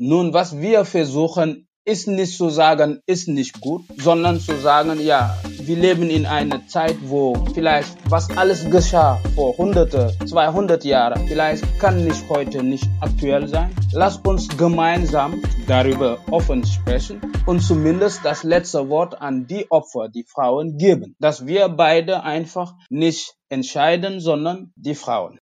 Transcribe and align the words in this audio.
Nun, 0.00 0.32
was 0.32 0.56
wir 0.56 0.84
versuchen, 0.84 1.66
ist 1.84 2.06
nicht 2.06 2.36
zu 2.36 2.50
sagen, 2.50 3.00
ist 3.06 3.26
nicht 3.26 3.60
gut, 3.60 3.82
sondern 3.96 4.38
zu 4.38 4.56
sagen, 4.56 5.00
ja, 5.00 5.36
wir 5.58 5.76
leben 5.76 6.08
in 6.08 6.24
einer 6.24 6.64
Zeit, 6.68 6.94
wo 7.02 7.34
vielleicht 7.52 7.96
was 8.08 8.30
alles 8.36 8.70
geschah 8.70 9.18
vor 9.34 9.56
hunderte, 9.56 10.16
200 10.24 10.84
Jahren, 10.84 11.26
vielleicht 11.26 11.64
kann 11.80 12.04
nicht 12.04 12.28
heute 12.28 12.62
nicht 12.62 12.86
aktuell 13.00 13.48
sein. 13.48 13.74
Lass 13.92 14.18
uns 14.18 14.46
gemeinsam 14.56 15.42
darüber 15.66 16.18
offen 16.30 16.64
sprechen 16.64 17.20
und 17.46 17.58
zumindest 17.58 18.24
das 18.24 18.44
letzte 18.44 18.88
Wort 18.88 19.20
an 19.20 19.48
die 19.48 19.68
Opfer, 19.68 20.08
die 20.08 20.26
Frauen 20.32 20.78
geben, 20.78 21.16
dass 21.18 21.44
wir 21.44 21.68
beide 21.68 22.22
einfach 22.22 22.74
nicht 22.88 23.34
entscheiden, 23.48 24.20
sondern 24.20 24.72
die 24.76 24.94
Frauen. 24.94 25.40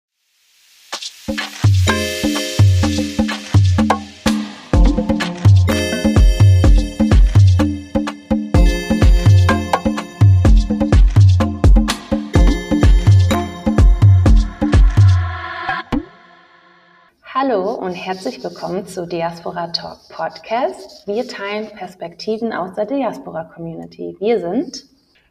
Hallo 17.48 17.74
und 17.74 17.92
herzlich 17.92 18.42
willkommen 18.42 18.88
zu 18.88 19.06
Diaspora 19.06 19.68
Talk 19.68 19.98
Podcast. 20.08 21.06
Wir 21.06 21.28
teilen 21.28 21.68
Perspektiven 21.68 22.52
aus 22.52 22.74
der 22.74 22.86
Diaspora 22.86 23.44
Community. 23.44 24.16
Wir 24.18 24.40
sind 24.40 24.84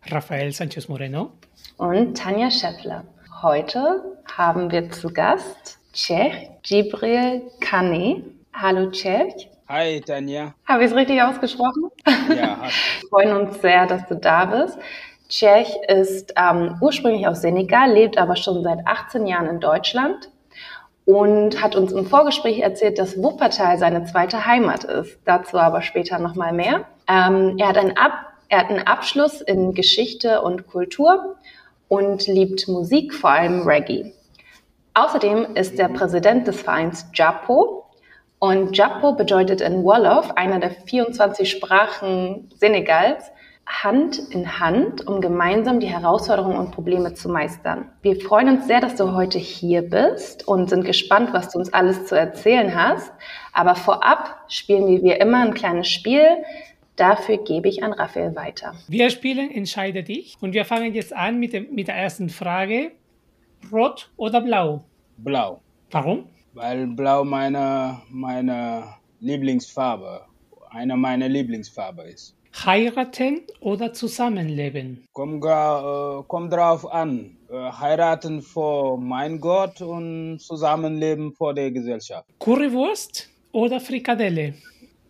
Rafael 0.09 0.49
Sanchez 0.53 0.87
Moreno 0.87 1.31
und 1.75 2.15
Tanja 2.15 2.49
Scheffler. 2.49 3.03
Heute 3.41 4.17
haben 4.33 4.71
wir 4.71 4.89
zu 4.91 5.11
Gast 5.11 5.77
Czech 5.91 6.51
Gibril 6.63 7.41
Kane. 7.59 8.23
Hallo 8.53 8.91
Czech. 8.91 9.49
Hi 9.67 9.99
Tanja. 9.99 10.53
Habe 10.65 10.85
ich 10.85 10.91
es 10.91 10.95
richtig 10.95 11.21
ausgesprochen? 11.21 11.89
Ja. 12.29 12.61
Wir 12.63 13.09
freuen 13.09 13.35
uns 13.35 13.59
sehr, 13.59 13.87
dass 13.87 14.07
du 14.07 14.15
da 14.15 14.45
bist. 14.45 14.77
Czech 15.27 15.75
ist 15.89 16.33
ähm, 16.37 16.77
ursprünglich 16.79 17.27
aus 17.27 17.41
Senegal, 17.41 17.91
lebt 17.91 18.17
aber 18.17 18.37
schon 18.37 18.63
seit 18.63 18.87
18 18.87 19.27
Jahren 19.27 19.47
in 19.47 19.59
Deutschland 19.59 20.29
und 21.05 21.61
hat 21.61 21.75
uns 21.75 21.91
im 21.91 22.05
Vorgespräch 22.05 22.59
erzählt, 22.59 22.97
dass 22.97 23.21
Wuppertal 23.21 23.77
seine 23.77 24.05
zweite 24.05 24.45
Heimat 24.45 24.83
ist. 24.83 25.19
Dazu 25.25 25.57
aber 25.57 25.81
später 25.81 26.19
nochmal 26.19 26.51
mehr. 26.51 26.85
Ähm, 27.07 27.55
er, 27.57 27.69
hat 27.69 27.77
einen 27.77 27.95
Ab 27.95 28.33
er 28.47 28.59
hat 28.59 28.69
einen 28.69 28.85
Abschluss 28.87 29.41
in 29.41 29.73
Geschichte 29.73 30.41
und 30.41 30.67
Kultur 30.67 31.35
und 31.87 32.27
liebt 32.27 32.67
Musik, 32.67 33.13
vor 33.13 33.31
allem 33.31 33.67
Reggae. 33.67 34.13
Außerdem 34.93 35.55
ist 35.55 35.79
er 35.79 35.89
Präsident 35.89 36.47
des 36.47 36.61
Vereins 36.61 37.07
JAPO. 37.13 37.85
Und 38.39 38.77
JAPO 38.77 39.13
bedeutet 39.13 39.61
in 39.61 39.83
Wolof, 39.83 40.31
einer 40.31 40.59
der 40.59 40.71
24 40.71 41.49
Sprachen 41.49 42.49
Senegals, 42.55 43.31
Hand 43.67 44.19
in 44.29 44.59
Hand, 44.59 45.07
um 45.07 45.21
gemeinsam 45.21 45.79
die 45.79 45.87
Herausforderungen 45.87 46.57
und 46.57 46.71
Probleme 46.71 47.13
zu 47.15 47.29
meistern. 47.29 47.89
Wir 48.01 48.19
freuen 48.19 48.49
uns 48.49 48.67
sehr, 48.67 48.79
dass 48.79 48.95
du 48.95 49.13
heute 49.13 49.39
hier 49.39 49.81
bist 49.81 50.47
und 50.47 50.69
sind 50.69 50.85
gespannt, 50.85 51.33
was 51.33 51.49
du 51.49 51.59
uns 51.59 51.73
alles 51.73 52.05
zu 52.05 52.15
erzählen 52.15 52.75
hast. 52.75 53.11
Aber 53.53 53.75
vorab 53.75 54.45
spielen 54.47 54.87
wir 54.87 55.01
wie 55.01 55.19
immer 55.19 55.41
ein 55.43 55.53
kleines 55.55 55.87
Spiel. 55.87 56.25
Dafür 56.95 57.37
gebe 57.37 57.67
ich 57.67 57.83
an 57.83 57.91
Raphael 57.91 58.35
weiter. 58.35 58.73
Wir 58.87 59.09
spielen 59.09 59.49
Entscheide 59.49 60.03
dich 60.03 60.37
und 60.41 60.53
wir 60.53 60.63
fangen 60.63 60.93
jetzt 60.93 61.13
an 61.13 61.39
mit, 61.39 61.53
dem, 61.53 61.73
mit 61.73 61.87
der 61.87 61.95
ersten 61.95 62.29
Frage. 62.29 62.91
Rot 63.71 64.11
oder 64.15 64.41
blau? 64.41 64.85
Blau. 65.17 65.61
Warum? 65.91 66.29
Weil 66.53 66.87
blau 66.87 67.23
meine, 67.23 68.01
meine 68.09 68.83
Lieblingsfarbe, 69.19 70.21
eine 70.69 70.95
meiner 70.95 71.27
Lieblingsfarbe 71.27 72.03
ist. 72.03 72.35
Heiraten 72.63 73.41
oder 73.59 73.91
zusammenleben? 73.93 75.05
Komm, 75.11 75.41
äh, 75.43 76.23
komm 76.27 76.49
drauf 76.49 76.89
an. 76.91 77.37
Äh, 77.49 77.71
heiraten 77.71 78.41
vor 78.41 78.97
mein 78.97 79.41
Gott 79.41 79.81
und 79.81 80.39
zusammenleben 80.39 81.33
vor 81.33 81.53
der 81.53 81.71
Gesellschaft. 81.71 82.27
Currywurst 82.39 83.29
oder 83.51 83.79
Frikadelle? 83.79 84.53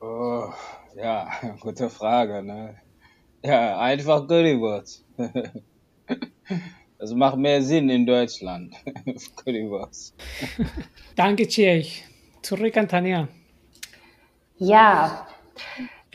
Oh, 0.02 0.50
ja, 0.96 1.30
gute 1.59 1.90
Frage. 1.90 2.42
Ne? 2.42 2.75
Ja, 3.44 3.80
einfach 3.80 4.28
Currywurst. 4.28 5.06
Das 6.97 7.14
macht 7.14 7.38
mehr 7.38 7.62
Sinn 7.62 7.90
in 7.90 8.06
Deutschland. 8.06 8.74
Currywurst. 9.36 10.16
Danke, 11.16 11.46
Tschech. 11.46 12.06
Zurück 12.41 12.78
an 12.78 12.88
Tanja. 12.88 13.28
Ja, 14.58 15.28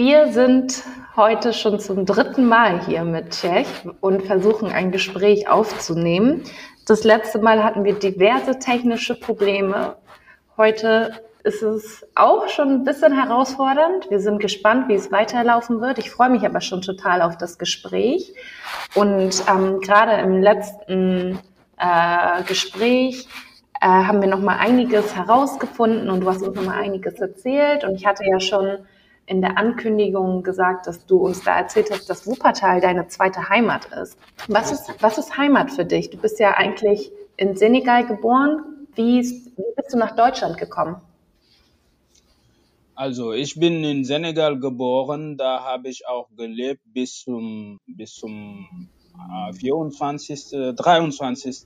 wir 0.01 0.33
sind 0.33 0.83
heute 1.15 1.53
schon 1.53 1.79
zum 1.79 2.07
dritten 2.07 2.47
Mal 2.47 2.87
hier 2.87 3.05
mit 3.05 3.33
Tschech 3.33 3.67
und 4.01 4.23
versuchen 4.23 4.73
ein 4.73 4.93
Gespräch 4.93 5.47
aufzunehmen. 5.47 6.45
Das 6.87 7.05
letzte 7.05 7.39
Mal 7.39 7.63
hatten 7.63 7.85
wir 7.85 7.93
diverse 7.93 8.59
technische 8.59 9.15
Probleme. 9.15 9.97
Heute 10.57 11.21
ist 11.45 11.63
es 11.63 12.03
auch 12.15 12.49
schon 12.49 12.71
ein 12.71 12.85
bisschen 12.85 13.13
herausfordernd. 13.13 14.09
Wir 14.09 14.21
sind 14.21 14.41
gespannt, 14.41 14.89
wie 14.89 14.95
es 14.95 15.13
weiterlaufen 15.13 15.83
wird. 15.83 15.99
Ich 15.99 16.11
freue 16.11 16.31
mich 16.31 16.47
aber 16.47 16.63
schon 16.63 16.81
total 16.81 17.21
auf 17.21 17.37
das 17.37 17.59
Gespräch. 17.59 18.33
Und 18.95 19.45
ähm, 19.51 19.81
gerade 19.81 20.13
im 20.23 20.41
letzten 20.41 21.39
äh, 21.77 22.43
Gespräch 22.45 23.29
äh, 23.83 23.87
haben 23.87 24.23
wir 24.23 24.31
noch 24.31 24.41
mal 24.41 24.57
einiges 24.57 25.15
herausgefunden 25.15 26.09
und 26.09 26.21
du 26.21 26.29
hast 26.31 26.41
uns 26.41 26.57
noch 26.57 26.65
mal 26.65 26.81
einiges 26.81 27.21
erzählt. 27.21 27.85
Und 27.85 27.97
ich 27.97 28.07
hatte 28.07 28.25
ja 28.25 28.41
schon 28.41 28.79
in 29.27 29.41
der 29.41 29.59
Ankündigung 29.59 30.43
gesagt, 30.43 30.87
dass 30.87 31.07
du 31.07 31.19
uns 31.19 31.43
da 31.43 31.59
erzählt 31.59 31.91
hast, 31.91 32.11
dass 32.11 32.27
Wuppertal 32.27 32.81
deine 32.81 33.07
zweite 33.09 33.49
Heimat 33.49 33.87
ist. 33.87 34.19
Was 34.49 34.73
ist, 34.73 34.93
was 35.01 35.19
ist 35.19 35.37
Heimat 35.37 35.71
für 35.71 35.85
dich? 35.85 36.11
Du 36.11 36.19
bist 36.19 36.41
ja 36.41 36.55
eigentlich 36.55 37.13
in 37.37 37.57
Senegal 37.57 38.07
geboren. 38.07 38.87
Wie, 38.95 39.23
wie 39.23 39.75
bist 39.77 39.93
du 39.93 39.99
nach 39.99 40.17
Deutschland 40.17 40.59
gekommen? 40.59 40.97
Also 43.01 43.33
ich 43.33 43.59
bin 43.59 43.83
in 43.83 44.05
Senegal 44.05 44.61
geboren, 44.61 45.39
da 45.39 45.65
habe 45.65 45.89
ich 45.89 46.07
auch 46.07 46.29
gelebt 46.37 46.83
bis 46.85 47.21
zum, 47.21 47.79
bis 47.87 48.15
zum 48.15 48.91
äh, 49.49 49.55
24., 49.55 50.75
23. 50.77 51.65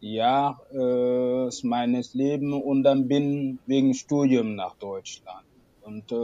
Jahr 0.00 0.60
äh, 0.70 1.48
meines 1.62 2.12
Lebens 2.12 2.62
und 2.62 2.82
dann 2.82 3.08
bin 3.08 3.58
wegen 3.64 3.94
Studium 3.94 4.54
nach 4.54 4.74
Deutschland. 4.74 5.45
Und 5.86 6.10
äh, 6.10 6.16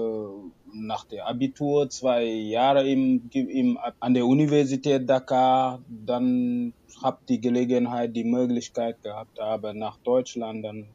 nach 0.73 1.05
dem 1.05 1.21
Abitur 1.21 1.89
zwei 1.89 2.25
Jahre 2.25 2.85
im, 2.89 3.31
im, 3.33 3.79
an 4.01 4.13
der 4.13 4.27
Universität 4.27 5.09
Dakar, 5.09 5.81
dann 5.89 6.73
habe 7.01 7.19
die 7.29 7.41
Gelegenheit, 7.41 8.17
die 8.17 8.25
Möglichkeit 8.25 9.01
gehabt, 9.05 9.39
aber 9.39 9.73
nach 9.73 9.99
Deutschland, 9.99 10.65
dann 10.65 10.89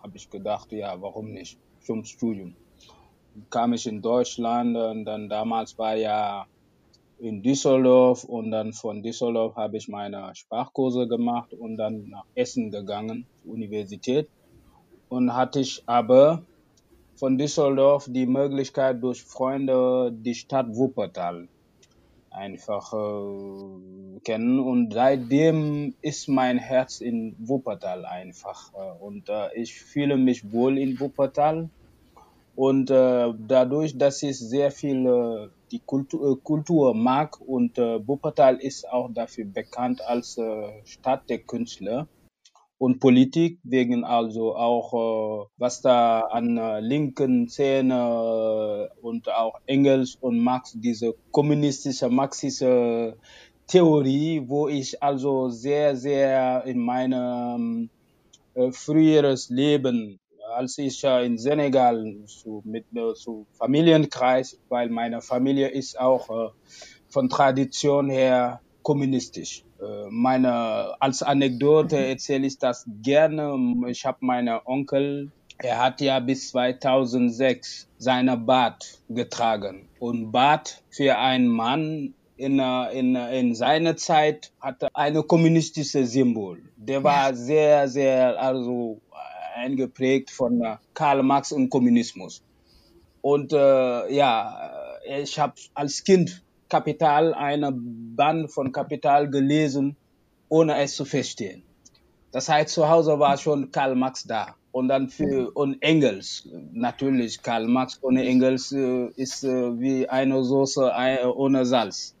habe 0.00 0.16
ich 0.16 0.30
gedacht, 0.30 0.70
ja, 0.70 1.02
warum 1.02 1.32
nicht 1.32 1.58
zum 1.80 2.04
Studium. 2.04 2.54
Kam 3.50 3.72
ich 3.72 3.88
in 3.88 4.00
Deutschland 4.00 4.76
und 4.76 5.04
dann 5.04 5.28
damals 5.28 5.76
war 5.76 5.96
ja 5.96 6.46
in 7.18 7.42
Düsseldorf 7.42 8.22
und 8.22 8.52
dann 8.52 8.72
von 8.72 9.02
Düsseldorf 9.02 9.56
habe 9.56 9.78
ich 9.78 9.88
meine 9.88 10.32
Sprachkurse 10.36 11.08
gemacht 11.08 11.52
und 11.54 11.76
dann 11.76 12.08
nach 12.08 12.26
Essen 12.36 12.70
gegangen, 12.70 13.26
Universität. 13.44 14.28
Und 15.08 15.34
hatte 15.34 15.58
ich 15.58 15.82
aber 15.86 16.44
von 17.22 17.38
Düsseldorf 17.38 18.08
die 18.10 18.26
Möglichkeit 18.26 19.00
durch 19.00 19.22
Freunde 19.22 20.10
die 20.12 20.34
Stadt 20.34 20.66
Wuppertal 20.74 21.46
einfach 22.32 22.92
äh, 22.92 24.18
kennen. 24.24 24.58
Und 24.58 24.92
seitdem 24.92 25.94
ist 26.02 26.28
mein 26.28 26.58
Herz 26.58 27.00
in 27.00 27.36
Wuppertal 27.38 28.04
einfach 28.06 28.72
äh, 28.74 29.04
und 29.04 29.28
äh, 29.28 29.54
ich 29.54 29.80
fühle 29.80 30.16
mich 30.16 30.50
wohl 30.50 30.76
in 30.76 30.98
Wuppertal. 30.98 31.70
Und 32.56 32.90
äh, 32.90 33.32
dadurch, 33.38 33.96
dass 33.96 34.20
ich 34.24 34.36
sehr 34.36 34.72
viel 34.72 35.06
äh, 35.06 35.48
die 35.70 35.78
Kultur, 35.78 36.32
äh, 36.32 36.40
Kultur 36.42 36.92
mag 36.92 37.40
und 37.40 37.78
äh, 37.78 38.04
Wuppertal 38.04 38.56
ist 38.56 38.90
auch 38.90 39.08
dafür 39.14 39.44
bekannt 39.44 40.02
als 40.04 40.38
äh, 40.38 40.72
Stadt 40.84 41.30
der 41.30 41.38
Künstler 41.38 42.08
und 42.82 42.98
Politik, 42.98 43.60
wegen 43.62 44.02
also 44.02 44.56
auch, 44.56 44.92
äh, 44.92 45.46
was 45.56 45.82
da 45.82 46.22
an 46.22 46.58
äh, 46.58 46.80
linken 46.80 47.48
Szene 47.48 47.94
äh, 47.94 49.00
und 49.00 49.28
auch 49.28 49.54
Engels 49.66 50.18
und 50.20 50.40
Marx, 50.40 50.72
diese 50.74 51.14
kommunistische, 51.30 52.08
marxische 52.08 53.14
Theorie, 53.68 54.42
wo 54.48 54.66
ich 54.66 55.00
also 55.00 55.48
sehr, 55.48 55.94
sehr 55.94 56.64
in 56.64 56.80
meinem 56.80 57.88
äh, 58.54 58.72
früheres 58.72 59.48
Leben, 59.48 60.18
als 60.52 60.76
ich 60.78 61.04
äh, 61.04 61.24
in 61.24 61.38
Senegal 61.38 62.16
zu, 62.26 62.62
mit 62.64 62.86
äh, 62.96 63.14
zu 63.14 63.46
Familienkreis, 63.52 64.58
weil 64.68 64.88
meine 64.88 65.20
Familie 65.20 65.68
ist 65.68 66.00
auch 66.00 66.28
äh, 66.30 66.50
von 67.08 67.28
Tradition 67.28 68.10
her 68.10 68.60
kommunistisch. 68.82 69.62
Äh, 69.82 70.08
meine, 70.10 70.94
als 71.00 71.22
Anekdote 71.22 71.96
erzähle 71.96 72.46
ich 72.46 72.58
das 72.58 72.86
gerne. 73.02 73.54
Ich 73.88 74.06
habe 74.06 74.18
meinen 74.20 74.60
Onkel 74.64 75.32
er 75.62 75.78
hat 75.78 76.00
ja 76.00 76.18
bis 76.18 76.50
2006 76.50 77.88
seine 77.98 78.36
Bart 78.36 78.98
getragen. 79.08 79.88
Und 80.00 80.32
Bart 80.32 80.82
für 80.90 81.16
einen 81.18 81.48
Mann 81.48 82.14
in, 82.36 82.58
in, 82.58 83.14
in 83.14 83.54
seiner 83.54 83.96
Zeit 83.96 84.50
hatte 84.60 84.88
eine 84.92 85.22
kommunistische 85.22 86.04
Symbol. 86.04 86.62
Der 86.76 87.04
war 87.04 87.34
sehr, 87.34 87.88
sehr, 87.88 88.42
also 88.42 89.00
eingeprägt 89.54 90.30
von 90.30 90.78
Karl 90.94 91.22
Marx 91.22 91.52
und 91.52 91.70
Kommunismus. 91.70 92.42
Und 93.20 93.52
äh, 93.52 94.12
ja, 94.12 94.72
ich 95.22 95.38
habe 95.38 95.54
als 95.74 96.02
Kind 96.02 96.42
Kapital, 96.72 97.34
eine 97.34 97.70
Band 97.70 98.50
von 98.50 98.72
Kapital 98.72 99.28
gelesen, 99.28 99.94
ohne 100.48 100.80
es 100.80 100.96
zu 100.96 101.04
verstehen. 101.04 101.62
Das 102.30 102.48
heißt, 102.48 102.70
zu 102.70 102.88
Hause 102.88 103.18
war 103.18 103.36
schon 103.36 103.70
Karl 103.70 103.94
Marx 103.94 104.24
da. 104.24 104.54
Und 104.70 104.88
dann 104.88 105.10
für 105.10 105.50
und 105.50 105.82
Engels, 105.82 106.48
natürlich 106.72 107.42
Karl 107.42 107.68
Marx 107.68 107.98
ohne 108.00 108.24
Engels 108.24 108.72
äh, 108.72 109.08
ist 109.16 109.44
äh, 109.44 109.78
wie 109.78 110.08
eine 110.08 110.42
Soße 110.42 110.90
äh, 110.96 111.26
ohne 111.26 111.66
Salz. 111.66 112.14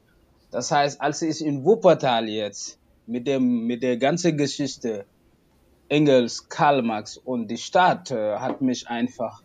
Das 0.50 0.70
heißt, 0.70 1.00
als 1.00 1.22
ich 1.22 1.42
in 1.42 1.64
Wuppertal 1.64 2.28
jetzt 2.28 2.78
mit 3.06 3.26
dem 3.26 3.66
mit 3.66 3.82
der 3.82 3.96
ganzen 3.96 4.36
Geschichte 4.36 5.06
Engels, 5.88 6.46
Karl 6.50 6.82
Marx 6.82 7.16
und 7.16 7.50
die 7.50 7.56
Stadt 7.56 8.10
äh, 8.10 8.36
hat 8.36 8.60
mich 8.60 8.86
einfach 8.86 9.42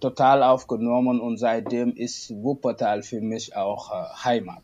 total 0.00 0.42
aufgenommen 0.42 1.20
und 1.20 1.38
seitdem 1.38 1.94
ist 1.94 2.30
Wuppertal 2.30 3.02
für 3.02 3.20
mich 3.20 3.54
auch 3.56 3.90
äh, 3.90 4.24
Heimat. 4.24 4.62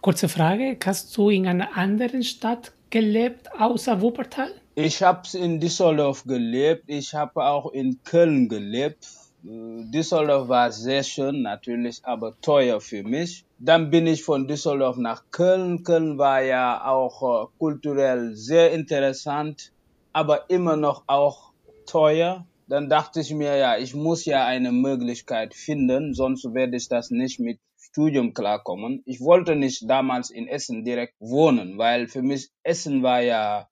Kurze 0.00 0.28
Frage, 0.28 0.76
hast 0.84 1.16
du 1.16 1.28
in 1.30 1.46
einer 1.46 1.76
anderen 1.76 2.22
Stadt 2.22 2.72
gelebt 2.90 3.48
außer 3.58 4.00
Wuppertal? 4.00 4.50
Ich 4.74 5.02
habe 5.02 5.22
in 5.34 5.58
Düsseldorf 5.58 6.24
gelebt, 6.24 6.84
ich 6.86 7.12
habe 7.14 7.44
auch 7.44 7.72
in 7.72 7.98
Köln 8.04 8.48
gelebt. 8.48 9.08
Düsseldorf 9.42 10.48
war 10.48 10.70
sehr 10.70 11.02
schön, 11.02 11.42
natürlich, 11.42 12.00
aber 12.04 12.40
teuer 12.40 12.80
für 12.80 13.02
mich. 13.02 13.44
Dann 13.58 13.90
bin 13.90 14.06
ich 14.06 14.22
von 14.22 14.46
Düsseldorf 14.46 14.96
nach 14.96 15.24
Köln. 15.30 15.82
Köln 15.82 16.18
war 16.18 16.42
ja 16.42 16.84
auch 16.86 17.22
äh, 17.22 17.46
kulturell 17.58 18.34
sehr 18.34 18.72
interessant, 18.72 19.72
aber 20.12 20.48
immer 20.48 20.76
noch 20.76 21.02
auch 21.06 21.52
teuer. 21.86 22.46
Dann 22.68 22.90
dachte 22.90 23.20
ich 23.20 23.32
mir, 23.32 23.56
ja, 23.56 23.78
ich 23.78 23.94
muss 23.94 24.26
ja 24.26 24.44
eine 24.44 24.72
Möglichkeit 24.72 25.54
finden, 25.54 26.12
sonst 26.12 26.44
werde 26.52 26.76
ich 26.76 26.88
das 26.88 27.10
nicht 27.10 27.40
mit 27.40 27.58
Studium 27.78 28.34
klarkommen. 28.34 29.02
Ich 29.06 29.20
wollte 29.20 29.56
nicht 29.56 29.88
damals 29.88 30.28
in 30.28 30.46
Essen 30.46 30.84
direkt 30.84 31.14
wohnen, 31.18 31.78
weil 31.78 32.08
für 32.08 32.20
mich 32.20 32.50
Essen 32.62 33.02
war 33.02 33.22
ja 33.22 33.70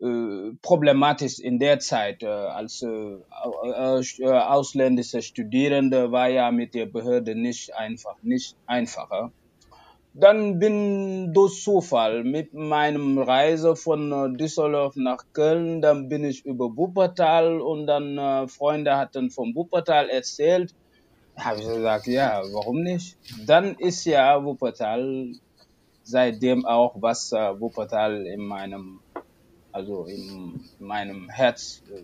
äh, 0.00 0.52
problematisch 0.62 1.38
in 1.38 1.60
der 1.60 1.78
Zeit. 1.78 2.24
Äh, 2.24 2.26
als 2.26 2.82
äh, 2.82 2.88
äh, 2.88 4.26
ausländische 4.26 5.22
Studierende 5.22 6.10
war 6.10 6.28
ja 6.28 6.50
mit 6.50 6.74
der 6.74 6.86
Behörde 6.86 7.36
nicht 7.36 7.76
einfach, 7.76 8.20
nicht 8.22 8.56
einfacher. 8.66 9.30
Dann 10.20 10.58
bin 10.58 11.32
durch 11.32 11.62
Zufall 11.62 12.24
mit 12.24 12.52
meinem 12.52 13.18
Reise 13.18 13.76
von 13.76 14.12
äh, 14.12 14.36
Düsseldorf 14.36 14.96
nach 14.96 15.22
Köln, 15.32 15.80
dann 15.80 16.08
bin 16.08 16.24
ich 16.24 16.44
über 16.44 16.76
Wuppertal 16.76 17.60
und 17.60 17.86
dann 17.86 18.18
äh, 18.18 18.48
Freunde 18.48 18.96
hatten 18.96 19.30
von 19.30 19.54
Wuppertal 19.54 20.08
erzählt. 20.10 20.74
Habe 21.36 21.60
ich 21.60 21.68
gesagt, 21.68 22.06
ja, 22.08 22.42
warum 22.52 22.82
nicht? 22.82 23.16
Dann 23.46 23.76
ist 23.76 24.04
ja 24.04 24.44
Wuppertal 24.44 25.32
seitdem 26.02 26.66
auch 26.66 26.96
was 27.00 27.30
äh, 27.32 27.60
Wuppertal 27.60 28.26
in 28.26 28.40
meinem 28.40 29.00
also 29.72 30.06
in 30.06 30.60
meinem 30.78 31.28
Herz 31.28 31.82
äh, 31.90 32.02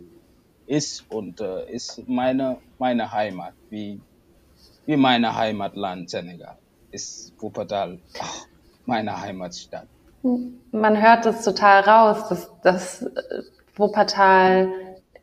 ist 0.67 1.05
und 1.11 1.41
äh, 1.41 1.71
ist 1.71 2.07
meine, 2.07 2.59
meine 2.79 3.11
Heimat, 3.11 3.55
wie, 3.71 4.01
wie 4.87 4.97
meine 4.97 5.35
Heimatland 5.35 6.11
Senegal, 6.11 6.57
ist 6.95 7.35
Wuppertal 7.41 7.99
meine 8.87 9.21
Heimatstadt. 9.21 9.87
Man 10.73 11.03
hört 11.03 11.27
es 11.27 11.45
total 11.45 11.83
raus, 11.83 12.29
dass, 12.29 12.51
dass 12.63 13.07
Wuppertal 13.77 14.69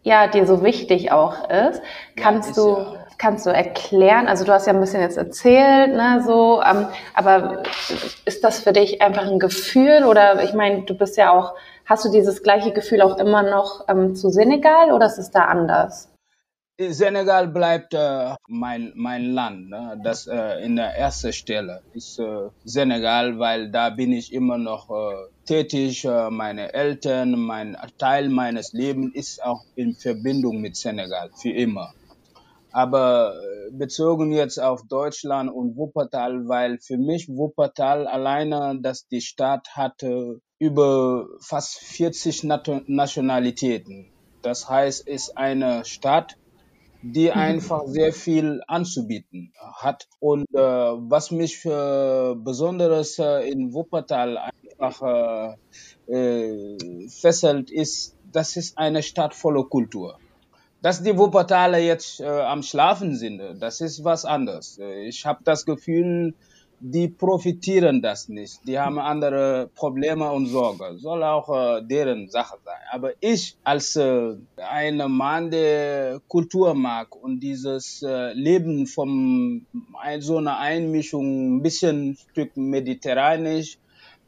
ja 0.03 0.27
dir 0.27 0.45
so 0.45 0.63
wichtig 0.63 1.11
auch 1.11 1.49
ist. 1.49 1.81
Kannst 2.15 2.57
ja, 2.57 2.63
du 2.63 2.69
ja 2.77 2.97
kannst 3.17 3.45
du 3.45 3.51
erklären? 3.51 4.27
Also 4.27 4.45
du 4.45 4.51
hast 4.51 4.65
ja 4.65 4.73
ein 4.73 4.79
bisschen 4.79 5.01
jetzt 5.01 5.17
erzählt, 5.17 5.93
ne, 5.95 6.23
so, 6.25 6.59
ähm, 6.63 6.87
aber 7.13 7.61
ist 8.25 8.43
das 8.43 8.61
für 8.61 8.73
dich 8.73 8.99
einfach 8.99 9.27
ein 9.27 9.37
Gefühl 9.37 10.05
oder 10.05 10.43
ich 10.43 10.53
meine, 10.55 10.81
du 10.83 10.95
bist 10.95 11.17
ja 11.17 11.31
auch 11.31 11.53
Hast 11.91 12.05
du 12.05 12.09
dieses 12.09 12.41
gleiche 12.41 12.71
Gefühl 12.71 13.01
auch 13.01 13.17
immer 13.17 13.43
noch 13.43 13.85
ähm, 13.89 14.15
zu 14.15 14.29
Senegal 14.29 14.93
oder 14.93 15.07
ist 15.07 15.17
es 15.17 15.29
da 15.29 15.45
anders? 15.45 16.07
Senegal 16.89 17.47
bleibt 17.47 17.93
äh, 17.93 18.35
mein, 18.47 18.93
mein 18.95 19.31
Land. 19.33 19.69
Ne? 19.69 19.99
Das 20.03 20.27
äh, 20.27 20.63
in 20.65 20.75
der 20.75 20.97
ersten 20.97 21.33
Stelle 21.33 21.81
ist 21.93 22.19
äh, 22.19 22.49
Senegal, 22.63 23.39
weil 23.39 23.69
da 23.71 23.89
bin 23.89 24.11
ich 24.11 24.33
immer 24.33 24.57
noch 24.57 24.89
äh, 24.89 25.27
tätig. 25.45 26.05
Äh, 26.05 26.29
meine 26.29 26.73
Eltern, 26.73 27.39
mein 27.39 27.77
Teil 27.97 28.29
meines 28.29 28.73
Lebens 28.73 29.15
ist 29.15 29.43
auch 29.43 29.63
in 29.75 29.95
Verbindung 29.95 30.61
mit 30.61 30.75
Senegal 30.75 31.29
für 31.35 31.51
immer. 31.51 31.93
Aber 32.71 33.33
äh, 33.35 33.71
bezogen 33.71 34.31
jetzt 34.31 34.59
auf 34.59 34.81
Deutschland 34.87 35.51
und 35.51 35.75
Wuppertal, 35.75 36.47
weil 36.47 36.79
für 36.79 36.97
mich 36.97 37.27
Wuppertal 37.29 38.07
alleine, 38.07 38.79
dass 38.81 39.07
die 39.07 39.21
Stadt 39.21 39.75
hatte 39.75 40.39
über 40.57 41.27
fast 41.39 41.79
40 41.79 42.43
Nationalitäten. 42.87 44.11
Das 44.41 44.69
heißt, 44.69 45.07
es 45.07 45.27
ist 45.27 45.37
eine 45.37 45.85
Stadt, 45.85 46.37
die 47.01 47.27
mhm. 47.29 47.37
einfach 47.37 47.83
sehr 47.85 48.13
viel 48.13 48.61
anzubieten 48.67 49.53
hat. 49.75 50.07
Und 50.19 50.45
äh, 50.53 50.59
was 50.59 51.31
mich 51.31 51.65
äh, 51.65 52.35
besonderes 52.35 53.19
äh, 53.19 53.49
in 53.49 53.73
Wuppertal 53.73 54.37
einfach 54.77 55.57
äh, 56.07 56.13
äh, 56.13 57.07
fesselt, 57.09 57.71
ist, 57.71 58.15
das 58.31 58.55
ist 58.55 58.77
eine 58.77 59.03
Stadt 59.03 59.33
voller 59.33 59.63
Kultur. 59.63 60.17
Dass 60.81 61.03
die 61.03 61.17
Wuppertaler 61.17 61.77
jetzt 61.77 62.21
äh, 62.21 62.25
am 62.25 62.63
Schlafen 62.63 63.15
sind, 63.15 63.41
das 63.59 63.81
ist 63.81 64.03
was 64.03 64.25
anderes. 64.25 64.79
Ich 65.05 65.25
habe 65.25 65.43
das 65.43 65.65
Gefühl, 65.65 66.33
die 66.81 67.07
profitieren 67.07 68.01
das 68.01 68.27
nicht. 68.27 68.59
Die 68.65 68.79
haben 68.79 68.97
andere 68.97 69.69
Probleme 69.75 70.31
und 70.31 70.47
Sorgen. 70.47 70.97
Soll 70.97 71.23
auch 71.23 71.47
äh, 71.49 71.81
deren 71.83 72.27
Sache 72.29 72.57
sein. 72.65 72.79
Aber 72.91 73.13
ich 73.19 73.55
als 73.63 73.95
äh, 73.95 74.35
ein 74.57 74.97
Mann, 75.11 75.51
der 75.51 76.19
Kultur 76.27 76.73
mag 76.73 77.15
und 77.15 77.39
dieses 77.39 78.01
äh, 78.01 78.33
Leben 78.33 78.87
von 78.87 79.65
so 80.19 80.37
einer 80.37 80.57
Einmischung, 80.57 81.57
ein 81.57 81.61
bisschen 81.61 82.17
Stück 82.31 82.57
mediterranisch, 82.57 83.77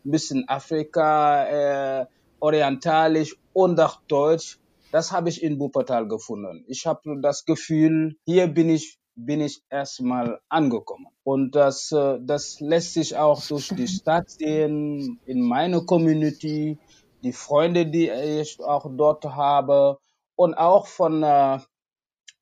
ein 0.05 0.11
bisschen 0.11 0.47
Afrika, 0.47 2.01
äh, 2.01 2.05
orientalisch 2.39 3.35
und 3.53 3.79
auch 3.79 3.99
deutsch, 4.07 4.59
das 4.91 5.11
habe 5.11 5.29
ich 5.29 5.41
in 5.41 5.59
Wuppertal 5.59 6.07
gefunden. 6.07 6.63
Ich 6.67 6.85
habe 6.85 7.19
das 7.19 7.45
Gefühl, 7.45 8.15
hier 8.25 8.45
bin 8.45 8.69
ich 8.69 8.99
bin 9.15 9.41
ich 9.41 9.61
erstmal 9.69 10.39
angekommen. 10.49 11.07
Und 11.23 11.55
das, 11.55 11.91
äh, 11.91 12.19
das 12.21 12.59
lässt 12.59 12.93
sich 12.93 13.15
auch 13.15 13.45
durch 13.45 13.69
die 13.69 13.87
Stadt 13.87 14.29
sehen, 14.29 15.19
in 15.25 15.41
meiner 15.41 15.85
Community, 15.85 16.77
die 17.23 17.33
Freunde, 17.33 17.85
die 17.85 18.09
ich 18.09 18.59
auch 18.59 18.85
dort 18.97 19.23
habe 19.25 19.97
und 20.35 20.55
auch 20.55 20.87
von, 20.87 21.23
äh, 21.23 21.59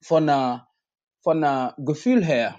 von, 0.02 0.28
äh, 0.28 0.58
von 1.22 1.46
Gefühl 1.78 2.24
her. 2.24 2.56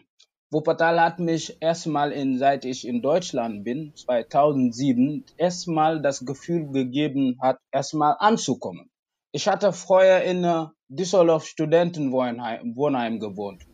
Wuppertal 0.50 1.02
hat 1.02 1.20
mich 1.20 1.58
erstmal, 1.60 2.12
in, 2.12 2.38
seit 2.38 2.64
ich 2.64 2.88
in 2.88 3.02
Deutschland 3.02 3.64
bin, 3.64 3.94
2007, 3.96 5.26
erstmal 5.36 6.02
das 6.02 6.24
Gefühl 6.26 6.72
gegeben 6.72 7.38
hat, 7.42 7.58
erstmal 7.72 8.16
anzukommen. 8.20 8.90
Ich 9.32 9.48
hatte 9.48 9.74
vorher 9.74 10.24
in 10.24 10.70
Düsseldorf 10.88 11.46
Studentenwohnheim 11.46 13.20
gewohnt 13.20 13.66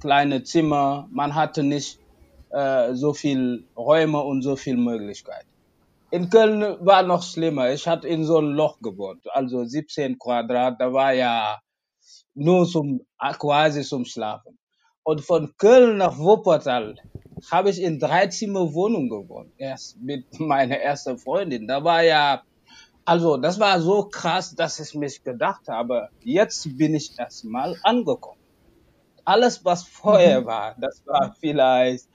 kleine 0.00 0.42
Zimmer, 0.42 1.08
man 1.10 1.34
hatte 1.34 1.62
nicht 1.62 1.98
äh, 2.50 2.94
so 2.94 3.12
viel 3.12 3.64
Räume 3.76 4.22
und 4.22 4.42
so 4.42 4.56
viel 4.56 4.76
Möglichkeit. 4.76 5.44
In 6.10 6.30
Köln 6.30 6.76
war 6.80 7.02
noch 7.02 7.22
schlimmer. 7.22 7.70
Ich 7.70 7.86
hatte 7.86 8.08
in 8.08 8.24
so 8.24 8.38
einem 8.38 8.52
Loch 8.52 8.80
gewohnt, 8.80 9.26
also 9.32 9.64
17 9.64 10.18
Quadrat. 10.18 10.80
Da 10.80 10.92
war 10.92 11.12
ja 11.12 11.58
nur 12.34 12.66
zum 12.66 13.00
quasi 13.38 13.82
zum 13.82 14.04
Schlafen. 14.06 14.58
Und 15.02 15.20
von 15.20 15.54
Köln 15.58 15.98
nach 15.98 16.18
Wuppertal 16.18 16.96
habe 17.50 17.70
ich 17.70 17.82
in 17.82 17.98
drei 17.98 18.26
Zimmer 18.28 18.72
Wohnung 18.72 19.08
gewohnt. 19.08 19.52
Erst 19.58 20.00
mit 20.00 20.24
meiner 20.40 20.76
ersten 20.76 21.18
Freundin. 21.18 21.66
Da 21.66 21.84
war 21.84 22.02
ja, 22.02 22.42
also 23.04 23.36
das 23.36 23.60
war 23.60 23.80
so 23.80 24.04
krass, 24.04 24.54
dass 24.54 24.80
ich 24.80 24.94
mich 24.94 25.22
gedacht 25.22 25.68
habe, 25.68 26.08
jetzt 26.22 26.78
bin 26.78 26.94
ich 26.94 27.18
erstmal 27.18 27.76
angekommen 27.82 28.37
alles, 29.28 29.62
was 29.64 29.84
vorher 29.84 30.40
mhm. 30.40 30.46
war, 30.46 30.76
das 30.80 31.06
war 31.06 31.36
vielleicht 31.38 32.08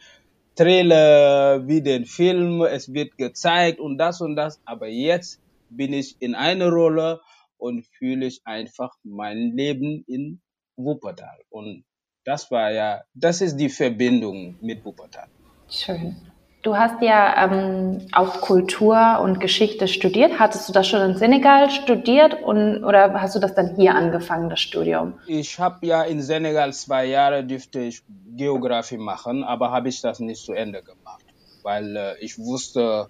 Trailer 0.55 1.67
wie 1.67 1.81
den 1.81 2.05
Film, 2.05 2.61
es 2.63 2.91
wird 2.91 3.17
gezeigt 3.17 3.79
und 3.79 3.97
das 3.97 4.19
und 4.21 4.35
das, 4.35 4.59
aber 4.65 4.87
jetzt 4.87 5.39
bin 5.69 5.93
ich 5.93 6.15
in 6.19 6.35
einer 6.35 6.69
Rolle 6.69 7.21
und 7.57 7.85
fühle 7.85 8.25
ich 8.25 8.41
einfach 8.45 8.95
mein 9.03 9.55
Leben 9.55 10.03
in 10.07 10.41
Wuppertal. 10.75 11.39
Und 11.49 11.85
das 12.25 12.49
war 12.51 12.71
ja, 12.71 13.03
das 13.13 13.41
ist 13.41 13.57
die 13.57 13.69
Verbindung 13.69 14.57
mit 14.61 14.83
Wuppertal. 14.83 15.27
Schön. 15.69 16.15
Du 16.63 16.77
hast 16.77 17.01
ja 17.01 17.43
ähm, 17.43 18.07
auch 18.13 18.39
Kultur 18.39 19.19
und 19.21 19.41
Geschichte 19.41 19.89
studiert. 19.89 20.39
Hattest 20.39 20.69
du 20.69 20.73
das 20.73 20.87
schon 20.87 21.01
in 21.11 21.17
Senegal 21.17 21.69
studiert 21.69 22.41
und, 22.41 22.85
oder 22.85 23.21
hast 23.21 23.35
du 23.35 23.39
das 23.39 23.53
dann 23.53 23.75
hier 23.75 23.95
angefangen, 23.95 24.49
das 24.49 24.61
Studium? 24.61 25.13
Ich 25.27 25.59
habe 25.59 25.85
ja 25.85 26.03
in 26.03 26.21
Senegal 26.21 26.71
zwei 26.73 27.05
Jahre 27.05 27.43
dürfte 27.43 27.81
ich 27.81 28.01
Geografie 28.37 28.97
machen, 28.97 29.43
aber 29.43 29.71
habe 29.71 29.89
ich 29.89 29.99
das 29.99 30.21
nicht 30.21 30.41
zu 30.41 30.53
Ende 30.53 30.81
gemacht, 30.81 31.25
weil 31.63 31.97
äh, 31.97 32.17
ich 32.21 32.39
wusste, 32.39 33.09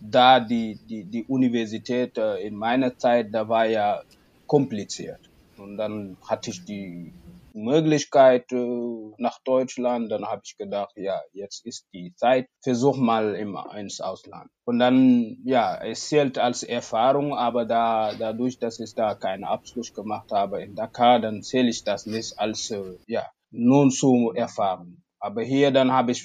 da 0.00 0.40
die, 0.40 0.78
die, 0.88 1.04
die 1.04 1.24
Universität 1.24 2.16
äh, 2.16 2.38
in 2.38 2.56
meiner 2.56 2.96
Zeit, 2.96 3.28
da 3.30 3.46
war 3.46 3.66
ja 3.66 4.00
kompliziert. 4.46 5.20
Und 5.58 5.76
dann 5.76 6.16
hatte 6.26 6.48
ich 6.48 6.64
die 6.64 7.12
Möglichkeit 7.56 8.52
äh, 8.52 9.12
nach 9.18 9.38
Deutschland. 9.44 10.10
Dann 10.12 10.26
habe 10.26 10.42
ich 10.44 10.56
gedacht, 10.56 10.92
ja, 10.96 11.20
jetzt 11.32 11.64
ist 11.66 11.86
die 11.92 12.14
Zeit. 12.14 12.48
Versuch 12.62 12.96
mal 12.96 13.34
im, 13.34 13.58
ins 13.76 14.00
Ausland. 14.00 14.50
Und 14.64 14.78
dann, 14.78 15.38
ja, 15.44 15.76
es 15.82 16.08
zählt 16.08 16.38
als 16.38 16.62
Erfahrung, 16.62 17.34
aber 17.34 17.64
da, 17.64 18.14
dadurch, 18.14 18.58
dass 18.58 18.80
ich 18.80 18.94
da 18.94 19.14
keinen 19.14 19.44
Abschluss 19.44 19.94
gemacht 19.94 20.30
habe 20.32 20.62
in 20.62 20.74
Dakar, 20.74 21.20
dann 21.20 21.42
zähle 21.42 21.70
ich 21.70 21.84
das 21.84 22.06
nicht 22.06 22.38
als, 22.38 22.70
äh, 22.70 22.98
ja, 23.06 23.26
nun 23.50 23.90
zu 23.90 24.32
Erfahrung. 24.34 25.02
Aber 25.18 25.42
hier 25.42 25.70
dann 25.70 25.92
habe 25.92 26.12
ich 26.12 26.24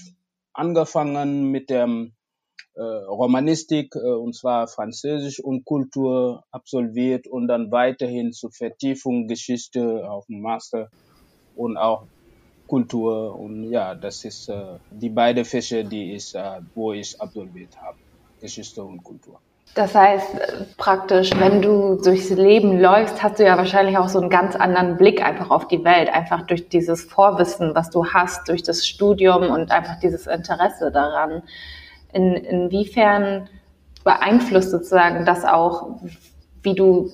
angefangen 0.54 1.52
mit 1.52 1.70
dem 1.70 2.14
äh, 2.74 2.82
Romanistik, 2.82 3.96
äh, 3.96 4.00
und 4.00 4.36
zwar 4.36 4.68
Französisch 4.68 5.40
und 5.40 5.66
Kultur 5.66 6.44
absolviert 6.52 7.28
und 7.28 7.48
dann 7.48 7.72
weiterhin 7.72 8.32
zur 8.34 8.52
Vertiefung 8.52 9.28
Geschichte 9.28 10.10
auf 10.10 10.26
dem 10.28 10.42
Master 10.42 10.90
und 11.56 11.78
auch 11.78 12.04
Kultur 12.68 13.38
und 13.38 13.70
ja, 13.70 13.96
das 13.96 14.24
ist 14.24 14.48
äh, 14.48 14.78
die 14.92 15.10
beiden 15.10 15.44
Fächer, 15.44 15.84
die 15.84 16.14
ich, 16.16 16.34
äh, 16.34 16.62
wo 16.74 16.94
ich 16.94 17.20
absolviert 17.20 17.76
habe, 17.82 17.98
Geschichte 18.40 18.82
und 18.82 19.04
Kultur. 19.04 19.40
Das 19.76 19.96
heißt 19.96 20.36
äh, 20.36 20.66
praktisch, 20.78 21.32
wenn 21.38 21.62
du 21.62 21.96
durchs 22.02 22.30
Leben 22.30 22.80
läufst, 22.80 23.22
hast 23.24 23.40
du 23.40 23.46
ja 23.46 23.58
wahrscheinlich 23.58 23.98
auch 23.98 24.10
so 24.10 24.20
einen 24.20 24.30
ganz 24.30 24.56
anderen 24.56 24.98
Blick 24.98 25.22
einfach 25.24 25.50
auf 25.50 25.68
die 25.68 25.84
Welt, 25.84 26.10
einfach 26.14 26.44
durch 26.44 26.70
dieses 26.70 27.04
Vorwissen, 27.04 27.76
was 27.76 27.90
du 27.90 28.06
hast, 28.06 28.50
durch 28.50 28.64
das 28.64 28.88
Studium 28.88 29.44
und 29.44 29.72
einfach 29.72 30.00
dieses 30.00 30.28
Interesse 30.28 30.92
daran. 30.92 31.44
In, 32.14 32.36
inwiefern 32.36 33.50
beeinflusst 34.04 34.72
sozusagen 34.72 35.26
das 35.26 35.46
auch, 35.46 36.00
wie 36.64 36.76
du 36.76 37.10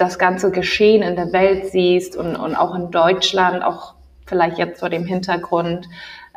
das 0.00 0.18
ganze 0.18 0.50
Geschehen 0.50 1.02
in 1.02 1.16
der 1.16 1.32
Welt 1.32 1.66
siehst 1.70 2.16
und, 2.16 2.36
und 2.36 2.56
auch 2.56 2.74
in 2.74 2.90
Deutschland, 2.90 3.62
auch 3.62 3.94
vielleicht 4.26 4.58
jetzt 4.58 4.80
vor 4.80 4.88
dem 4.88 5.04
Hintergrund, 5.04 5.88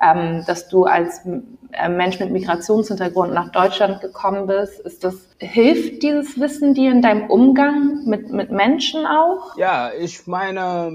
ähm, 0.01 0.43
dass 0.47 0.67
du 0.67 0.83
als 0.85 1.25
äh, 1.71 1.89
Mensch 1.89 2.19
mit 2.19 2.31
Migrationshintergrund 2.31 3.33
nach 3.33 3.51
Deutschland 3.51 4.01
gekommen 4.01 4.47
bist. 4.47 4.79
Ist 4.79 5.03
das, 5.03 5.15
hilft 5.37 6.03
dieses 6.03 6.39
Wissen 6.39 6.73
dir 6.73 6.91
in 6.91 7.01
deinem 7.01 7.29
Umgang 7.29 8.03
mit, 8.05 8.31
mit 8.31 8.51
Menschen 8.51 9.05
auch? 9.05 9.55
Ja, 9.57 9.91
ich 9.97 10.27
meine, 10.27 10.91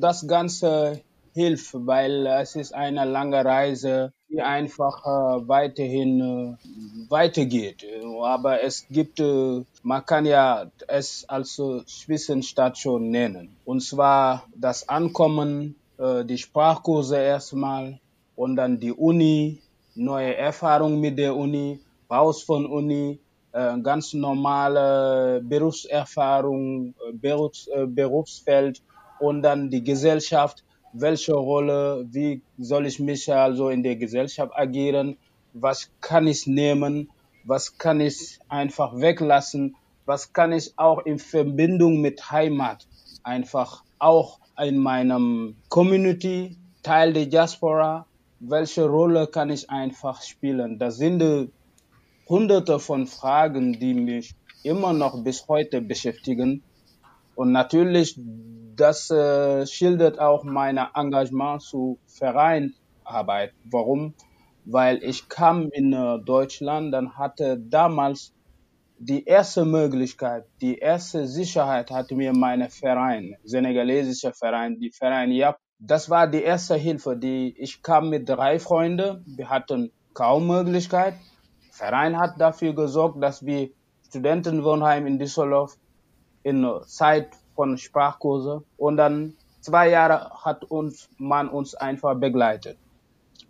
das 0.00 0.26
Ganze 0.26 1.00
hilft, 1.36 1.74
weil 1.74 2.26
es 2.26 2.56
ist 2.56 2.74
eine 2.74 3.04
lange 3.04 3.44
Reise, 3.44 4.14
die 4.30 4.40
einfach 4.40 5.04
äh, 5.04 5.46
weiterhin 5.46 6.20
äh, 6.20 7.10
weitergeht. 7.10 7.84
Aber 8.22 8.62
es 8.62 8.86
gibt, 8.88 9.20
äh, 9.20 9.62
man 9.82 10.06
kann 10.06 10.24
ja 10.24 10.70
es 10.88 11.28
als 11.28 11.60
Zwischenstation 11.86 13.10
nennen. 13.10 13.54
Und 13.66 13.82
zwar 13.82 14.46
das 14.56 14.88
Ankommen, 14.88 15.76
die 15.98 16.36
Sprachkurse 16.36 17.16
erstmal 17.16 18.00
und 18.34 18.56
dann 18.56 18.78
die 18.78 18.92
Uni, 18.92 19.62
neue 19.94 20.36
Erfahrungen 20.36 21.00
mit 21.00 21.16
der 21.16 21.34
Uni, 21.34 21.80
raus 22.10 22.42
von 22.42 22.66
Uni, 22.66 23.18
ganz 23.82 24.12
normale 24.12 25.40
Berufserfahrung, 25.42 26.94
Berufs, 27.14 27.70
Berufsfeld 27.86 28.82
und 29.20 29.40
dann 29.40 29.70
die 29.70 29.82
Gesellschaft 29.82 30.65
welche 30.92 31.34
Rolle, 31.34 32.06
wie 32.10 32.42
soll 32.58 32.86
ich 32.86 32.98
mich 32.98 33.32
also 33.32 33.68
in 33.68 33.82
der 33.82 33.96
Gesellschaft 33.96 34.52
agieren, 34.56 35.16
was 35.52 35.90
kann 36.00 36.26
ich 36.26 36.46
nehmen, 36.46 37.10
was 37.44 37.78
kann 37.78 38.00
ich 38.00 38.38
einfach 38.48 38.98
weglassen, 38.98 39.76
was 40.04 40.32
kann 40.32 40.52
ich 40.52 40.72
auch 40.76 41.04
in 41.04 41.18
Verbindung 41.18 42.00
mit 42.00 42.30
Heimat 42.30 42.86
einfach 43.22 43.82
auch 43.98 44.38
in 44.58 44.78
meinem 44.78 45.56
Community, 45.68 46.56
Teil 46.82 47.12
der 47.12 47.26
Diaspora, 47.26 48.06
welche 48.40 48.86
Rolle 48.86 49.26
kann 49.26 49.50
ich 49.50 49.68
einfach 49.70 50.22
spielen? 50.22 50.78
Das 50.78 50.98
sind 50.98 51.50
hunderte 52.28 52.78
von 52.78 53.06
Fragen, 53.06 53.78
die 53.78 53.94
mich 53.94 54.34
immer 54.62 54.92
noch 54.92 55.22
bis 55.22 55.48
heute 55.48 55.80
beschäftigen. 55.80 56.62
Und 57.36 57.52
natürlich 57.52 58.18
das 58.76 59.10
äh, 59.10 59.66
schildert 59.66 60.18
auch 60.18 60.42
mein 60.42 60.78
Engagement 60.94 61.62
zu 61.62 61.98
Vereinarbeit. 62.06 63.52
Warum? 63.64 64.14
Weil 64.64 65.02
ich 65.02 65.28
kam 65.28 65.68
in 65.70 65.92
äh, 65.92 66.18
Deutschland, 66.18 66.92
dann 66.92 67.16
hatte 67.16 67.58
damals 67.58 68.32
die 68.98 69.24
erste 69.24 69.66
Möglichkeit, 69.66 70.46
die 70.62 70.78
erste 70.78 71.26
Sicherheit 71.26 71.90
hatte 71.90 72.14
mir 72.14 72.32
mein 72.32 72.68
Verein, 72.70 73.36
senegalesischer 73.44 74.32
Verein, 74.32 74.80
die 74.80 74.90
Verein 74.90 75.30
JAP. 75.30 75.58
Das 75.78 76.08
war 76.08 76.26
die 76.26 76.42
erste 76.42 76.76
Hilfe, 76.76 77.16
die 77.16 77.54
ich 77.58 77.82
kam 77.82 78.08
mit 78.08 78.26
drei 78.26 78.58
Freunden. 78.58 79.22
Wir 79.36 79.50
hatten 79.50 79.92
kaum 80.14 80.46
Möglichkeit. 80.46 81.14
Verein 81.70 82.18
hat 82.18 82.40
dafür 82.40 82.74
gesorgt, 82.74 83.22
dass 83.22 83.44
wir 83.44 83.68
Studentenwohnheim 84.08 85.06
in 85.06 85.18
Düsseldorf 85.18 85.76
in 86.46 86.64
Zeit 86.86 87.30
von 87.56 87.76
Sprachkurse 87.76 88.62
und 88.76 88.96
dann 88.96 89.34
zwei 89.60 89.88
Jahre 89.90 90.30
hat 90.44 90.62
uns 90.62 91.08
man 91.18 91.48
uns 91.48 91.74
einfach 91.74 92.14
begleitet. 92.14 92.78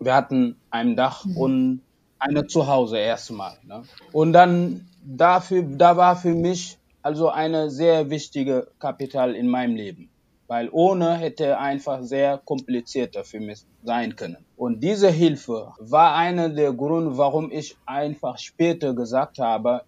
Wir 0.00 0.14
hatten 0.14 0.56
ein 0.70 0.96
Dach 0.96 1.26
mhm. 1.26 1.36
und 1.36 1.82
eine 2.18 2.46
Zuhause 2.46 2.96
erstmal. 2.96 3.58
Ne? 3.66 3.82
Und 4.12 4.32
dann 4.32 4.88
dafür, 5.04 5.62
da 5.62 5.98
war 5.98 6.16
für 6.16 6.34
mich 6.34 6.78
also 7.02 7.28
eine 7.28 7.68
sehr 7.68 8.08
wichtige 8.08 8.68
Kapital 8.78 9.34
in 9.34 9.48
meinem 9.48 9.76
Leben, 9.76 10.08
weil 10.46 10.70
ohne 10.72 11.16
hätte 11.16 11.58
einfach 11.58 12.02
sehr 12.02 12.38
komplizierter 12.38 13.24
für 13.24 13.40
mich 13.40 13.66
sein 13.84 14.16
können. 14.16 14.38
Und 14.56 14.80
diese 14.80 15.10
Hilfe 15.10 15.74
war 15.78 16.14
einer 16.14 16.48
der 16.48 16.72
Gründe, 16.72 17.18
warum 17.18 17.52
ich 17.52 17.76
einfach 17.84 18.38
später 18.38 18.94
gesagt 18.94 19.38
habe, 19.38 19.82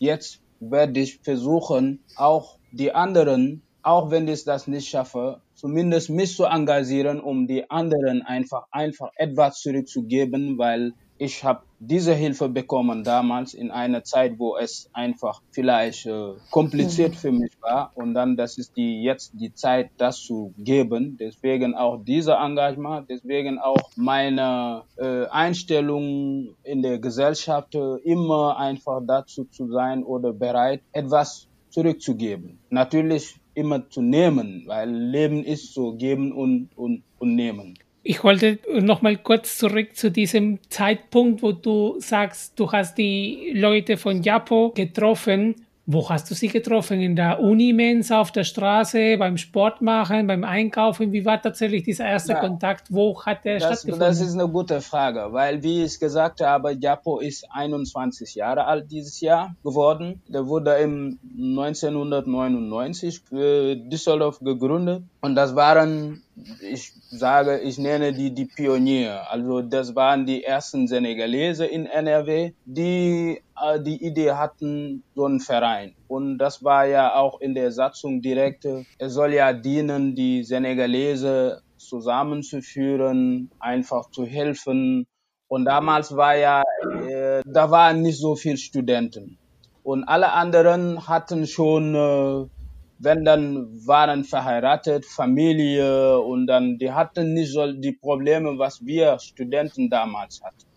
jetzt 0.00 0.40
werde 0.60 1.00
ich 1.00 1.20
versuchen, 1.22 2.00
auch 2.16 2.58
die 2.72 2.92
anderen, 2.92 3.62
auch 3.82 4.10
wenn 4.10 4.28
ich 4.28 4.44
das 4.44 4.66
nicht 4.66 4.88
schaffe, 4.88 5.40
zumindest 5.54 6.10
mich 6.10 6.36
zu 6.36 6.44
engagieren, 6.44 7.20
um 7.20 7.46
die 7.46 7.70
anderen 7.70 8.22
einfach, 8.22 8.64
einfach 8.70 9.10
etwas 9.16 9.60
zurückzugeben, 9.60 10.58
weil 10.58 10.92
ich 11.18 11.42
habe 11.44 11.62
diese 11.80 12.14
Hilfe 12.14 12.48
bekommen 12.48 13.04
damals 13.04 13.54
in 13.54 13.70
einer 13.70 14.04
Zeit, 14.04 14.38
wo 14.38 14.56
es 14.56 14.88
einfach 14.92 15.42
vielleicht 15.50 16.06
äh, 16.06 16.34
kompliziert 16.50 17.12
mhm. 17.12 17.16
für 17.16 17.32
mich 17.32 17.52
war. 17.60 17.92
Und 17.94 18.14
dann, 18.14 18.36
das 18.36 18.58
ist 18.58 18.76
die 18.76 19.02
jetzt 19.02 19.32
die 19.34 19.52
Zeit, 19.52 19.90
das 19.96 20.20
zu 20.20 20.54
geben. 20.58 21.16
Deswegen 21.18 21.74
auch 21.74 21.98
dieser 22.02 22.38
Engagement, 22.38 23.08
deswegen 23.10 23.58
auch 23.58 23.90
meine 23.96 24.82
äh, 24.96 25.26
Einstellung 25.26 26.54
in 26.62 26.82
der 26.82 26.98
Gesellschaft, 26.98 27.74
äh, 27.74 27.96
immer 28.04 28.56
einfach 28.56 29.00
dazu 29.06 29.44
zu 29.44 29.68
sein 29.68 30.04
oder 30.04 30.32
bereit, 30.32 30.82
etwas 30.92 31.48
zurückzugeben. 31.70 32.58
Natürlich 32.70 33.36
immer 33.54 33.88
zu 33.90 34.02
nehmen, 34.02 34.64
weil 34.66 34.88
Leben 34.88 35.44
ist 35.44 35.74
so 35.74 35.92
geben 35.92 36.32
und, 36.32 36.70
und, 36.76 37.02
und 37.18 37.34
nehmen. 37.34 37.74
Ich 38.10 38.24
wollte 38.24 38.58
noch 38.80 39.02
mal 39.02 39.18
kurz 39.18 39.58
zurück 39.58 39.94
zu 39.94 40.10
diesem 40.10 40.60
Zeitpunkt, 40.70 41.42
wo 41.42 41.52
du 41.52 41.96
sagst, 41.98 42.58
du 42.58 42.72
hast 42.72 42.96
die 42.96 43.52
Leute 43.54 43.98
von 43.98 44.22
Japo 44.22 44.72
getroffen 44.74 45.54
wo 45.90 46.06
hast 46.10 46.30
du 46.30 46.34
sie 46.34 46.48
getroffen? 46.48 47.00
In 47.00 47.16
der 47.16 47.40
Unimensa, 47.40 48.20
auf 48.20 48.30
der 48.30 48.44
Straße, 48.44 49.16
beim 49.16 49.38
Sport 49.38 49.80
machen, 49.80 50.26
beim 50.26 50.44
Einkaufen? 50.44 51.12
Wie 51.12 51.24
war 51.24 51.40
tatsächlich 51.40 51.82
dieser 51.82 52.04
erste 52.04 52.32
ja, 52.32 52.40
Kontakt? 52.40 52.88
Wo 52.90 53.18
hat 53.24 53.46
der 53.46 53.54
das, 53.54 53.80
stattgefunden? 53.80 54.00
Das 54.00 54.20
ist 54.20 54.34
eine 54.34 54.48
gute 54.48 54.82
Frage, 54.82 55.32
weil, 55.32 55.62
wie 55.62 55.84
ich 55.84 55.98
gesagt 55.98 56.42
habe, 56.42 56.72
Japo 56.72 57.20
ist 57.20 57.46
21 57.50 58.34
Jahre 58.34 58.66
alt 58.66 58.90
dieses 58.90 59.18
Jahr 59.22 59.56
geworden. 59.64 60.20
Der 60.28 60.46
wurde 60.46 60.74
im 60.74 61.18
1999 61.34 63.20
für 63.20 63.74
Düsseldorf 63.74 64.40
gegründet 64.40 65.04
Und 65.20 65.34
das 65.34 65.56
waren, 65.56 66.22
ich 66.60 66.92
sage, 67.10 67.58
ich 67.58 67.78
nenne 67.78 68.12
die 68.12 68.32
die 68.32 68.44
Pionier. 68.44 69.28
Also 69.30 69.62
das 69.62 69.96
waren 69.96 70.26
die 70.26 70.44
ersten 70.44 70.86
Senegalese 70.86 71.66
in 71.66 71.86
NRW, 71.86 72.52
die 72.64 73.40
äh, 73.60 73.80
die 73.80 74.04
Idee 74.04 74.32
hatten, 74.32 75.02
so 75.16 75.24
einen 75.24 75.40
Verein. 75.40 75.94
Und 76.06 76.38
das 76.38 76.62
war 76.62 76.86
ja 76.86 77.16
auch 77.16 77.40
in 77.40 77.54
der 77.54 77.72
Satzung 77.72 78.22
direkt, 78.22 78.64
es 78.98 79.12
soll 79.12 79.34
ja 79.34 79.52
dienen, 79.52 80.14
die 80.14 80.44
Senegalese 80.44 81.62
zusammenzuführen, 81.78 83.50
einfach 83.58 84.10
zu 84.10 84.24
helfen. 84.24 85.06
Und 85.48 85.64
damals 85.64 86.14
war 86.14 86.36
ja, 86.36 86.62
äh, 87.08 87.42
da 87.44 87.70
waren 87.70 88.02
nicht 88.02 88.20
so 88.20 88.36
viele 88.36 88.58
Studenten. 88.58 89.38
Und 89.82 90.04
alle 90.04 90.32
anderen 90.32 91.08
hatten 91.08 91.46
schon 91.46 91.94
äh, 91.94 92.57
wenn 92.98 93.24
dann 93.24 93.86
waren 93.86 94.24
verheiratet, 94.24 95.06
Familie 95.06 96.20
und 96.20 96.46
dann 96.46 96.78
die 96.78 96.92
hatten 96.92 97.34
nicht 97.34 97.52
so 97.52 97.72
die 97.72 97.92
Probleme, 97.92 98.58
was 98.58 98.84
wir 98.84 99.18
Studenten 99.18 99.88
damals 99.90 100.42
hatten. 100.42 100.67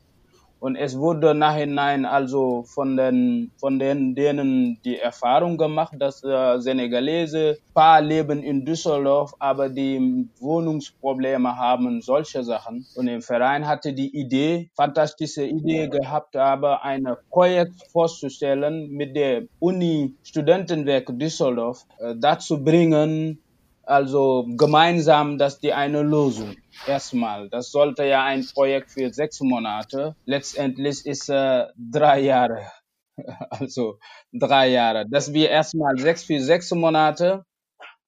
Und 0.61 0.75
es 0.75 0.95
wurde 0.95 1.33
nachhinein 1.33 2.05
also 2.05 2.63
von 2.67 2.95
den, 2.95 3.49
von 3.57 3.79
den, 3.79 4.13
denen 4.13 4.79
die 4.85 4.99
Erfahrung 4.99 5.57
gemacht, 5.57 5.95
dass 5.97 6.23
äh, 6.23 6.59
Senegalese 6.59 7.57
paar 7.73 7.99
leben 7.99 8.43
in 8.43 8.63
Düsseldorf, 8.63 9.33
aber 9.39 9.69
die 9.69 10.29
Wohnungsprobleme 10.39 11.57
haben, 11.57 12.03
solche 12.03 12.43
Sachen. 12.43 12.85
Und 12.93 13.07
im 13.07 13.23
Verein 13.23 13.67
hatte 13.67 13.91
die 13.93 14.15
Idee, 14.15 14.69
fantastische 14.75 15.43
Idee 15.43 15.87
gehabt, 15.87 16.35
aber 16.35 16.83
ein 16.83 17.07
Projekt 17.31 17.81
vorzustellen 17.91 18.91
mit 18.91 19.15
der 19.15 19.45
Uni 19.59 20.13
Studentenwerk 20.21 21.07
Düsseldorf 21.17 21.87
äh, 21.97 22.13
dazu 22.15 22.63
bringen, 22.63 23.39
also 23.91 24.47
gemeinsam, 24.57 25.37
dass 25.37 25.59
die 25.59 25.73
eine 25.73 26.01
Lösung 26.01 26.55
erstmal. 26.87 27.49
Das 27.49 27.71
sollte 27.71 28.05
ja 28.05 28.23
ein 28.23 28.45
Projekt 28.45 28.91
für 28.91 29.13
sechs 29.13 29.41
Monate. 29.41 30.15
Letztendlich 30.25 31.05
ist 31.05 31.29
äh, 31.29 31.67
drei 31.77 32.21
Jahre. 32.21 32.71
Also 33.49 33.99
drei 34.33 34.69
Jahre. 34.69 35.05
Dass 35.07 35.33
wir 35.33 35.49
erstmal 35.49 35.97
sechs 35.97 36.23
für 36.23 36.39
sechs 36.39 36.71
Monate 36.71 37.45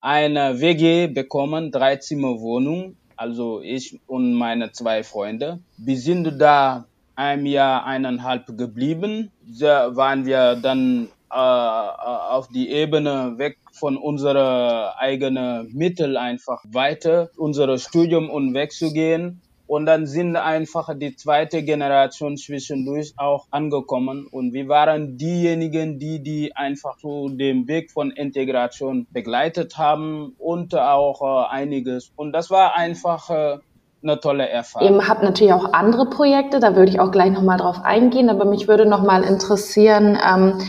eine 0.02 0.60
WG 0.60 1.08
bekommen, 1.08 1.72
drei 1.72 1.98
Zimmer 1.98 2.40
Wohnung. 2.40 2.96
Also 3.16 3.62
ich 3.62 4.00
und 4.08 4.34
meine 4.34 4.72
zwei 4.72 5.04
Freunde. 5.04 5.60
Wir 5.78 5.98
sind 5.98 6.40
da 6.40 6.86
ein 7.16 7.46
Jahr, 7.46 7.86
eineinhalb 7.86 8.58
geblieben. 8.58 9.32
Da 9.60 9.96
waren 9.96 10.25
wir 10.25 10.56
dann 10.56 11.10
auf 11.34 12.48
die 12.50 12.70
Ebene 12.70 13.34
weg 13.38 13.58
von 13.72 13.98
unserer 13.98 14.96
eigenen 15.00 15.74
Mittel 15.74 16.18
einfach 16.18 16.63
weiter, 16.72 17.30
unser 17.38 17.78
Studium 17.78 18.30
und 18.30 18.54
wegzugehen. 18.54 19.42
Und 19.66 19.86
dann 19.86 20.06
sind 20.06 20.36
einfach 20.36 20.90
die 20.96 21.16
zweite 21.16 21.63
Generation 21.63 22.38
zwischendurch 22.38 23.13
auch 23.18 23.48
angekommen. 23.50 24.28
Und 24.30 24.54
wir 24.54 24.68
waren 24.68 25.18
diejenigen, 25.18 26.00
die 26.00 26.22
die 26.22 26.56
einfach 26.56 27.00
so 27.00 27.30
den 27.30 27.68
Weg 27.68 27.90
von 27.90 28.12
Integration 28.12 29.08
begleitet 29.12 29.78
haben 29.78 30.36
und 30.38 30.75
auch 30.75 31.22
äh, 31.22 31.50
einiges. 31.50 32.12
Und 32.16 32.34
das 32.34 32.52
war 32.52 32.75
einfach 32.75 33.30
äh, 33.30 33.58
eine 34.04 34.20
tolle 34.20 34.48
Erfahrung. 34.50 34.96
Ihr 34.96 35.08
habt 35.08 35.24
natürlich 35.24 35.54
auch 35.54 35.74
andere 35.74 36.10
Projekte, 36.10 36.60
da 36.60 36.75
würde 36.75 36.92
ich 36.92 37.00
auch 37.00 37.12
gleich 37.12 37.32
nochmal 37.32 37.58
drauf 37.58 37.78
eingehen, 37.84 38.30
aber 38.30 38.46
mich 38.46 38.68
würde 38.68 38.86
nochmal 38.86 39.24
interessieren, 39.24 40.18
ähm, 40.24 40.60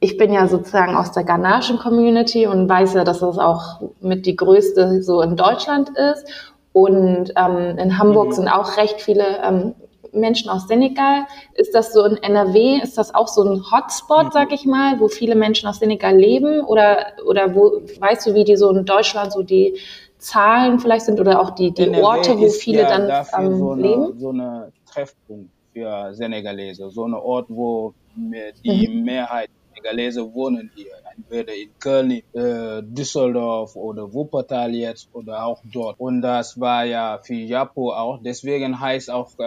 ich 0.00 0.18
bin 0.18 0.32
ja 0.32 0.46
sozusagen 0.46 0.94
aus 0.94 1.12
der 1.12 1.24
ghanaischen 1.24 1.78
Community 1.78 2.46
und 2.46 2.68
weiß 2.68 2.94
ja, 2.94 3.04
dass 3.04 3.20
das 3.20 3.38
auch 3.38 3.80
mit 4.00 4.26
die 4.26 4.36
größte 4.36 5.02
so 5.02 5.22
in 5.22 5.36
Deutschland 5.36 5.90
ist. 5.90 6.26
Und 6.72 7.32
ähm, 7.36 7.78
in 7.78 7.98
Hamburg 7.98 8.28
mhm. 8.28 8.32
sind 8.32 8.48
auch 8.48 8.76
recht 8.76 9.00
viele 9.00 9.24
ähm, 9.42 9.74
Menschen 10.12 10.50
aus 10.50 10.68
Senegal. 10.68 11.24
Ist 11.54 11.74
das 11.74 11.92
so 11.92 12.04
in 12.04 12.16
NRW? 12.18 12.80
Ist 12.82 12.98
das 12.98 13.14
auch 13.14 13.28
so 13.28 13.42
ein 13.42 13.62
Hotspot, 13.70 14.26
mhm. 14.26 14.30
sag 14.32 14.52
ich 14.52 14.66
mal, 14.66 15.00
wo 15.00 15.08
viele 15.08 15.34
Menschen 15.34 15.68
aus 15.68 15.78
Senegal 15.78 16.16
leben? 16.16 16.60
Oder, 16.60 16.98
oder 17.26 17.54
wo, 17.54 17.80
weißt 17.98 18.26
du, 18.26 18.34
wie 18.34 18.44
die 18.44 18.56
so 18.56 18.70
in 18.70 18.84
Deutschland 18.84 19.32
so 19.32 19.42
die 19.42 19.78
Zahlen 20.18 20.78
vielleicht 20.78 21.06
sind 21.06 21.20
oder 21.20 21.40
auch 21.40 21.50
die, 21.50 21.72
die 21.72 21.90
Orte, 21.90 22.38
wo 22.38 22.48
viele 22.48 22.82
ja 22.82 22.98
dann 22.98 23.26
ähm, 23.38 23.58
so 23.58 23.70
eine, 23.70 23.82
leben? 23.82 24.18
So 24.18 24.28
eine 24.30 24.72
Treffpunkt 24.90 25.50
für 25.72 26.12
Senegalese, 26.12 26.90
so 26.90 27.06
ein 27.06 27.14
Ort, 27.14 27.46
wo 27.48 27.94
die 28.16 28.88
mhm. 28.88 29.04
Mehrheit 29.04 29.50
Senegalese 29.76 30.32
wohnen 30.32 30.70
hier, 30.74 30.92
entweder 31.16 31.54
in 31.54 31.70
Köln, 31.78 32.10
äh, 32.10 32.82
Düsseldorf 32.82 33.76
oder 33.76 34.12
Wuppertal 34.12 34.74
jetzt 34.74 35.08
oder 35.12 35.44
auch 35.44 35.62
dort. 35.64 35.98
Und 36.00 36.22
das 36.22 36.58
war 36.58 36.84
ja 36.84 37.18
für 37.22 37.34
Japo 37.34 37.92
auch. 37.92 38.20
Deswegen 38.22 38.80
heißt 38.80 39.10
auch 39.10 39.30
äh, 39.38 39.44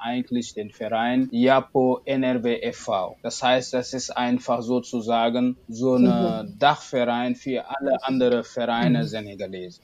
eigentlich 0.00 0.54
den 0.54 0.70
Verein 0.70 1.28
Japo 1.32 2.00
NRW 2.04 2.56
e.V. 2.62 3.16
Das 3.22 3.42
heißt, 3.42 3.74
das 3.74 3.92
ist 3.92 4.10
einfach 4.10 4.62
sozusagen 4.62 5.56
so 5.68 5.96
ein 5.96 6.04
mhm. 6.04 6.58
Dachverein 6.58 7.34
für 7.34 7.68
alle 7.68 8.02
anderen 8.04 8.44
Vereine 8.44 9.00
mhm. 9.00 9.06
Senegalese. 9.06 9.80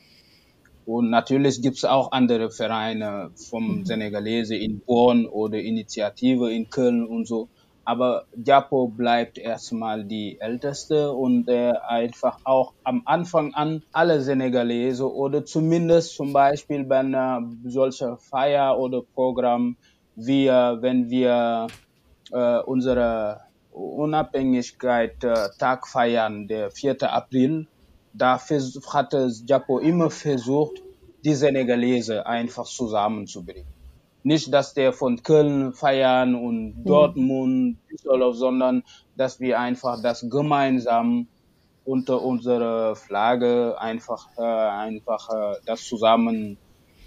Und 0.87 1.11
natürlich 1.11 1.61
gibt 1.61 1.77
es 1.77 1.85
auch 1.85 2.13
andere 2.13 2.51
Vereine 2.51 3.31
vom 3.35 3.81
mhm. 3.81 3.85
Senegalese 3.85 4.57
in 4.57 4.81
Bonn 4.81 5.27
oder 5.27 5.59
Initiative 5.59 6.51
in 6.51 6.71
Köln 6.71 7.05
und 7.05 7.27
so 7.27 7.49
aber 7.89 8.27
Japo 8.45 8.89
bleibt 8.89 9.39
erstmal 9.39 10.05
die 10.05 10.39
älteste 10.43 11.11
und 11.11 11.49
äh, 11.49 11.73
einfach 11.89 12.39
auch 12.45 12.75
am 12.85 13.01
Anfang 13.07 13.55
an 13.55 13.83
alle 13.93 14.21
Senegalese 14.21 15.11
oder 15.11 15.47
zumindest 15.47 16.15
zum 16.15 16.35
Beispiel 16.35 16.85
bei 16.85 16.99
einer 16.99 17.51
solcher 17.65 18.19
Feier 18.19 18.79
oder 18.79 19.01
Programm, 19.01 19.79
wie 20.17 20.49
wenn 20.49 21.09
wir 21.09 21.69
äh, 22.31 22.59
unsere 22.59 23.41
Unabhängigkeit 23.73 25.25
äh, 25.25 25.49
Tag 25.59 25.89
feiern, 25.89 26.47
der 26.47 26.71
4. 26.71 27.11
April, 27.11 27.69
da 28.13 28.39
hatte 28.93 29.31
Japo 29.47 29.79
immer 29.79 30.11
versucht, 30.11 30.83
die 31.25 31.35
Senegalese 31.35 32.27
einfach 32.27 32.67
zusammenzubringen 32.67 33.78
nicht, 34.29 34.53
dass 34.53 34.75
der 34.75 34.93
von 34.93 35.23
Köln 35.23 35.73
feiern 35.73 36.35
und 36.35 36.79
mhm. 36.79 36.85
Dortmund, 36.85 37.79
Düsseldorf, 37.91 38.37
sondern 38.37 38.85
dass 39.17 39.41
wir 39.41 39.59
einfach 39.59 40.01
das 40.03 40.27
gemeinsam 40.29 41.27
unter 41.85 42.23
unserer 42.23 42.95
Flagge 42.95 43.75
einfach, 43.81 44.29
äh, 44.37 44.43
einfach 44.43 45.31
äh, 45.31 45.57
das 45.65 45.83
zusammen 45.85 46.59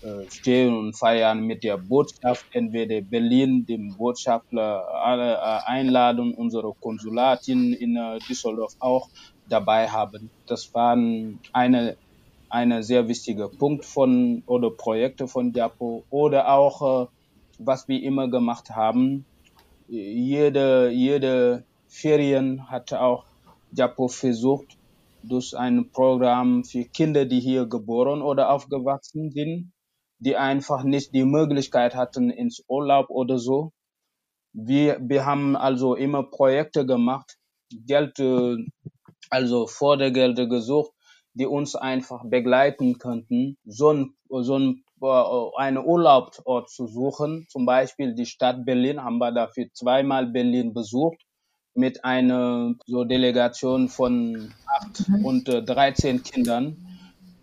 äh, 0.01 0.29
stehen 0.31 0.75
und 0.75 0.97
feiern 0.97 1.45
mit 1.45 1.63
der 1.63 1.77
Botschaft, 1.77 2.45
entweder 2.53 3.01
Berlin, 3.01 3.67
dem 3.67 3.95
Botschafter 3.95 4.65
alle 4.91 5.33
äh, 5.35 5.59
einladen, 5.67 6.33
unsere 6.33 6.73
Konsulatin 6.73 7.73
in 7.73 7.95
äh, 7.95 8.17
Düsseldorf 8.27 8.73
auch 8.79 9.09
dabei 9.47 9.87
haben. 9.87 10.31
Das 10.47 10.73
waren 10.73 11.39
eine 11.53 11.97
ein 12.51 12.83
sehr 12.83 13.07
wichtiger 13.07 13.47
Punkt 13.47 13.85
von 13.85 14.43
oder 14.45 14.71
Projekte 14.71 15.27
von 15.27 15.53
Japo 15.53 16.03
oder 16.09 16.49
auch, 16.53 17.05
äh, 17.05 17.07
was 17.59 17.87
wir 17.87 18.03
immer 18.03 18.29
gemacht 18.29 18.71
haben. 18.71 19.25
Jede, 19.87 20.89
jede 20.89 21.63
Ferien 21.87 22.69
hat 22.69 22.93
auch 22.93 23.25
Japo 23.71 24.07
versucht, 24.07 24.77
durch 25.23 25.55
ein 25.55 25.91
Programm 25.91 26.63
für 26.63 26.83
Kinder, 26.83 27.25
die 27.25 27.39
hier 27.39 27.67
geboren 27.67 28.21
oder 28.21 28.49
aufgewachsen 28.49 29.31
sind, 29.31 29.71
die 30.19 30.35
einfach 30.35 30.83
nicht 30.83 31.13
die 31.13 31.25
Möglichkeit 31.25 31.95
hatten 31.95 32.31
ins 32.31 32.63
Urlaub 32.67 33.09
oder 33.09 33.37
so. 33.37 33.71
Wir, 34.53 34.99
wir 35.01 35.25
haben 35.25 35.55
also 35.55 35.95
immer 35.95 36.23
Projekte 36.23 36.85
gemacht, 36.85 37.37
Geld, 37.87 38.19
äh, 38.19 38.57
also 39.29 39.67
Fördergelder 39.67 40.47
gesucht 40.47 40.91
die 41.33 41.45
uns 41.45 41.75
einfach 41.75 42.23
begleiten 42.25 42.97
könnten, 42.97 43.57
so 43.65 43.91
ein, 43.91 44.13
so 44.29 44.57
ein 44.57 44.83
äh, 45.01 45.57
einen 45.57 45.83
Urlaubsort 45.83 46.69
zu 46.69 46.85
suchen. 46.85 47.47
Zum 47.49 47.65
Beispiel 47.65 48.13
die 48.13 48.27
Stadt 48.27 48.65
Berlin 48.65 49.03
haben 49.03 49.17
wir 49.17 49.31
dafür 49.31 49.67
zweimal 49.73 50.27
Berlin 50.27 50.73
besucht 50.73 51.17
mit 51.73 52.05
einer 52.05 52.75
so 52.85 53.03
Delegation 53.03 53.89
von 53.89 54.53
acht 54.67 55.09
mhm. 55.09 55.25
und 55.25 55.49
äh, 55.49 55.63
13 55.63 56.21
Kindern, 56.21 56.85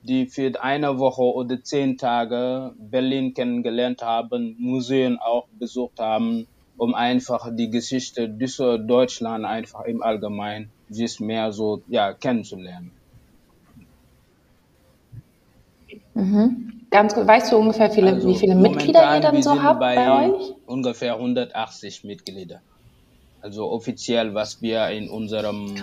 die 0.02 0.26
für 0.26 0.52
eine 0.62 0.98
Woche 0.98 1.22
oder 1.22 1.62
zehn 1.62 1.98
Tage 1.98 2.74
Berlin 2.78 3.34
kennengelernt 3.34 4.02
haben, 4.02 4.54
Museen 4.58 5.18
auch 5.18 5.48
besucht 5.58 5.98
haben, 5.98 6.46
um 6.76 6.94
einfach 6.94 7.48
die 7.52 7.70
Geschichte 7.70 8.28
Deutschland 8.28 9.44
einfach 9.44 9.84
im 9.84 10.02
Allgemeinen 10.02 10.70
sich 10.88 11.18
mehr 11.18 11.50
so 11.50 11.82
ja 11.88 12.12
kennenzulernen. 12.12 12.92
Mhm. 16.18 16.86
Ganz 16.90 17.14
gut. 17.14 17.26
Weißt 17.26 17.52
du 17.52 17.58
ungefähr, 17.58 17.90
viele, 17.90 18.14
also 18.14 18.28
wie 18.28 18.34
viele 18.34 18.54
Mitglieder 18.54 19.14
ihr 19.14 19.20
dann 19.20 19.42
so 19.42 19.62
habt 19.62 19.78
bei, 19.78 19.94
bei, 19.94 20.28
euch? 20.28 20.54
Ungefähr 20.66 21.14
180 21.14 22.02
Mitglieder. 22.04 22.60
Also 23.40 23.70
offiziell, 23.70 24.34
was 24.34 24.60
wir 24.60 24.88
in 24.88 25.08
unserem 25.08 25.76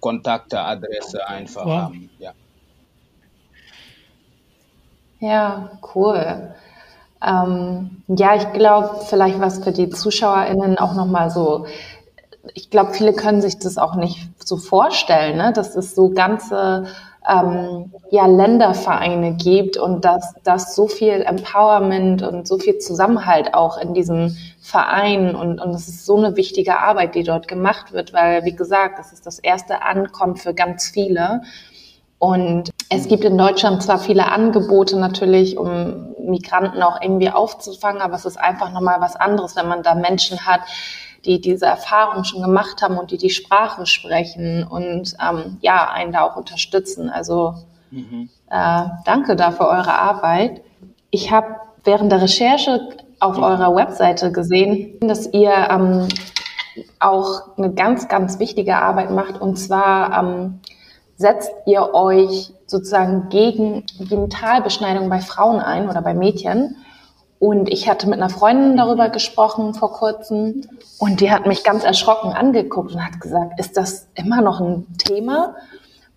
Kontaktadresse 0.00 1.26
einfach 1.26 1.64
wow. 1.64 1.72
haben. 1.72 2.10
Ja. 2.18 2.32
Ja, 5.18 5.70
cool. 5.94 6.54
Ähm, 7.22 8.02
ja, 8.06 8.36
ich 8.36 8.52
glaube, 8.52 9.00
vielleicht 9.06 9.40
was 9.40 9.62
für 9.62 9.72
die 9.72 9.90
ZuschauerInnen 9.90 10.78
auch 10.78 10.94
nochmal 10.94 11.30
so, 11.30 11.66
ich 12.54 12.70
glaube, 12.70 12.94
viele 12.94 13.12
können 13.12 13.42
sich 13.42 13.58
das 13.58 13.76
auch 13.76 13.96
nicht 13.96 14.30
so 14.38 14.56
vorstellen, 14.56 15.36
ne? 15.36 15.52
dass 15.52 15.74
es 15.74 15.94
so 15.94 16.10
ganze 16.10 16.86
ähm, 17.28 17.92
ja, 18.10 18.26
Ländervereine 18.26 19.34
gibt 19.34 19.76
und 19.76 20.04
dass, 20.04 20.34
dass 20.42 20.74
so 20.74 20.88
viel 20.88 21.22
Empowerment 21.22 22.22
und 22.22 22.48
so 22.48 22.58
viel 22.58 22.78
Zusammenhalt 22.78 23.54
auch 23.54 23.76
in 23.78 23.92
diesem 23.94 24.36
Verein 24.60 25.34
und, 25.34 25.60
und 25.60 25.70
es 25.70 25.88
ist 25.88 26.06
so 26.06 26.16
eine 26.16 26.36
wichtige 26.36 26.78
Arbeit, 26.78 27.14
die 27.14 27.22
dort 27.22 27.46
gemacht 27.46 27.92
wird, 27.92 28.12
weil, 28.12 28.44
wie 28.44 28.56
gesagt, 28.56 28.98
das 28.98 29.12
ist 29.12 29.26
das 29.26 29.38
erste 29.38 29.82
Ankommen 29.82 30.36
für 30.36 30.54
ganz 30.54 30.88
viele. 30.88 31.42
Und 32.18 32.70
es 32.90 33.08
gibt 33.08 33.24
in 33.24 33.38
Deutschland 33.38 33.82
zwar 33.82 33.98
viele 33.98 34.30
Angebote 34.30 34.98
natürlich, 34.98 35.56
um 35.56 36.14
Migranten 36.18 36.82
auch 36.82 37.00
irgendwie 37.00 37.30
aufzufangen, 37.30 38.02
aber 38.02 38.14
es 38.14 38.24
ist 38.24 38.38
einfach 38.38 38.72
nochmal 38.72 39.00
was 39.00 39.16
anderes, 39.16 39.56
wenn 39.56 39.68
man 39.68 39.82
da 39.82 39.94
Menschen 39.94 40.46
hat, 40.46 40.60
die 41.24 41.40
diese 41.40 41.66
Erfahrung 41.66 42.24
schon 42.24 42.42
gemacht 42.42 42.82
haben 42.82 42.98
und 42.98 43.10
die 43.10 43.18
die 43.18 43.30
Sprache 43.30 43.86
sprechen 43.86 44.66
und 44.66 45.14
ähm, 45.20 45.58
ja, 45.60 45.90
einen 45.90 46.12
da 46.12 46.22
auch 46.22 46.36
unterstützen. 46.36 47.10
Also 47.10 47.54
mhm. 47.90 48.30
äh, 48.50 48.84
danke 49.04 49.36
dafür 49.36 49.66
eure 49.66 49.94
Arbeit. 49.94 50.62
Ich 51.10 51.30
habe 51.30 51.56
während 51.84 52.10
der 52.10 52.22
Recherche 52.22 52.88
auf 53.20 53.36
mhm. 53.36 53.42
eurer 53.42 53.74
Webseite 53.74 54.32
gesehen, 54.32 54.98
dass 55.00 55.32
ihr 55.32 55.52
ähm, 55.70 56.08
auch 56.98 57.56
eine 57.58 57.72
ganz, 57.72 58.08
ganz 58.08 58.38
wichtige 58.38 58.76
Arbeit 58.76 59.10
macht 59.10 59.40
und 59.40 59.56
zwar 59.56 60.18
ähm, 60.18 60.60
setzt 61.16 61.52
ihr 61.66 61.92
euch 61.92 62.52
sozusagen 62.66 63.28
gegen 63.28 63.84
Genitalbeschneidung 63.98 65.10
bei 65.10 65.20
Frauen 65.20 65.60
ein 65.60 65.90
oder 65.90 66.00
bei 66.00 66.14
Mädchen. 66.14 66.76
Und 67.40 67.70
ich 67.70 67.88
hatte 67.88 68.06
mit 68.06 68.20
einer 68.20 68.28
Freundin 68.28 68.76
darüber 68.76 69.08
gesprochen 69.08 69.72
vor 69.72 69.94
kurzem 69.94 70.68
und 70.98 71.22
die 71.22 71.32
hat 71.32 71.46
mich 71.46 71.64
ganz 71.64 71.84
erschrocken 71.84 72.32
angeguckt 72.32 72.92
und 72.92 73.02
hat 73.02 73.18
gesagt, 73.18 73.58
ist 73.58 73.78
das 73.78 74.08
immer 74.14 74.42
noch 74.42 74.60
ein 74.60 74.86
Thema? 74.98 75.54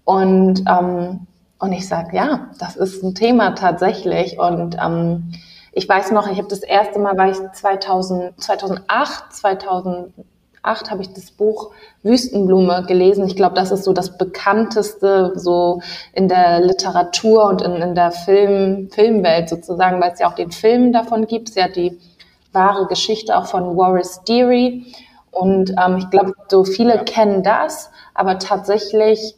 Und, 0.04 0.66
ähm, 0.68 1.26
und 1.60 1.72
ich 1.72 1.88
sage, 1.88 2.18
ja, 2.18 2.50
das 2.60 2.76
ist 2.76 3.04
ein 3.04 3.16
Thema 3.16 3.52
tatsächlich. 3.52 4.38
Und 4.38 4.76
ähm, 4.84 5.32
ich 5.72 5.88
weiß 5.88 6.12
noch, 6.12 6.30
ich 6.30 6.38
habe 6.40 6.50
das 6.50 6.60
erste 6.60 7.00
Mal, 7.00 7.18
war 7.18 7.30
ich 7.30 7.38
2000, 7.54 8.42
2008, 8.44 9.34
2000, 9.34 10.14
2008 10.64 10.92
habe 10.92 11.02
ich 11.02 11.14
das 11.14 11.32
Buch 11.32 11.72
Wüstenblume 12.04 12.86
gelesen. 12.88 13.28
Ich 13.28 13.36
glaube, 13.36 13.56
das 13.56 13.72
ist 13.72 13.84
so 13.84 13.94
das 13.94 14.18
bekannteste 14.18 15.34
so 15.36 15.82
in 16.14 16.28
der 16.28 16.62
Literatur 16.62 17.46
und 17.46 17.62
in, 17.62 17.74
in 17.76 17.96
der 17.96 18.12
Film, 18.12 18.90
Filmwelt 18.90 19.50
sozusagen, 19.50 20.02
weil 20.02 20.14
es 20.14 20.20
ja 20.20 20.30
auch 20.30 20.36
den 20.36 20.52
Film 20.52 20.94
davon 20.94 21.28
gibt. 21.28 21.50
Es 21.50 21.56
ja 21.56 21.68
die 21.68 22.00
wahre 22.54 22.88
Geschichte 22.88 23.38
auch 23.38 23.48
von 23.48 23.76
Wallace 23.78 24.24
Deary. 24.24 24.86
Und 25.32 25.72
ähm, 25.72 25.98
ich 25.98 26.10
glaube, 26.10 26.34
so 26.48 26.64
viele 26.64 26.96
ja. 26.96 27.04
kennen 27.04 27.44
das, 27.44 27.92
aber 28.14 28.40
tatsächlich 28.40 29.36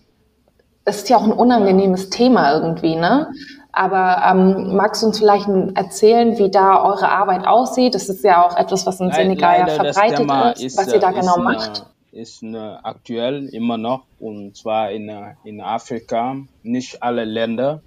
ist 0.88 1.04
es 1.04 1.10
ja 1.10 1.18
auch 1.18 1.24
ein 1.24 1.32
unangenehmes 1.32 2.10
Thema 2.10 2.54
irgendwie, 2.54 2.96
ne? 2.96 3.32
Aber 3.76 4.22
ähm, 4.26 4.74
magst 4.78 5.04
du 5.04 5.08
uns 5.08 5.20
vielleicht 5.20 5.50
erzählen, 5.76 6.38
wie 6.38 6.50
da 6.50 6.82
eure 6.82 7.10
Arbeit 7.10 7.46
aussieht? 7.46 7.94
Das 7.94 8.08
ist 8.08 8.24
ja 8.24 8.46
auch 8.46 8.56
etwas, 8.56 8.86
was 8.86 9.02
in 9.02 9.12
Senegal 9.12 9.60
ja 9.60 9.68
verbreitet 9.68 10.56
ist, 10.56 10.64
ist, 10.64 10.78
was 10.78 10.94
ihr 10.94 11.00
da 11.00 11.12
genau 11.12 11.36
eine, 11.36 11.44
macht. 11.44 11.86
Ist 12.14 12.42
eine, 12.42 12.80
aktuell 12.86 13.50
immer 13.50 13.78
noch 13.78 14.04
und 14.18 14.56
zwar 14.56 14.92
in, 14.92 15.12
in 15.44 15.60
Afrika, 15.60 16.38
nicht 16.64 17.04
alle 17.04 17.26
Länder, 17.26 17.82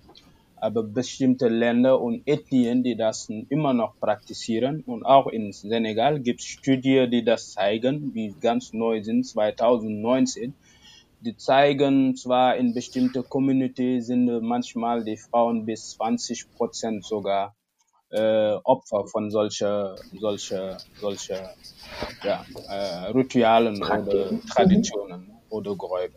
aber 0.60 0.82
bestimmte 0.82 1.48
Länder 1.48 1.98
und 2.02 2.20
Ethnien, 2.26 2.82
die 2.82 2.94
das 2.94 3.30
immer 3.48 3.72
noch 3.72 3.98
praktizieren. 3.98 4.82
Und 4.86 5.06
auch 5.06 5.26
in 5.28 5.52
Senegal 5.52 6.20
gibt 6.20 6.40
es 6.40 6.46
Studien, 6.46 7.10
die 7.10 7.24
das 7.24 7.52
zeigen, 7.52 8.12
die 8.12 8.34
ganz 8.38 8.74
neu 8.74 9.02
sind, 9.02 9.24
2019 9.24 10.52
die 11.20 11.36
zeigen 11.36 12.16
zwar 12.16 12.56
in 12.56 12.74
bestimmte 12.74 13.22
Community 13.22 14.00
sind 14.00 14.26
manchmal 14.42 15.04
die 15.04 15.16
Frauen 15.16 15.64
bis 15.66 15.90
20 15.90 16.50
Prozent 16.52 17.04
sogar 17.04 17.54
äh, 18.10 18.54
Opfer 18.64 19.06
von 19.06 19.30
solcher 19.30 19.96
solcher 20.18 20.78
solcher 21.00 21.54
ja, 22.22 22.44
äh, 22.68 23.10
Ritualen 23.10 23.82
oder 23.82 24.30
Traditionen 24.48 25.26
mhm. 25.26 25.32
oder 25.50 25.76
Gräuben. 25.76 26.16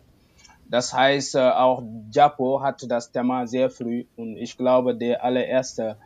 Das 0.70 0.94
heißt, 0.94 1.36
äh, 1.36 1.50
auch 1.50 1.84
Japo 2.14 2.62
hatte 2.62 2.88
das 2.88 3.12
Thema 3.12 3.46
sehr 3.46 3.70
früh 3.70 4.06
und 4.16 4.38
ich 4.38 4.56
glaube, 4.56 4.96
der 4.96 5.22
allererste, 5.22 5.98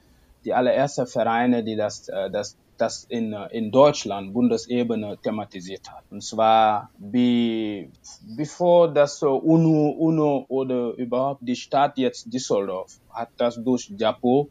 die 0.44 0.56
allererste 0.56 1.06
Vereine, 1.06 1.64
die 1.64 1.76
das, 1.76 2.10
äh, 2.10 2.32
das 2.32 2.58
das 2.78 3.06
in, 3.06 3.34
in 3.52 3.72
Deutschland 3.72 4.34
Bundesebene 4.34 5.18
thematisiert 5.22 5.90
hat. 5.92 6.04
Und 6.10 6.24
zwar 6.24 6.90
wie, 6.98 7.90
bevor 8.36 8.94
das 8.94 9.22
UNO, 9.22 9.90
UNO 9.98 10.46
oder 10.48 10.94
überhaupt 10.94 11.42
die 11.48 11.56
Stadt 11.56 11.98
jetzt 11.98 12.34
Düsseldorf 12.34 13.00
hat 13.10 13.30
das 13.38 13.56
durch 13.64 13.92
JAPO 13.98 14.50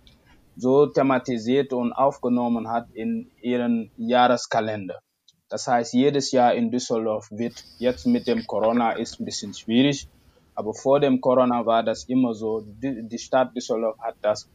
so 0.57 0.87
thematisiert 0.87 1.73
und 1.73 1.93
aufgenommen 1.93 2.71
hat 2.71 2.89
in 2.95 3.31
ihren 3.41 3.91
Jahreskalender. 3.97 5.01
Das 5.49 5.67
heißt, 5.67 5.93
jedes 5.93 6.33
Jahr 6.33 6.55
in 6.55 6.71
Düsseldorf 6.71 7.31
wird 7.31 7.65
jetzt 7.79 8.07
mit 8.07 8.27
dem 8.27 8.47
Corona 8.47 8.93
ist 8.93 9.21
ein 9.21 9.25
bisschen 9.25 9.55
schwierig, 9.55 10.09
aber 10.55 10.75
vor 10.75 11.01
dem 11.01 11.21
Corona 11.21 11.67
war 11.67 11.83
das 11.83 12.05
immer 12.05 12.35
so. 12.35 12.61
Die, 12.61 13.07
die 13.07 13.19
Stadt 13.19 13.55
Düsseldorf 13.55 13.99
hat 13.99 14.17
das 14.23 14.49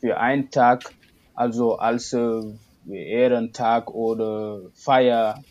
für 0.00 0.18
einen 0.18 0.50
Tag, 0.50 0.92
also 1.34 1.76
als 1.76 2.12
äh, 2.12 2.42
Ehrentag 2.88 3.90
oder 3.90 4.60
Feier 4.74 5.42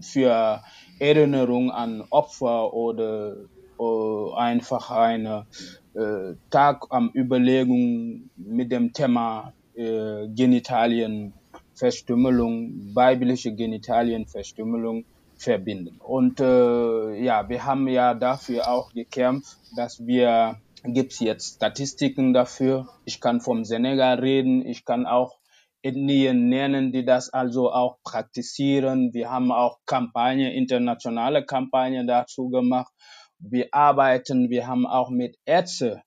für 0.00 0.62
Erinnerung 0.98 1.70
an 1.70 2.02
Opfer 2.10 2.74
oder, 2.74 3.36
oder 3.76 4.36
einfach 4.36 4.90
eine 4.90 5.46
äh, 5.94 6.34
Tag 6.50 6.86
am 6.90 7.12
Überlegung 7.14 8.30
mit 8.36 8.72
dem 8.72 8.92
Thema 8.92 9.52
äh, 9.74 10.26
Genitalienverstümmelung, 10.28 12.94
weibliche 12.94 13.54
Genitalienverstümmelung 13.54 15.04
verbinden. 15.36 15.96
Und 15.98 16.40
äh, 16.40 17.22
ja, 17.22 17.48
wir 17.48 17.64
haben 17.64 17.88
ja 17.88 18.14
dafür 18.14 18.68
auch 18.68 18.92
gekämpft, 18.92 19.58
dass 19.76 20.06
wir 20.06 20.56
gibt 20.84 21.12
es 21.12 21.20
jetzt 21.20 21.56
Statistiken 21.56 22.32
dafür. 22.32 22.88
Ich 23.04 23.20
kann 23.20 23.40
vom 23.40 23.64
Senegal 23.64 24.18
reden, 24.18 24.66
ich 24.66 24.84
kann 24.84 25.06
auch 25.06 25.36
Ethnien 25.82 26.48
nennen, 26.48 26.92
die 26.92 27.04
das 27.04 27.30
also 27.30 27.72
auch 27.72 27.98
praktizieren. 28.02 29.12
Wir 29.12 29.30
haben 29.30 29.52
auch 29.52 29.78
Kampagne, 29.86 30.54
internationale 30.54 31.44
Kampagne 31.44 32.06
dazu 32.06 32.48
gemacht. 32.48 32.92
Wir 33.38 33.68
arbeiten, 33.72 34.50
wir 34.50 34.66
haben 34.66 34.86
auch 34.86 35.10
mit 35.10 35.36
Ärzten 35.44 36.00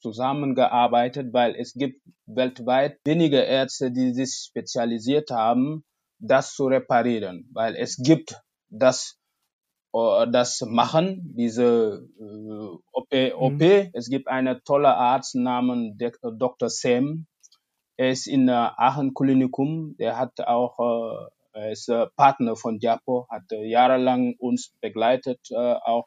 zusammengearbeitet, 0.00 1.32
weil 1.32 1.54
es 1.56 1.74
gibt 1.74 2.02
weltweit 2.26 2.98
wenige 3.04 3.40
Ärzte, 3.40 3.90
die 3.92 4.12
sich 4.12 4.44
spezialisiert 4.48 5.30
haben, 5.30 5.84
das 6.18 6.54
zu 6.54 6.66
reparieren, 6.66 7.48
weil 7.52 7.76
es 7.76 7.96
gibt 7.96 8.40
das 8.68 9.18
äh, 9.94 10.26
das 10.30 10.60
machen, 10.66 11.34
diese 11.36 12.08
äh, 12.18 12.76
OP, 12.92 13.12
OP. 13.34 13.60
Mhm. 13.60 13.90
Es 13.92 14.08
gibt 14.08 14.28
eine 14.28 14.62
tolle 14.62 14.94
Arzt 14.96 15.34
namens 15.34 15.96
Dr. 15.98 16.68
Sam, 16.68 17.26
er 17.96 18.10
ist 18.10 18.26
in 18.26 18.48
äh, 18.48 18.52
Aachen 18.52 19.14
Klinikum. 19.14 19.96
Der 19.98 20.18
hat 20.18 20.40
auch, 20.40 20.78
äh, 20.78 21.60
er 21.60 21.72
ist 21.72 21.88
äh, 21.88 22.06
Partner 22.16 22.56
von 22.56 22.78
Diapo, 22.78 23.26
hat 23.30 23.44
jahrelang 23.50 24.34
uns 24.38 24.72
begleitet, 24.80 25.40
auch 25.52 26.06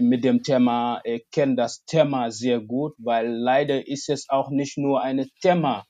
mit 0.00 0.22
dem 0.22 0.44
Thema. 0.44 1.00
Er 1.02 1.18
kennt 1.32 1.58
das 1.58 1.84
Thema 1.84 2.30
sehr 2.30 2.60
gut, 2.60 2.94
weil 2.98 3.28
leider 3.28 3.88
ist 3.88 4.08
es 4.08 4.28
auch 4.28 4.50
nicht 4.50 4.78
nur 4.78 5.02
ein 5.02 5.28
Thema 5.40 5.84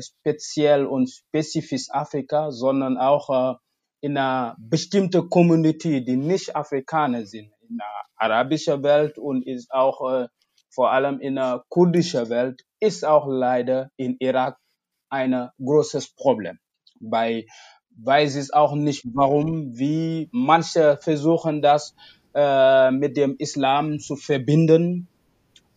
speziell 0.00 0.86
und 0.86 1.10
spezifisch 1.10 1.88
Afrika, 1.90 2.50
sondern 2.50 2.96
auch 2.96 3.58
in 4.00 4.16
einer 4.16 4.56
bestimmten 4.58 5.28
Community, 5.28 6.02
die 6.02 6.16
nicht 6.16 6.56
Afrikaner 6.56 7.26
sind, 7.26 7.52
in 7.68 7.76
der 7.76 7.86
arabischen 8.16 8.82
Welt 8.82 9.18
und 9.18 9.46
ist 9.46 9.70
auch 9.70 10.28
vor 10.70 10.92
allem 10.92 11.20
in 11.20 11.34
der 11.34 11.64
kurdischen 11.68 12.28
Welt, 12.30 12.64
ist 12.78 13.04
auch 13.04 13.26
leider 13.28 13.90
in 13.96 14.16
Irak 14.20 14.56
ein 15.10 15.50
großes 15.58 16.14
Problem. 16.14 16.58
Bei 17.00 17.46
weiß 18.02 18.36
es 18.36 18.52
auch 18.52 18.74
nicht 18.74 19.04
warum, 19.12 19.76
wie 19.76 20.28
manche 20.32 20.96
versuchen 20.96 21.60
das 21.60 21.94
äh, 22.34 22.90
mit 22.90 23.16
dem 23.16 23.36
Islam 23.38 23.98
zu 23.98 24.16
verbinden. 24.16 25.08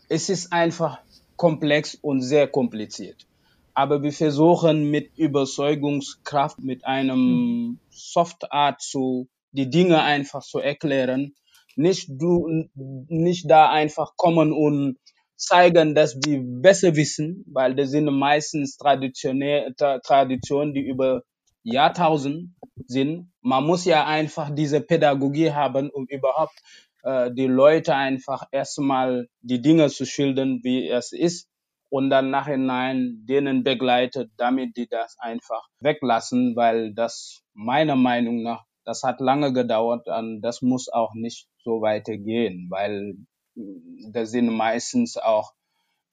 Es 0.09 0.29
ist 0.29 0.53
einfach 0.53 0.99
komplex 1.35 1.95
und 1.95 2.21
sehr 2.21 2.47
kompliziert. 2.47 3.25
Aber 3.73 4.03
wir 4.03 4.13
versuchen 4.13 4.91
mit 4.91 5.17
Überzeugungskraft, 5.17 6.59
mit 6.59 6.85
einem 6.85 7.79
Soft 7.89 8.51
Art 8.51 8.81
zu, 8.81 9.27
die 9.51 9.69
Dinge 9.69 10.03
einfach 10.03 10.43
zu 10.43 10.59
erklären 10.59 11.33
nicht 11.75 12.09
du, 12.09 12.47
nicht 12.75 13.49
da 13.49 13.69
einfach 13.69 14.13
kommen 14.15 14.51
und 14.53 14.97
zeigen, 15.35 15.95
dass 15.95 16.15
wir 16.25 16.41
besser 16.43 16.95
wissen, 16.95 17.43
weil 17.47 17.75
das 17.75 17.89
sind 17.91 18.05
meistens 18.05 18.77
Traditionä- 18.79 19.75
Tra- 19.75 19.99
Traditionen, 20.01 20.73
die 20.73 20.81
über 20.87 21.23
Jahrtausend 21.63 22.55
sind. 22.87 23.31
Man 23.41 23.65
muss 23.65 23.85
ja 23.85 24.05
einfach 24.05 24.53
diese 24.53 24.81
Pädagogie 24.81 25.51
haben, 25.51 25.89
um 25.89 26.05
überhaupt 26.07 26.59
äh, 27.03 27.31
die 27.33 27.47
Leute 27.47 27.95
einfach 27.95 28.43
erstmal 28.51 29.27
die 29.41 29.61
Dinge 29.61 29.89
zu 29.89 30.05
schildern, 30.05 30.59
wie 30.63 30.87
es 30.89 31.11
ist 31.11 31.47
und 31.89 32.09
dann 32.09 32.29
nachhinein 32.31 33.25
denen 33.27 33.63
begleitet, 33.63 34.31
damit 34.37 34.75
die 34.77 34.87
das 34.87 35.15
einfach 35.19 35.67
weglassen, 35.79 36.55
weil 36.55 36.93
das 36.93 37.41
meiner 37.53 37.95
Meinung 37.95 38.43
nach, 38.43 38.63
das 38.85 39.03
hat 39.03 39.19
lange 39.21 39.53
gedauert 39.53 40.07
und 40.07 40.41
das 40.41 40.61
muss 40.61 40.89
auch 40.91 41.13
nicht 41.13 41.47
so 41.63 41.81
weitergehen, 41.81 42.67
weil 42.69 43.15
mm, 43.55 44.11
das 44.13 44.31
sind 44.31 44.49
meistens 44.49 45.17
auch 45.17 45.53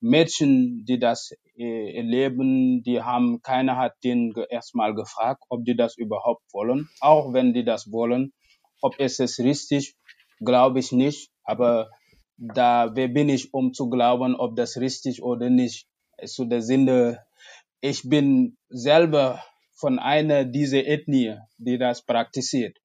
Mädchen, 0.01 0.85
die 0.85 0.99
das 0.99 1.31
äh, 1.57 1.95
erleben, 1.97 2.83
die 2.83 3.01
haben, 3.01 3.41
keiner 3.41 3.77
hat 3.77 3.93
ge- 4.01 4.45
erstmal 4.49 4.93
gefragt, 4.95 5.43
ob 5.49 5.63
die 5.65 5.75
das 5.75 5.97
überhaupt 5.97 6.43
wollen. 6.53 6.89
Auch 6.99 7.33
wenn 7.33 7.53
die 7.53 7.63
das 7.65 7.91
wollen, 7.91 8.33
ob 8.81 8.95
es 8.99 9.19
ist 9.19 9.39
richtig, 9.39 9.95
glaube 10.43 10.79
ich 10.79 10.91
nicht. 10.91 11.31
Aber 11.43 11.89
da, 12.37 12.91
wer 12.95 13.07
bin 13.07 13.29
ich, 13.29 13.53
um 13.53 13.73
zu 13.73 13.89
glauben, 13.89 14.35
ob 14.35 14.55
das 14.55 14.77
richtig 14.77 15.21
oder 15.23 15.49
nicht? 15.49 15.87
Also 16.17 16.45
der 16.45 16.61
Sinne, 16.61 17.23
ich 17.81 18.09
bin 18.09 18.57
selber 18.69 19.43
von 19.73 19.99
einer 19.99 20.45
dieser 20.45 20.85
Ethnie, 20.85 21.37
die 21.59 21.77
das 21.77 22.03
praktiziert. 22.05 22.77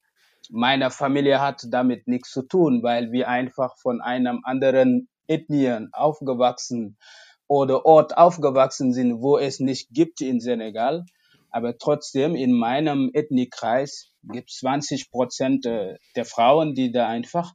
Meine 0.50 0.90
Familie 0.90 1.40
hat 1.40 1.66
damit 1.70 2.06
nichts 2.06 2.30
zu 2.30 2.42
tun, 2.42 2.82
weil 2.82 3.12
wir 3.12 3.28
einfach 3.28 3.76
von 3.78 4.00
einem 4.00 4.40
anderen 4.44 5.08
Ethnien 5.26 5.90
aufgewachsen 5.92 6.96
oder 7.48 7.84
Ort 7.86 8.16
aufgewachsen 8.16 8.92
sind, 8.92 9.20
wo 9.20 9.38
es 9.38 9.60
nicht 9.60 9.88
gibt 9.90 10.20
in 10.20 10.40
Senegal. 10.40 11.04
Aber 11.50 11.78
trotzdem 11.78 12.34
in 12.34 12.52
meinem 12.52 13.10
Ethniekreis 13.14 14.10
gibt 14.22 14.50
es 14.50 14.58
20 14.58 15.10
Prozent 15.10 15.64
äh, 15.66 15.96
der 16.14 16.24
Frauen, 16.24 16.74
die 16.74 16.92
da 16.92 17.08
einfach 17.08 17.54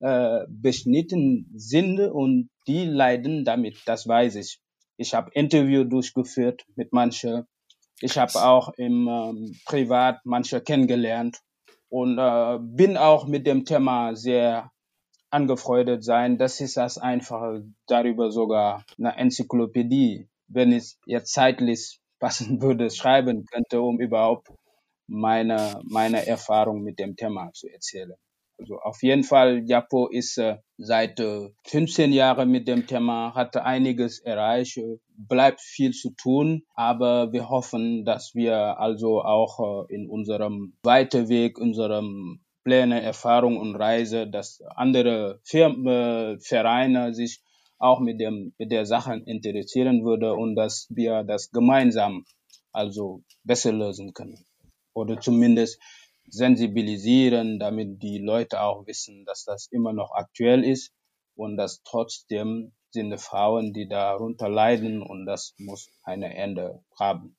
äh, 0.00 0.40
beschnitten 0.48 1.50
sind 1.54 2.00
und 2.00 2.50
die 2.66 2.84
leiden 2.84 3.44
damit, 3.44 3.82
das 3.86 4.06
weiß 4.06 4.36
ich. 4.36 4.60
Ich 4.96 5.14
habe 5.14 5.30
Interview 5.32 5.84
durchgeführt 5.84 6.64
mit 6.74 6.92
manchen. 6.92 7.46
Ich 8.00 8.18
habe 8.18 8.34
auch 8.34 8.72
im 8.76 9.08
ähm, 9.08 9.58
Privat 9.64 10.20
manche 10.24 10.60
kennengelernt 10.60 11.40
und 11.96 12.18
äh, 12.18 12.58
bin 12.60 12.98
auch 12.98 13.26
mit 13.26 13.46
dem 13.46 13.64
Thema 13.64 14.14
sehr 14.14 14.70
angefreundet 15.30 16.04
sein. 16.04 16.36
Das 16.36 16.60
ist 16.60 16.76
das 16.76 16.98
Einfache, 16.98 17.64
darüber 17.86 18.30
sogar 18.30 18.84
eine 18.98 19.16
Enzyklopädie, 19.16 20.28
wenn 20.46 20.72
es 20.72 20.98
jetzt 21.06 21.32
zeitlich 21.32 21.98
passen 22.18 22.60
würde, 22.62 22.90
schreiben 22.90 23.46
könnte, 23.46 23.80
um 23.80 23.98
überhaupt 23.98 24.48
meine, 25.06 25.80
meine 25.84 26.26
Erfahrung 26.26 26.82
mit 26.82 26.98
dem 26.98 27.16
Thema 27.16 27.50
zu 27.54 27.66
erzählen. 27.66 28.12
Also 28.58 28.78
auf 28.78 29.02
jeden 29.02 29.24
Fall, 29.24 29.62
Japo 29.66 30.08
ist 30.08 30.36
äh, 30.36 30.58
seit 30.76 31.18
äh, 31.20 31.48
15 31.64 32.12
Jahren 32.12 32.50
mit 32.50 32.68
dem 32.68 32.86
Thema, 32.86 33.34
hat 33.34 33.56
einiges 33.56 34.18
erreicht, 34.18 34.76
äh, 34.76 34.98
bleibt 35.16 35.60
viel 35.60 35.92
zu 35.92 36.10
tun, 36.10 36.64
aber 36.74 37.32
wir 37.32 37.48
hoffen, 37.48 38.04
dass 38.04 38.34
wir 38.34 38.78
also 38.78 39.22
auch 39.22 39.86
äh, 39.88 39.94
in 39.94 40.08
unserem 40.08 40.74
Weiterweg, 40.82 41.58
unserem 41.58 42.40
Pläne, 42.64 43.00
Erfahrung 43.02 43.58
und 43.58 43.76
Reise, 43.76 44.26
dass 44.26 44.60
andere 44.74 45.40
Firmen, 45.44 45.86
äh, 45.86 46.38
Vereine 46.40 47.14
sich 47.14 47.40
auch 47.78 48.00
mit 48.00 48.20
dem 48.20 48.54
mit 48.58 48.72
der 48.72 48.86
Sache 48.86 49.22
interessieren 49.26 50.04
würde 50.04 50.34
und 50.34 50.56
dass 50.56 50.86
wir 50.90 51.22
das 51.22 51.50
gemeinsam 51.50 52.24
also 52.72 53.22
besser 53.44 53.72
lösen 53.72 54.12
können 54.14 54.44
oder 54.94 55.20
zumindest 55.20 55.80
sensibilisieren, 56.28 57.58
damit 57.58 58.02
die 58.02 58.18
Leute 58.18 58.60
auch 58.60 58.86
wissen, 58.86 59.24
dass 59.24 59.44
das 59.44 59.68
immer 59.70 59.92
noch 59.92 60.10
aktuell 60.12 60.64
ist 60.64 60.92
und 61.36 61.56
dass 61.56 61.82
trotzdem 61.84 62.72
sind 62.96 63.18
Frauen, 63.20 63.72
die 63.72 63.88
darunter 63.88 64.48
leiden 64.48 65.02
und 65.02 65.26
das 65.26 65.54
muss 65.58 65.90
ein 66.02 66.22
Ende 66.22 66.82
haben. 66.98 67.36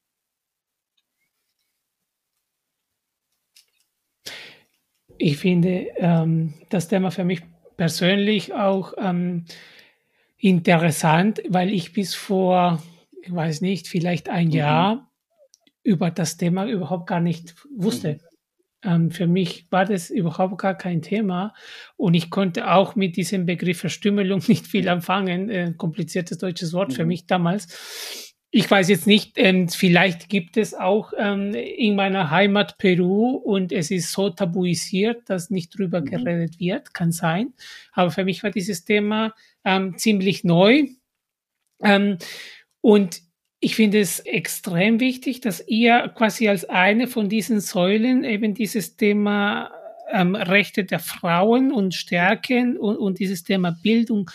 Ich 5.18 5.38
finde 5.38 5.88
ähm, 5.98 6.54
das 6.70 6.88
Thema 6.88 7.12
für 7.12 7.24
mich 7.24 7.42
persönlich 7.76 8.54
auch 8.54 8.94
ähm, 8.98 9.46
interessant, 10.38 11.42
weil 11.50 11.72
ich 11.72 11.94
bis 11.94 12.16
vor, 12.16 12.82
ich 13.22 13.34
weiß 13.34 13.62
nicht, 13.62 13.88
vielleicht 13.88 14.30
ein 14.30 14.52
Mhm. 14.52 14.52
Jahr 14.52 15.12
über 15.84 16.12
das 16.12 16.38
Thema 16.38 16.68
überhaupt 16.68 17.08
gar 17.08 17.22
nicht 17.22 17.56
wusste. 17.76 18.16
Mhm. 18.16 18.27
Ähm, 18.88 19.12
für 19.12 19.28
mich 19.28 19.68
war 19.70 19.86
das 19.86 20.10
überhaupt 20.10 20.58
gar 20.60 20.76
kein 20.76 21.02
Thema 21.02 21.54
und 21.98 22.14
ich 22.14 22.30
konnte 22.30 22.72
auch 22.72 22.96
mit 22.96 23.18
diesem 23.18 23.46
Begriff 23.46 23.80
Verstümmelung 23.80 24.42
nicht 24.48 24.66
viel 24.66 24.88
anfangen. 24.90 25.50
Äh, 25.50 25.74
kompliziertes 25.78 26.38
deutsches 26.38 26.74
Wort 26.74 26.94
für 26.94 27.04
Mhm. 27.04 27.08
mich 27.10 27.28
damals. 27.28 28.34
Ich 28.50 28.72
weiß 28.72 28.88
jetzt 28.88 29.08
nicht, 29.08 29.34
ähm, 29.36 29.68
vielleicht 29.68 30.30
gibt 30.30 30.56
es 30.56 30.74
auch 30.74 31.12
ähm, 31.18 31.54
in 31.54 31.96
meiner 31.98 32.32
Heimat 32.32 32.78
Peru 32.78 33.32
und 33.36 33.74
es 33.74 33.92
ist 33.92 34.14
so 34.14 34.30
tabuisiert, 34.30 35.30
dass 35.30 35.50
nicht 35.50 35.78
drüber 35.78 36.00
Mhm. 36.00 36.06
geredet 36.06 36.60
wird, 36.60 36.94
kann 36.94 37.12
sein. 37.12 37.54
Aber 37.92 38.10
für 38.10 38.24
mich 38.24 38.44
war 38.44 38.52
dieses 38.52 38.86
Thema 38.86 39.34
ähm, 39.66 39.98
ziemlich 39.98 40.46
neu. 40.46 40.86
Ähm, 41.84 42.18
und 42.82 43.22
ich 43.60 43.76
finde 43.76 44.00
es 44.00 44.20
extrem 44.20 45.00
wichtig, 45.00 45.42
dass 45.42 45.68
ihr 45.68 46.12
quasi 46.16 46.48
als 46.48 46.66
eine 46.66 47.08
von 47.08 47.28
diesen 47.28 47.60
Säulen 47.60 48.24
eben 48.24 48.54
dieses 48.54 48.98
Thema 48.98 49.72
ähm, 50.12 50.36
Rechte 50.36 50.84
der 50.84 51.00
Frauen 51.00 51.72
und 51.72 51.96
Stärken 51.96 52.78
und, 52.78 52.98
und 52.98 53.20
dieses 53.20 53.44
Thema 53.44 53.72
Bildung 53.72 54.30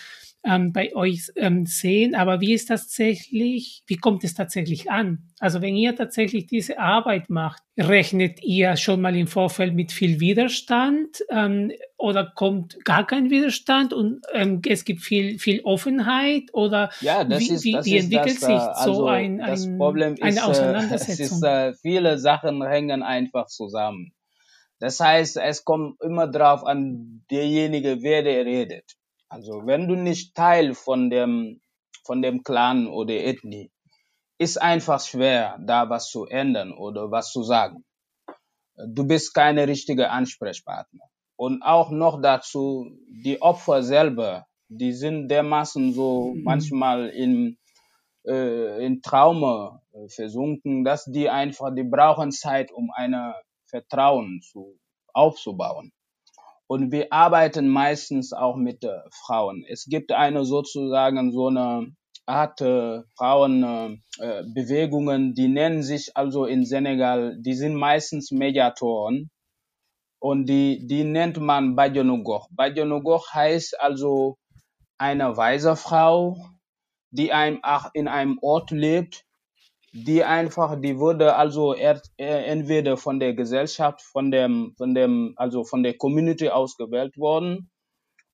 ähm, 0.45 0.73
bei 0.73 0.95
euch 0.95 1.31
ähm, 1.37 1.67
sehen. 1.67 2.15
Aber 2.15 2.41
wie 2.41 2.53
ist 2.53 2.71
das 2.71 2.83
tatsächlich, 2.83 3.83
wie 3.87 3.97
kommt 3.97 4.25
es 4.25 4.35
tatsächlich 4.35 4.91
an? 4.91 5.31
Also 5.39 5.63
wenn 5.63 5.77
ihr 5.77 5.95
tatsächlich 5.95 6.47
diese 6.47 6.79
Arbeit 6.79 7.31
macht, 7.31 7.63
rechnet 7.79 8.43
ihr 8.43 8.77
schon 8.77 9.01
mal 9.01 9.17
im 9.17 9.27
Vorfeld 9.27 9.75
mit 9.75 9.93
viel 9.93 10.21
Widerstand 10.21 11.25
ähm, 11.31 11.73
oder 11.97 12.33
kommt 12.35 12.85
gar 12.85 13.07
kein 13.07 13.31
Widerstand 13.31 13.93
und 13.93 14.21
ähm, 14.35 14.61
es 14.67 14.85
gibt 14.85 15.01
viel, 15.01 15.39
viel 15.39 15.61
Offenheit 15.65 16.45
oder 16.53 16.91
Ja, 17.01 17.25
das 17.25 17.41
wie, 17.41 17.49
ist, 17.51 17.65
wie, 17.65 17.73
das 17.73 17.87
wie 17.87 17.97
entwickelt 17.97 18.43
das, 18.43 18.43
äh, 18.43 18.47
sich 18.47 18.61
so 18.61 18.71
also 18.71 19.07
ein, 19.07 19.39
das 19.39 19.65
ein, 19.65 19.79
Problem 19.79 20.17
eine 20.21 20.31
ist, 20.31 20.37
äh, 20.37 20.41
Auseinandersetzung? 20.51 21.39
ist, 21.39 21.43
äh, 21.43 21.73
viele 21.75 22.19
Sachen 22.19 22.63
hängen 22.63 23.03
einfach 23.03 23.47
zusammen. 23.47 24.13
Das 24.81 24.99
heißt, 24.99 25.37
es 25.37 25.65
kommt 25.65 26.01
immer 26.03 26.27
drauf 26.27 26.65
an, 26.65 27.25
derjenige, 27.31 28.03
wer 28.03 28.25
der 28.25 28.45
redet. 28.45 28.97
Also, 29.33 29.67
wenn 29.67 29.89
du 29.89 29.95
nicht 29.97 30.35
Teil 30.35 30.75
von 30.75 31.09
dem, 31.09 31.63
von 32.05 32.21
dem 32.21 32.43
Clan 32.43 32.87
oder 32.87 33.15
Ethnie, 33.15 33.71
ist 34.39 34.61
einfach 34.61 35.01
schwer, 35.01 35.59
da 35.61 35.89
was 35.91 36.11
zu 36.11 36.27
ändern 36.27 36.73
oder 36.73 37.11
was 37.11 37.33
zu 37.33 37.43
sagen. 37.43 37.85
Du 38.77 39.07
bist 39.07 39.35
keine 39.35 39.67
richtige 39.69 40.11
Ansprechpartner. 40.11 41.05
Und 41.37 41.63
auch 41.63 41.91
noch 41.91 42.21
dazu, 42.21 42.99
die 43.09 43.41
Opfer 43.41 43.83
selber, 43.83 44.47
die 44.69 44.93
sind 44.93 45.29
dermaßen 45.29 45.95
so 45.95 46.37
Mhm. 46.37 46.43
manchmal 46.45 47.09
in, 47.11 47.59
äh, 48.27 48.85
in 48.87 49.03
Trauma 49.03 49.83
äh, 49.93 50.09
versunken, 50.09 50.85
dass 50.85 51.07
die 51.07 51.31
einfach, 51.31 51.75
die 51.75 51.85
brauchen 51.85 52.33
Zeit, 52.33 52.73
um 52.73 52.91
eine 52.93 53.35
Vertrauen 53.67 54.43
zu, 54.43 54.79
aufzubauen. 55.15 55.93
Und 56.67 56.93
wir 56.93 57.13
arbeiten 57.13 57.69
meistens 57.69 58.33
auch 58.33 58.57
mit 58.57 58.85
äh, 58.85 59.01
Frauen. 59.11 59.65
Es 59.69 59.87
gibt 59.87 60.13
eine 60.13 60.45
sozusagen 60.45 61.33
so 61.33 61.49
eine 61.49 61.93
Art 62.27 62.61
äh, 62.61 63.03
Frauenbewegungen, 63.17 64.03
äh, 64.19 64.43
Bewegungen, 64.55 65.35
die 65.35 65.49
nennen 65.49 65.83
sich 65.83 66.17
also 66.17 66.45
in 66.47 66.65
Senegal, 66.65 67.37
die 67.41 67.55
sind 67.55 67.75
meistens 67.75 68.31
Mediatoren 68.31 69.31
und 70.21 70.47
die, 70.47 70.87
die 70.87 71.05
nennt 71.05 71.41
man 71.41 71.75
Bajonogoch. 71.75 72.49
Bajonogoch 72.53 73.33
heißt 73.35 73.81
also 73.81 74.39
eine 74.99 75.37
weise 75.37 75.75
Frau, 75.75 76.37
die 77.11 77.33
einem 77.33 77.61
in 77.93 78.07
einem 78.07 78.39
Ort 78.41 78.71
lebt, 78.71 79.25
die 79.93 80.25
einfach, 80.25 80.81
die 80.81 80.99
wurde 80.99 81.37
also 81.37 81.75
entweder 81.75 82.97
von 82.97 83.21
der 83.21 83.35
Gesellschaft, 83.35 84.01
von 84.01 84.31
dem, 84.31 84.75
von 84.79 84.95
dem, 84.95 85.35
also 85.37 85.65
von 85.65 85.83
der 85.83 85.97
Community 85.99 86.49
ausgewählt 86.49 87.19
worden, 87.19 87.71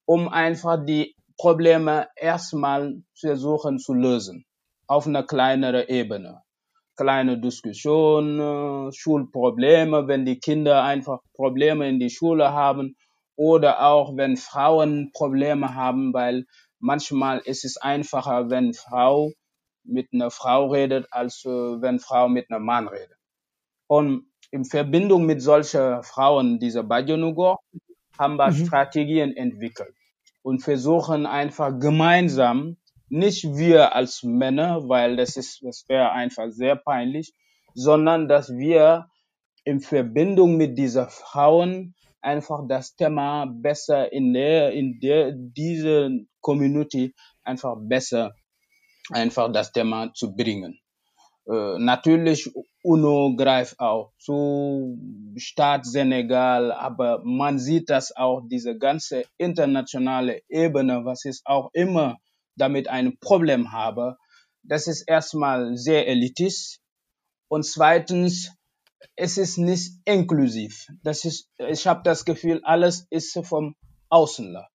um 0.04 0.28
einfach 0.28 0.84
die 0.84 1.16
Probleme 1.36 2.08
erstmal 2.16 3.02
zu 3.14 3.28
versuchen 3.28 3.78
zu 3.78 3.92
lösen, 3.92 4.44
auf 4.86 5.06
einer 5.06 5.24
kleineren 5.24 5.88
Ebene. 5.88 6.42
Kleine 6.96 7.40
Diskussion, 7.40 8.40
äh, 8.40 8.92
Schulprobleme, 8.92 10.08
wenn 10.08 10.24
die 10.24 10.40
Kinder 10.40 10.82
einfach 10.82 11.20
Probleme 11.34 11.88
in 11.88 12.00
die 12.00 12.10
Schule 12.10 12.52
haben 12.52 12.96
oder 13.36 13.86
auch 13.86 14.16
wenn 14.16 14.36
Frauen 14.36 15.10
Probleme 15.12 15.74
haben, 15.74 16.12
weil 16.12 16.44
manchmal 16.80 17.38
ist 17.38 17.64
es 17.64 17.76
einfacher, 17.76 18.50
wenn 18.50 18.74
Frau 18.74 19.30
mit 19.88 20.12
einer 20.12 20.30
Frau 20.30 20.68
redet, 20.70 21.08
als 21.10 21.44
äh, 21.44 21.48
wenn 21.48 21.98
Frau 22.00 22.28
mit 22.28 22.50
einem 22.50 22.64
Mann 22.64 22.88
redet. 22.88 23.18
Und 23.88 24.26
in 24.50 24.64
Verbindung 24.64 25.26
mit 25.26 25.42
solchen 25.42 26.02
Frauen 26.02 26.58
dieser 26.58 26.82
Bajonugor 26.84 27.60
haben 28.18 28.36
wir 28.36 28.50
Mhm. 28.50 28.66
Strategien 28.66 29.36
entwickelt 29.36 29.94
und 30.42 30.60
versuchen 30.60 31.26
einfach 31.26 31.78
gemeinsam, 31.78 32.76
nicht 33.08 33.44
wir 33.56 33.94
als 33.94 34.22
Männer, 34.22 34.88
weil 34.88 35.16
das 35.16 35.36
ist, 35.36 35.62
das 35.62 35.84
wäre 35.88 36.12
einfach 36.12 36.50
sehr 36.50 36.76
peinlich, 36.76 37.34
sondern 37.74 38.28
dass 38.28 38.50
wir 38.50 39.08
in 39.64 39.80
Verbindung 39.80 40.56
mit 40.56 40.78
dieser 40.78 41.08
Frauen 41.08 41.94
einfach 42.20 42.66
das 42.68 42.96
Thema 42.96 43.46
besser 43.46 44.12
in 44.12 44.32
der, 44.34 44.72
in 44.72 45.00
der, 45.00 45.32
diese 45.32 46.10
Community 46.40 47.14
einfach 47.42 47.76
besser 47.78 48.34
einfach 49.10 49.50
das 49.52 49.72
Thema 49.72 50.12
zu 50.14 50.34
bringen. 50.34 50.78
Äh, 51.46 51.78
natürlich, 51.78 52.50
UNO 52.82 53.34
greift 53.36 53.80
auch 53.80 54.12
zu, 54.18 54.98
Staat 55.36 55.86
Senegal, 55.86 56.72
aber 56.72 57.22
man 57.24 57.58
sieht, 57.58 57.90
dass 57.90 58.14
auch 58.14 58.42
diese 58.46 58.76
ganze 58.76 59.24
internationale 59.38 60.42
Ebene, 60.48 61.04
was 61.04 61.24
ich 61.24 61.40
auch 61.44 61.70
immer 61.72 62.18
damit 62.56 62.88
ein 62.88 63.16
Problem 63.18 63.72
habe, 63.72 64.16
das 64.62 64.86
ist 64.86 65.02
erstmal 65.02 65.76
sehr 65.76 66.06
elitisch 66.06 66.78
und 67.48 67.64
zweitens, 67.64 68.52
es 69.16 69.38
ist 69.38 69.58
nicht 69.58 69.92
inklusiv. 70.04 70.86
Das 71.02 71.24
ist, 71.24 71.48
ich 71.56 71.86
habe 71.86 72.02
das 72.04 72.24
Gefühl, 72.24 72.60
alles 72.64 73.06
ist 73.10 73.38
vom 73.44 73.74
Außenland 74.08 74.66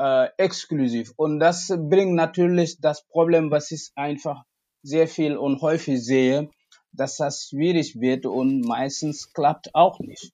äh, 0.00 0.30
exklusiv. 0.38 1.12
Und 1.16 1.40
das 1.40 1.68
bringt 1.68 2.14
natürlich 2.14 2.80
das 2.80 3.06
Problem, 3.06 3.50
was 3.50 3.70
ich 3.70 3.90
einfach 3.94 4.44
sehr 4.82 5.06
viel 5.06 5.36
und 5.36 5.60
häufig 5.60 6.02
sehe, 6.02 6.48
dass 6.92 7.18
das 7.18 7.48
schwierig 7.50 8.00
wird 8.00 8.24
und 8.24 8.62
meistens 8.62 9.32
klappt 9.32 9.74
auch 9.74 10.00
nicht. 10.00 10.32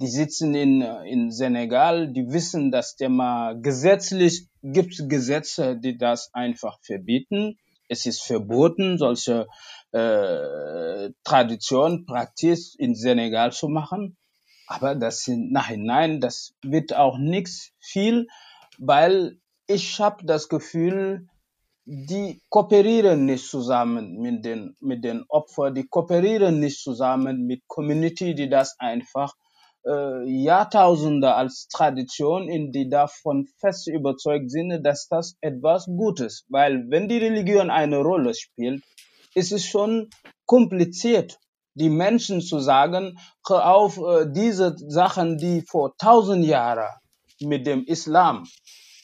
Die 0.00 0.08
sitzen 0.08 0.54
in, 0.54 0.82
in 0.82 1.30
Senegal, 1.30 2.12
die 2.12 2.32
wissen 2.32 2.72
das 2.72 2.96
Thema 2.96 3.52
gesetzlich 3.54 4.48
gibt 4.62 4.94
es 4.94 5.08
Gesetze, 5.08 5.76
die 5.76 5.96
das 5.96 6.34
einfach 6.34 6.80
verbieten. 6.82 7.58
Es 7.88 8.06
ist 8.06 8.22
verboten, 8.22 8.98
solche 8.98 9.46
äh, 9.92 11.10
Tradition, 11.22 12.06
Praxis 12.06 12.74
in 12.74 12.94
Senegal 12.94 13.52
zu 13.52 13.68
machen. 13.68 14.16
Aber 14.66 14.94
das 14.94 15.24
sind 15.24 15.52
nachhinein, 15.52 16.20
das 16.20 16.54
wird 16.62 16.94
auch 16.94 17.18
nichts 17.18 17.72
viel, 17.80 18.28
weil 18.80 19.38
ich 19.66 20.00
habe 20.00 20.24
das 20.24 20.48
Gefühl, 20.48 21.28
die 21.84 22.40
kooperieren 22.48 23.26
nicht 23.26 23.48
zusammen 23.48 24.18
mit 24.20 24.44
den, 24.44 24.74
mit 24.80 25.04
den 25.04 25.24
Opfern, 25.28 25.74
die 25.74 25.86
kooperieren 25.86 26.60
nicht 26.60 26.80
zusammen 26.80 27.46
mit 27.46 27.62
Community, 27.68 28.34
die 28.34 28.48
das 28.48 28.76
einfach 28.78 29.34
äh, 29.86 30.24
Jahrtausende 30.24 31.34
als 31.34 31.68
Tradition, 31.68 32.48
in 32.48 32.72
die 32.72 32.88
davon 32.88 33.46
fest 33.58 33.86
überzeugt 33.86 34.50
sind, 34.50 34.82
dass 34.82 35.08
das 35.08 35.36
etwas 35.40 35.86
Gutes, 35.86 36.44
weil 36.48 36.88
wenn 36.88 37.08
die 37.08 37.18
Religion 37.18 37.70
eine 37.70 37.98
Rolle 37.98 38.34
spielt, 38.34 38.82
ist 39.34 39.52
es 39.52 39.66
schon 39.66 40.08
kompliziert, 40.46 41.38
die 41.74 41.90
Menschen 41.90 42.40
zu 42.40 42.60
sagen, 42.60 43.18
hör 43.46 43.74
auf, 43.74 43.98
äh, 43.98 44.26
diese 44.30 44.74
Sachen, 44.76 45.38
die 45.38 45.62
vor 45.62 45.96
tausend 45.96 46.44
Jahren 46.44 46.88
mit 47.40 47.66
dem 47.66 47.84
Islam, 47.84 48.44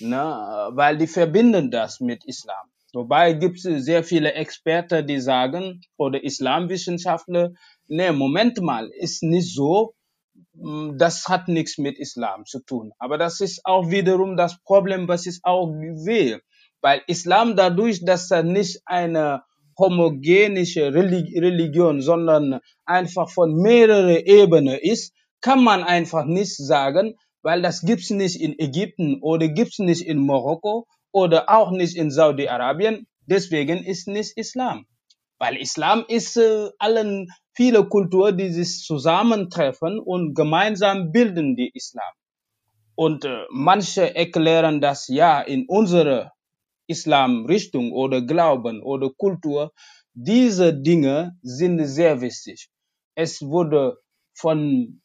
ne, 0.00 0.70
weil 0.72 0.98
die 0.98 1.06
verbinden 1.06 1.70
das 1.70 2.00
mit 2.00 2.24
Islam. 2.24 2.66
Wobei 2.92 3.34
gibt 3.34 3.58
es 3.64 3.84
sehr 3.84 4.04
viele 4.04 4.32
Experten, 4.34 5.06
die 5.06 5.20
sagen, 5.20 5.82
oder 5.96 6.22
Islamwissenschaftler, 6.22 7.52
ne, 7.88 8.12
Moment 8.12 8.60
mal, 8.60 8.88
ist 8.88 9.22
nicht 9.22 9.54
so, 9.54 9.94
Mm, 10.54 10.96
das 10.98 11.28
hat 11.28 11.48
nichts 11.48 11.78
mit 11.78 11.98
Islam 11.98 12.44
zu 12.46 12.60
tun. 12.60 12.92
Aber 12.98 13.18
das 13.18 13.40
ist 13.40 13.60
auch 13.64 13.90
wiederum 13.90 14.36
das 14.36 14.58
Problem, 14.62 15.08
was 15.08 15.26
ich 15.26 15.38
auch 15.42 15.70
sehe. 15.94 16.40
Weil 16.80 17.02
Islam 17.06 17.56
dadurch, 17.56 18.04
dass 18.04 18.30
er 18.30 18.42
nicht 18.42 18.80
eine 18.86 19.42
homogenische 19.78 20.88
Reli- 20.92 21.38
Religion, 21.40 22.00
sondern 22.00 22.60
einfach 22.84 23.30
von 23.30 23.54
mehreren 23.54 24.16
Ebenen 24.24 24.78
ist, 24.78 25.14
kann 25.40 25.62
man 25.62 25.84
einfach 25.84 26.24
nicht 26.24 26.56
sagen, 26.56 27.14
weil 27.46 27.62
das 27.62 27.82
gibt's 27.82 28.10
nicht 28.10 28.40
in 28.40 28.58
Ägypten 28.58 29.20
oder 29.22 29.46
gibt's 29.46 29.78
nicht 29.78 30.02
in 30.02 30.18
Marokko 30.26 30.88
oder 31.12 31.48
auch 31.48 31.70
nicht 31.70 31.96
in 31.96 32.10
Saudi-Arabien. 32.10 33.06
Deswegen 33.20 33.84
ist 33.84 34.08
nicht 34.08 34.36
Islam. 34.36 34.86
Weil 35.38 35.56
Islam 35.56 36.04
ist 36.08 36.36
äh, 36.36 36.70
allen 36.80 37.28
viele 37.52 37.88
Kulturen, 37.88 38.36
die 38.36 38.48
sich 38.48 38.82
zusammentreffen 38.82 40.00
und 40.00 40.34
gemeinsam 40.34 41.12
bilden 41.12 41.54
die 41.54 41.70
Islam. 41.72 42.12
Und 42.96 43.24
äh, 43.24 43.44
manche 43.52 44.16
erklären 44.16 44.80
das 44.80 45.06
ja 45.06 45.40
in 45.40 45.66
unserer 45.68 46.32
Islamrichtung 46.88 47.92
oder 47.92 48.22
Glauben 48.22 48.82
oder 48.82 49.10
Kultur. 49.16 49.70
Diese 50.14 50.74
Dinge 50.74 51.38
sind 51.42 51.78
sehr 51.86 52.20
wichtig. 52.20 52.70
Es 53.14 53.40
wurde 53.40 53.98
von 54.34 55.00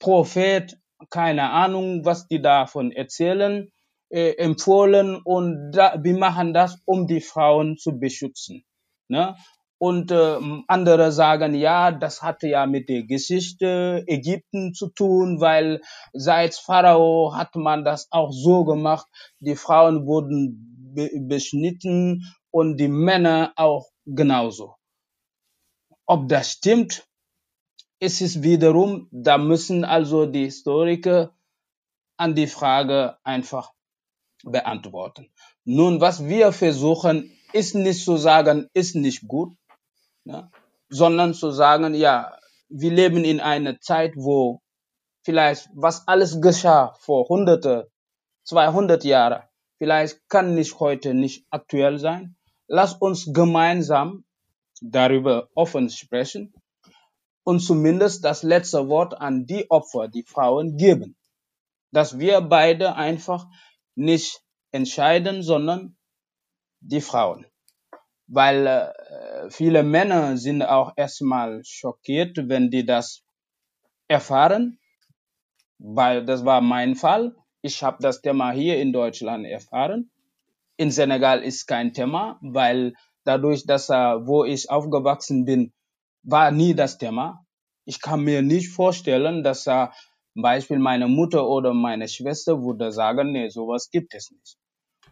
Prophet, 0.00 0.76
keine 1.10 1.50
Ahnung, 1.50 2.04
was 2.04 2.28
die 2.28 2.40
davon 2.40 2.92
erzählen, 2.92 3.70
äh, 4.10 4.32
empfohlen 4.36 5.16
und 5.24 5.72
da, 5.72 5.98
wir 6.02 6.16
machen 6.16 6.54
das, 6.54 6.80
um 6.84 7.06
die 7.06 7.20
Frauen 7.20 7.76
zu 7.76 7.98
beschützen. 7.98 8.64
Ne? 9.08 9.36
Und 9.78 10.12
äh, 10.12 10.38
andere 10.68 11.12
sagen, 11.12 11.54
ja, 11.54 11.90
das 11.90 12.22
hatte 12.22 12.48
ja 12.48 12.66
mit 12.66 12.88
der 12.88 13.02
Geschichte 13.02 14.04
Ägypten 14.06 14.72
zu 14.72 14.88
tun, 14.88 15.40
weil 15.40 15.80
seit 16.12 16.54
Pharao 16.54 17.34
hat 17.34 17.54
man 17.56 17.84
das 17.84 18.08
auch 18.10 18.30
so 18.32 18.64
gemacht. 18.64 19.06
Die 19.40 19.56
Frauen 19.56 20.06
wurden 20.06 20.92
be 20.94 21.10
beschnitten 21.28 22.22
und 22.50 22.76
die 22.78 22.88
Männer 22.88 23.52
auch 23.56 23.88
genauso. 24.06 24.76
Ob 26.06 26.28
das 26.28 26.52
stimmt, 26.52 27.06
ist 28.00 28.20
es 28.20 28.42
wiederum, 28.42 29.08
da 29.10 29.38
müssen 29.38 29.84
also 29.84 30.26
die 30.26 30.44
Historiker 30.44 31.34
an 32.16 32.34
die 32.34 32.46
Frage 32.46 33.18
einfach 33.24 33.72
beantworten. 34.44 35.30
Nun, 35.64 36.00
was 36.00 36.24
wir 36.26 36.52
versuchen, 36.52 37.32
ist 37.52 37.74
nicht 37.74 38.04
zu 38.04 38.16
sagen, 38.16 38.68
ist 38.74 38.94
nicht 38.94 39.26
gut, 39.26 39.56
ne? 40.24 40.50
sondern 40.88 41.34
zu 41.34 41.50
sagen, 41.50 41.94
ja, 41.94 42.36
wir 42.68 42.92
leben 42.92 43.24
in 43.24 43.40
einer 43.40 43.80
Zeit, 43.80 44.12
wo 44.16 44.60
vielleicht 45.22 45.70
was 45.74 46.06
alles 46.06 46.40
geschah 46.40 46.94
vor 47.00 47.28
hunderte, 47.28 47.90
200 48.44 49.04
Jahre, 49.04 49.48
vielleicht 49.78 50.28
kann 50.28 50.54
nicht 50.54 50.78
heute 50.80 51.14
nicht 51.14 51.46
aktuell 51.50 51.98
sein. 51.98 52.36
Lass 52.66 52.94
uns 52.94 53.32
gemeinsam 53.32 54.24
darüber 54.80 55.48
offen 55.54 55.88
sprechen 55.88 56.52
und 57.44 57.60
zumindest 57.60 58.24
das 58.24 58.42
letzte 58.42 58.88
Wort 58.88 59.20
an 59.20 59.46
die 59.46 59.70
Opfer, 59.70 60.08
die 60.08 60.24
Frauen 60.24 60.76
geben. 60.76 61.16
Dass 61.92 62.18
wir 62.18 62.40
beide 62.40 62.96
einfach 62.96 63.46
nicht 63.94 64.40
entscheiden, 64.72 65.42
sondern 65.42 65.96
die 66.80 67.00
Frauen. 67.00 67.46
Weil 68.26 68.66
äh, 68.66 69.50
viele 69.50 69.82
Männer 69.82 70.36
sind 70.36 70.62
auch 70.62 70.92
erstmal 70.96 71.62
schockiert, 71.64 72.36
wenn 72.48 72.70
die 72.70 72.84
das 72.84 73.22
erfahren, 74.08 74.78
weil 75.78 76.24
das 76.24 76.44
war 76.44 76.60
mein 76.60 76.96
Fall. 76.96 77.36
Ich 77.60 77.82
habe 77.82 77.98
das 78.00 78.22
Thema 78.22 78.52
hier 78.52 78.80
in 78.80 78.92
Deutschland 78.92 79.46
erfahren. 79.46 80.10
In 80.76 80.90
Senegal 80.90 81.42
ist 81.42 81.66
kein 81.66 81.92
Thema, 81.92 82.38
weil 82.40 82.94
dadurch, 83.24 83.66
dass 83.66 83.90
äh, 83.90 83.94
wo 84.26 84.44
ich 84.44 84.70
aufgewachsen 84.70 85.44
bin, 85.44 85.72
war 86.24 86.50
nie 86.50 86.74
das 86.74 86.98
Thema. 86.98 87.44
Ich 87.86 88.00
kann 88.00 88.22
mir 88.22 88.42
nicht 88.42 88.70
vorstellen, 88.70 89.42
dass 89.42 89.66
äh, 89.66 89.88
zum 90.32 90.42
Beispiel 90.42 90.78
meine 90.78 91.08
Mutter 91.08 91.48
oder 91.48 91.72
meine 91.74 92.08
Schwester 92.08 92.62
würde 92.62 92.92
sagen, 92.92 93.32
nee, 93.32 93.48
sowas 93.48 93.90
gibt 93.90 94.14
es 94.14 94.30
nicht. 94.30 94.56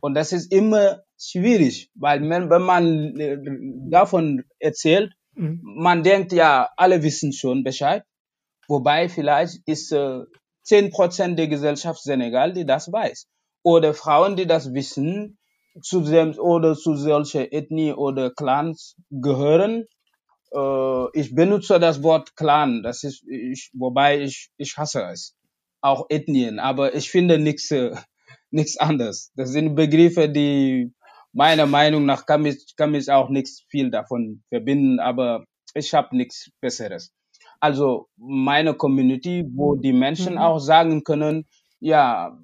Und 0.00 0.14
das 0.14 0.32
ist 0.32 0.52
immer 0.52 1.02
schwierig, 1.18 1.90
weil 1.94 2.28
wenn, 2.28 2.50
wenn 2.50 2.62
man 2.62 3.16
äh, 3.20 3.38
davon 3.90 4.44
erzählt, 4.58 5.12
Mhm. 5.34 5.60
man 5.62 6.02
denkt 6.02 6.32
ja, 6.34 6.68
alle 6.76 7.02
wissen 7.02 7.32
schon 7.32 7.64
Bescheid. 7.64 8.04
Wobei 8.68 9.08
vielleicht 9.08 9.60
ist 9.66 9.92
äh, 9.92 10.22
10% 10.64 11.36
der 11.36 11.48
Gesellschaft 11.48 12.02
Senegal, 12.02 12.52
die 12.52 12.66
das 12.66 12.92
weiß. 12.92 13.26
Oder 13.62 13.94
Frauen, 13.94 14.36
die 14.36 14.46
das 14.46 14.74
wissen, 14.74 15.38
zu 15.82 16.00
dem 16.02 16.38
oder 16.38 16.74
zu 16.76 16.96
solcher 16.96 17.52
Ethnie 17.52 17.92
oder 17.94 18.30
Clans 18.32 18.96
gehören. 19.10 19.86
Äh, 20.54 21.18
ich 21.20 21.34
benutze 21.34 21.80
das 21.80 22.02
Wort 22.02 22.36
Clan, 22.36 22.82
das 22.82 23.04
ist, 23.04 23.24
ich, 23.28 23.70
wobei 23.74 24.22
ich, 24.22 24.50
ich 24.58 24.76
hasse 24.78 25.04
es. 25.12 25.36
Auch 25.82 26.06
Ethnien, 26.10 26.58
aber 26.60 26.94
ich 26.94 27.10
finde 27.10 27.38
nichts 27.38 27.70
äh, 27.72 27.96
nichts 28.50 28.76
anderes. 28.78 29.32
Das 29.36 29.50
sind 29.50 29.74
Begriffe, 29.76 30.28
die 30.28 30.92
meiner 31.32 31.66
Meinung 31.66 32.06
nach 32.06 32.26
kann 32.26 32.42
mich, 32.42 32.74
kann 32.76 32.92
mich 32.92 33.10
auch 33.10 33.30
nichts 33.30 33.64
viel 33.70 33.90
davon 33.90 34.42
verbinden, 34.50 35.00
aber 35.00 35.44
ich 35.74 35.94
habe 35.94 36.16
nichts 36.16 36.50
Besseres. 36.60 37.12
Also 37.60 38.08
meine 38.16 38.74
Community, 38.74 39.44
wo 39.54 39.76
die 39.76 39.92
Menschen 39.94 40.34
Mhm. 40.34 40.38
auch 40.38 40.58
sagen 40.58 41.04
können, 41.04 41.46
ja, 41.80 42.38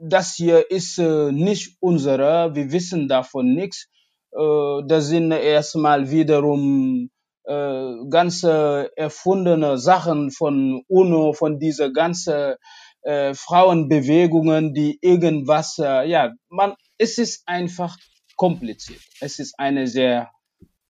das 0.00 0.34
hier 0.34 0.70
ist 0.70 0.98
äh, 0.98 1.32
nicht 1.32 1.76
unsere, 1.80 2.54
wir 2.54 2.72
wissen 2.72 3.08
davon 3.08 3.54
nichts. 3.54 3.88
Äh, 4.32 4.82
das 4.86 5.08
sind 5.08 5.32
erstmal 5.32 6.10
wiederum 6.10 7.10
äh, 7.46 8.08
ganze 8.10 8.90
erfundene 8.96 9.78
Sachen 9.78 10.30
von 10.30 10.82
UNO, 10.88 11.32
von 11.32 11.58
dieser 11.58 11.92
ganzen 11.92 12.56
äh, 13.02 13.34
Frauenbewegungen, 13.34 14.74
die 14.74 14.98
irgendwas, 15.00 15.78
äh, 15.78 16.08
ja, 16.08 16.32
man, 16.48 16.74
es 16.98 17.18
ist 17.18 17.42
einfach 17.46 17.96
kompliziert. 18.36 19.00
Es 19.20 19.38
ist 19.38 19.54
ein 19.58 19.86
sehr 19.86 20.30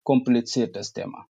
kompliziertes 0.05 0.92
Thema. 0.92 1.26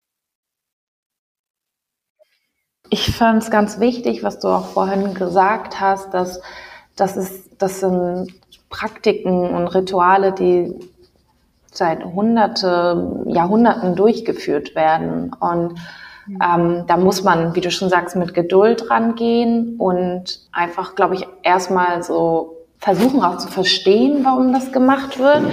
Ich 2.89 3.15
fand 3.15 3.43
es 3.43 3.51
ganz 3.51 3.79
wichtig, 3.79 4.23
was 4.23 4.39
du 4.39 4.47
auch 4.47 4.67
vorhin 4.67 5.13
gesagt 5.13 5.79
hast, 5.79 6.13
dass, 6.13 6.41
dass 6.95 7.15
es, 7.15 7.49
das 7.57 7.79
sind 7.79 8.33
Praktiken 8.69 9.53
und 9.53 9.67
Rituale, 9.67 10.33
die 10.33 10.73
seit 11.71 12.03
hunderte, 12.03 13.23
Jahrhunderten 13.25 13.95
durchgeführt 13.95 14.75
werden. 14.75 15.33
Und 15.39 15.75
ähm, 16.27 16.83
da 16.87 16.97
muss 16.97 17.23
man, 17.23 17.55
wie 17.55 17.61
du 17.61 17.71
schon 17.71 17.89
sagst, 17.89 18.15
mit 18.15 18.33
Geduld 18.33 18.89
rangehen 18.91 19.77
und 19.77 20.41
einfach, 20.51 20.95
glaube 20.95 21.15
ich, 21.15 21.27
erstmal 21.43 22.03
so 22.03 22.57
versuchen 22.77 23.23
auch 23.23 23.37
zu 23.37 23.47
verstehen, 23.47 24.23
warum 24.23 24.53
das 24.53 24.71
gemacht 24.71 25.17
wird. 25.19 25.43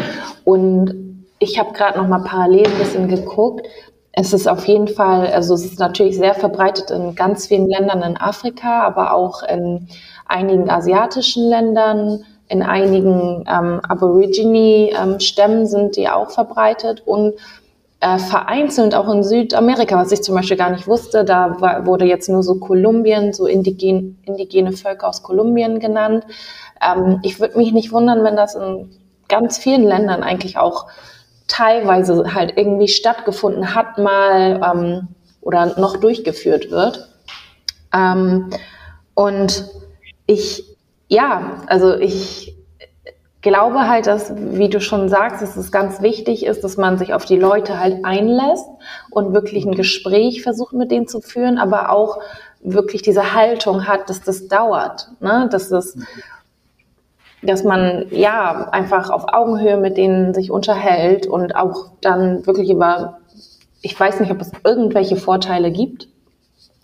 Und 0.45 1.25
ich 1.39 1.59
habe 1.59 1.73
gerade 1.73 1.99
noch 1.99 2.09
mal 2.09 2.25
parallel 2.25 2.67
ein 2.67 2.79
bisschen 2.79 3.09
geguckt. 3.09 3.67
Es 4.13 4.33
ist 4.33 4.49
auf 4.49 4.67
jeden 4.67 4.89
Fall, 4.89 5.29
also 5.29 5.55
es 5.55 5.65
ist 5.65 5.79
natürlich 5.79 6.17
sehr 6.17 6.35
verbreitet 6.35 6.91
in 6.91 7.15
ganz 7.15 7.47
vielen 7.47 7.69
Ländern 7.69 8.03
in 8.03 8.17
Afrika, 8.17 8.83
aber 8.83 9.13
auch 9.13 9.43
in 9.45 9.89
einigen 10.27 10.69
asiatischen 10.69 11.49
Ländern, 11.49 12.25
in 12.49 12.63
einigen 12.63 13.45
ähm, 13.47 13.81
Aborigine-Stämmen 13.87 15.67
sind 15.67 15.97
die 15.97 16.09
auch 16.09 16.31
verbreitet 16.31 17.03
und 17.05 17.35
äh, 18.01 18.19
vereinzelt 18.19 18.95
auch 18.95 19.13
in 19.13 19.25
Südamerika, 19.25 19.97
was 19.97 20.13
ich 20.13 20.23
zum 20.23 20.35
Beispiel 20.35 20.57
gar 20.57 20.71
nicht 20.71 20.87
wusste. 20.87 21.25
Da 21.25 21.61
war, 21.61 21.85
wurde 21.87 22.05
jetzt 22.05 22.29
nur 22.29 22.43
so 22.43 22.57
Kolumbien, 22.57 23.33
so 23.33 23.47
indigen, 23.47 24.19
indigene 24.25 24.73
Völker 24.73 25.09
aus 25.09 25.23
Kolumbien 25.23 25.81
genannt. 25.81 26.25
Ähm, 26.81 27.19
ich 27.23 27.41
würde 27.41 27.59
mich 27.59 27.73
nicht 27.73 27.93
wundern, 27.93 28.25
wenn 28.25 28.37
das 28.37 28.55
in 28.55 28.91
ganz 29.29 29.59
vielen 29.59 29.85
Ländern 29.85 30.23
eigentlich 30.23 30.57
auch 30.59 30.87
teilweise 31.49 32.35
halt 32.35 32.55
irgendwie 32.57 32.89
stattgefunden 32.89 33.75
hat 33.75 33.99
mal 33.99 34.61
ähm, 34.65 35.09
oder 35.41 35.79
noch 35.79 35.97
durchgeführt 35.97 36.71
wird. 36.71 37.09
Ähm, 37.93 38.51
und 39.15 39.65
ich, 40.27 40.68
ja, 41.09 41.63
also 41.67 41.95
ich 41.95 42.55
glaube 43.41 43.89
halt, 43.89 44.07
dass, 44.07 44.33
wie 44.37 44.69
du 44.69 44.81
schon 44.81 45.09
sagst, 45.09 45.43
dass 45.43 45.57
es 45.57 45.71
ganz 45.73 46.03
wichtig 46.03 46.45
ist, 46.45 46.65
dass 46.65 46.77
man 46.77 46.99
sich 46.99 47.15
auf 47.15 47.25
die 47.25 47.37
Leute 47.39 47.79
halt 47.79 48.05
einlässt 48.05 48.67
und 49.11 49.33
wirklich 49.33 49.65
ein 49.65 49.75
Gespräch 49.75 50.43
versucht 50.43 50.73
mit 50.73 50.91
denen 50.91 51.09
zu 51.09 51.21
führen, 51.21 51.59
aber 51.59 51.91
auch 51.91 52.19
wirklich 52.61 53.03
diese 53.03 53.35
Haltung 53.35 53.87
hat, 53.87 54.11
dass 54.11 54.23
das 54.23 54.49
dauert, 54.49 55.09
ne? 55.21 55.49
dass 55.51 55.69
das, 55.69 55.97
dass 57.43 57.63
man 57.63 58.07
ja 58.11 58.69
einfach 58.71 59.11
auf 59.11 59.33
Augenhöhe 59.33 59.77
mit 59.77 59.97
denen 59.97 60.35
sich 60.35 60.51
unterhält 60.51 61.27
und 61.27 61.55
auch 61.55 61.93
dann 62.01 62.45
wirklich 62.47 62.71
über, 62.71 63.19
ich 63.81 63.99
weiß 63.99 64.19
nicht, 64.19 64.33
ob 64.33 64.41
es 64.41 64.51
irgendwelche 64.65 65.17
Vorteile 65.17 65.71
gibt, 65.71 66.09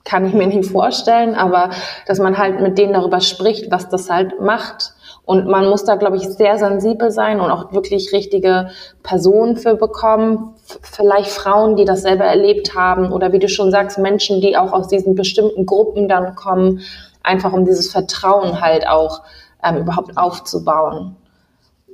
kann 0.05 0.27
ich 0.27 0.35
mir 0.35 0.47
nicht 0.47 0.71
vorstellen, 0.71 1.35
aber 1.35 1.71
dass 2.07 2.19
man 2.19 2.37
halt 2.37 2.61
mit 2.61 2.79
denen 2.79 2.93
darüber 2.93 3.21
spricht, 3.21 3.71
was 3.71 3.89
das 3.89 4.11
halt 4.11 4.41
macht. 4.41 4.93
Und 5.25 5.47
man 5.47 5.71
muss 5.71 5.85
da, 5.85 5.95
glaube 5.95 6.19
ich, 6.19 6.29
sehr 6.29 6.59
sensibel 6.59 7.11
sein 7.11 7.41
und 7.41 7.51
auch 7.51 7.73
wirklich 7.73 8.13
richtige 8.13 8.69
Personen 9.03 9.57
für 9.57 9.75
bekommen. 9.75 10.55
Vielleicht 10.83 11.31
Frauen, 11.31 11.77
die 11.77 11.87
das 11.87 12.03
selber 12.03 12.25
erlebt 12.25 12.75
haben 12.75 13.11
oder 13.11 13.33
wie 13.33 13.39
du 13.39 13.49
schon 13.49 13.71
sagst, 13.71 13.99
Menschen, 13.99 14.43
die 14.43 14.57
auch 14.57 14.73
aus 14.73 14.89
diesen 14.89 15.15
bestimmten 15.15 15.65
Gruppen 15.65 16.09
dann 16.09 16.35
kommen, 16.35 16.81
einfach 17.23 17.55
um 17.55 17.65
dieses 17.65 17.91
Vertrauen 17.91 18.61
halt 18.61 18.87
auch 18.87 19.23
ähm, 19.65 19.79
überhaupt 19.79 20.19
aufzubauen. 20.19 21.17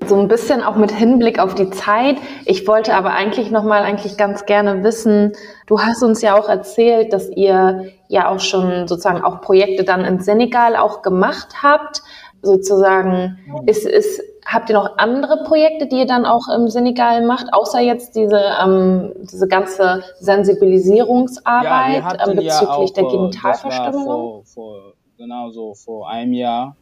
So 0.07 0.19
ein 0.19 0.29
bisschen 0.29 0.63
auch 0.63 0.77
mit 0.77 0.91
Hinblick 0.91 1.39
auf 1.39 1.55
die 1.55 1.71
Zeit. 1.71 2.17
Ich 2.47 2.67
wollte 2.67 2.95
aber 2.95 3.11
eigentlich 3.13 3.51
nochmal 3.51 3.83
eigentlich 3.83 4.17
ganz 4.17 4.47
gerne 4.47 4.83
wissen, 4.83 5.33
du 5.67 5.81
hast 5.81 6.03
uns 6.03 6.23
ja 6.23 6.39
auch 6.39 6.49
erzählt, 6.49 7.13
dass 7.13 7.29
ihr 7.29 7.93
ja 8.09 8.29
auch 8.29 8.41
schon 8.41 8.89
sozusagen 8.89 9.23
auch 9.23 9.41
Projekte 9.41 9.85
dann 9.85 10.05
in 10.05 10.21
Senegal 10.21 10.77
auch 10.77 11.03
gemacht 11.03 11.63
habt. 11.63 12.03
Sozusagen, 12.43 13.39
ist, 13.67 13.87
ist, 13.87 14.23
habt 14.47 14.71
ihr 14.71 14.77
noch 14.77 14.97
andere 14.97 15.45
Projekte, 15.45 15.87
die 15.87 15.99
ihr 15.99 16.07
dann 16.07 16.25
auch 16.25 16.49
im 16.49 16.69
Senegal 16.69 17.25
macht, 17.25 17.53
außer 17.53 17.81
jetzt 17.81 18.17
diese, 18.17 18.41
ähm, 18.65 19.13
diese 19.21 19.47
ganze 19.47 20.03
Sensibilisierungsarbeit 20.19 21.65
Ja, 21.65 21.97
ähm, 21.99 22.05
hatten 22.05 22.41
ja 22.41 22.59
bezüglich 22.59 22.69
auch, 22.69 22.95
der 22.95 23.05
Genitalverstümmelung? 23.05 24.07
vor, 24.07 24.43
vor, 24.47 24.93
genau 25.19 25.51
so 25.51 25.75
vor 25.75 26.09
einem 26.09 26.33
Jahr 26.33 26.75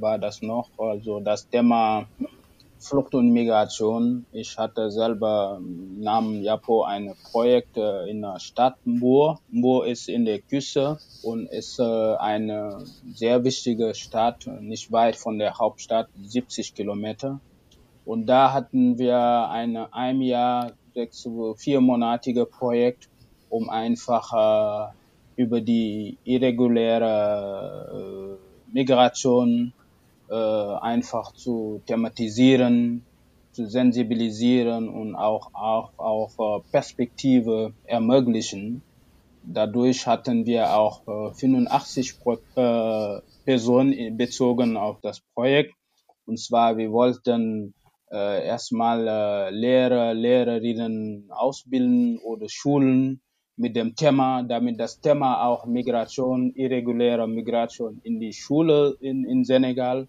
war 0.00 0.18
das 0.18 0.42
noch, 0.42 0.70
also 0.78 1.20
das 1.20 1.48
Thema 1.48 2.06
Flucht 2.80 3.14
und 3.14 3.30
Migration. 3.30 4.24
Ich 4.32 4.56
hatte 4.56 4.90
selber 4.90 5.60
mm, 5.60 6.00
namens 6.00 6.44
Japo 6.44 6.84
ein 6.84 7.12
Projekt 7.30 7.76
äh, 7.76 8.08
in 8.08 8.22
der 8.22 8.40
Stadt 8.40 8.78
Mbur. 8.86 9.38
Mbur 9.50 9.86
ist 9.86 10.08
in 10.08 10.24
der 10.24 10.40
Küste 10.40 10.98
und 11.22 11.46
ist 11.46 11.78
äh, 11.78 12.16
eine 12.16 12.82
sehr 13.14 13.44
wichtige 13.44 13.94
Stadt, 13.94 14.48
nicht 14.60 14.90
weit 14.90 15.16
von 15.16 15.38
der 15.38 15.58
Hauptstadt, 15.58 16.08
70 16.22 16.74
Kilometer. 16.74 17.38
Und 18.06 18.24
da 18.26 18.54
hatten 18.54 18.98
wir 18.98 19.50
ein 19.50 19.76
ein 19.76 20.22
Jahr, 20.22 20.72
sechs, 20.94 21.28
viermonatige 21.56 22.46
Projekt, 22.46 23.10
um 23.50 23.68
einfach 23.68 24.32
äh, 24.32 24.86
über 25.36 25.60
die 25.60 26.16
irreguläre 26.24 28.38
Migration 28.72 29.72
äh, 30.28 30.34
einfach 30.34 31.32
zu 31.32 31.80
thematisieren, 31.86 33.04
zu 33.52 33.66
sensibilisieren 33.66 34.88
und 34.88 35.14
auch, 35.14 35.50
auch, 35.54 35.90
auch 35.98 36.58
äh, 36.58 36.62
Perspektive 36.70 37.72
ermöglichen. 37.84 38.82
Dadurch 39.42 40.06
hatten 40.06 40.46
wir 40.46 40.76
auch 40.76 41.30
äh, 41.30 41.34
85 41.34 42.20
Pro, 42.20 42.34
äh, 42.54 43.20
Personen 43.44 44.16
bezogen 44.16 44.76
auf 44.76 45.00
das 45.00 45.20
Projekt. 45.34 45.74
Und 46.26 46.38
zwar, 46.38 46.76
wir 46.76 46.92
wollten 46.92 47.74
äh, 48.12 48.46
erstmal 48.46 49.06
äh, 49.08 49.50
Lehrer, 49.50 50.14
Lehrerinnen 50.14 51.30
ausbilden 51.30 52.18
oder 52.18 52.48
schulen 52.48 53.20
mit 53.60 53.76
dem 53.76 53.94
Thema, 53.94 54.42
damit 54.42 54.80
das 54.80 55.00
Thema 55.00 55.46
auch 55.46 55.66
Migration, 55.66 56.50
irreguläre 56.54 57.28
Migration 57.28 58.00
in 58.04 58.18
die 58.18 58.32
Schule 58.32 58.96
in, 59.00 59.26
in 59.26 59.44
Senegal. 59.44 60.08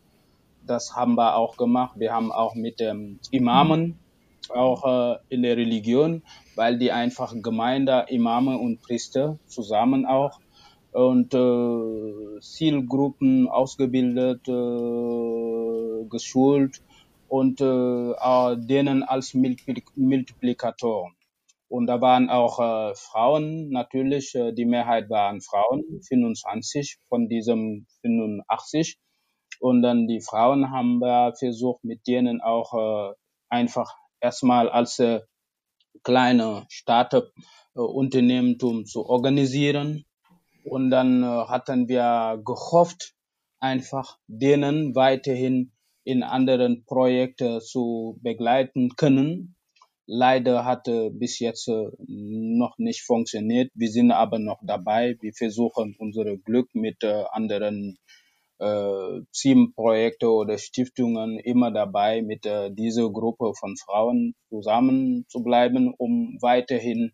Das 0.66 0.96
haben 0.96 1.16
wir 1.16 1.36
auch 1.36 1.58
gemacht. 1.58 2.00
Wir 2.00 2.14
haben 2.14 2.32
auch 2.32 2.56
mit 2.56 2.80
dem 2.80 3.20
Imamen 3.30 4.00
auch 4.48 4.86
äh, 4.86 5.18
in 5.28 5.42
der 5.44 5.58
Religion, 5.58 6.24
weil 6.56 6.80
die 6.80 6.94
einfach 6.94 7.34
Gemeinde, 7.42 8.06
Imame 8.08 8.58
und 8.58 8.82
Priester 8.82 9.38
zusammen 9.48 10.06
auch 10.06 10.40
und 10.94 11.34
äh, 11.34 12.40
Zielgruppen 12.40 13.50
ausgebildet, 13.50 14.48
äh, 14.48 16.06
geschult 16.10 16.82
und 17.28 17.60
äh, 17.60 18.56
denen 18.58 19.04
als 19.04 19.34
Multiplik 19.34 19.86
Multiplikator. 19.98 21.12
Und 21.72 21.88
da 21.88 22.02
waren 22.02 22.30
auch 22.30 22.60
äh, 22.60 22.94
Frauen 22.96 23.70
natürlich, 23.70 24.36
äh, 24.36 24.52
die 24.52 24.66
Mehrheit 24.66 25.10
waren 25.10 25.40
Frauen, 25.40 26.02
25 26.06 26.98
von 27.08 27.30
diesem 27.30 27.88
85. 28.02 28.98
Und 29.62 29.82
dann 29.82 30.06
die 30.06 30.20
Frauen 30.20 30.72
haben 30.72 31.00
wir 31.00 31.34
versucht, 31.40 31.86
mit 31.86 32.06
denen 32.08 32.42
auch 32.42 32.74
äh, 32.74 33.14
einfach 33.48 33.96
erstmal 34.20 34.68
als 34.68 35.00
äh, 35.00 35.22
kleine 36.04 36.66
Startup-Unternehmentum 36.68 38.86
zu 38.86 39.06
organisieren. 39.06 40.04
Und 40.66 40.90
dann 40.90 41.24
äh, 41.24 41.26
hatten 41.26 41.88
wir 41.88 42.42
gehofft, 42.46 43.14
einfach 43.62 44.18
denen 44.28 44.94
weiterhin 44.94 45.72
in 46.04 46.24
anderen 46.24 46.84
Projekten 46.84 47.62
zu 47.62 48.20
begleiten 48.22 48.98
können. 48.98 49.56
Leider 50.06 50.66
hatte 50.66 51.12
bis 51.12 51.40
jetzt 51.40 51.68
äh, 51.68 51.88
noch 52.08 52.78
nicht 52.78 53.04
funktioniert. 53.04 53.72
Wir 53.76 53.90
sind 53.90 54.12
aber 54.12 54.40
noch 54.40 54.60
dabei. 54.64 55.18
Wir 55.22 55.34
versuchen 55.34 55.96
unser 56.00 56.38
Glück 56.38 56.74
mit 56.74 57.04
äh, 57.04 57.24
anderen 57.32 57.98
äh, 58.60 59.22
Teamprojekte 59.34 60.30
oder 60.30 60.58
Stiftungen 60.58 61.40
immer 61.40 61.72
dabei, 61.72 62.22
mit 62.22 62.46
äh, 62.46 62.72
dieser 62.72 63.10
Gruppe 63.10 63.54
von 63.60 63.76
Frauen 63.78 64.36
zusammen 64.50 65.26
zu 65.28 65.44
bleiben, 65.44 65.94
um 65.98 66.38
weiterhin 66.42 67.12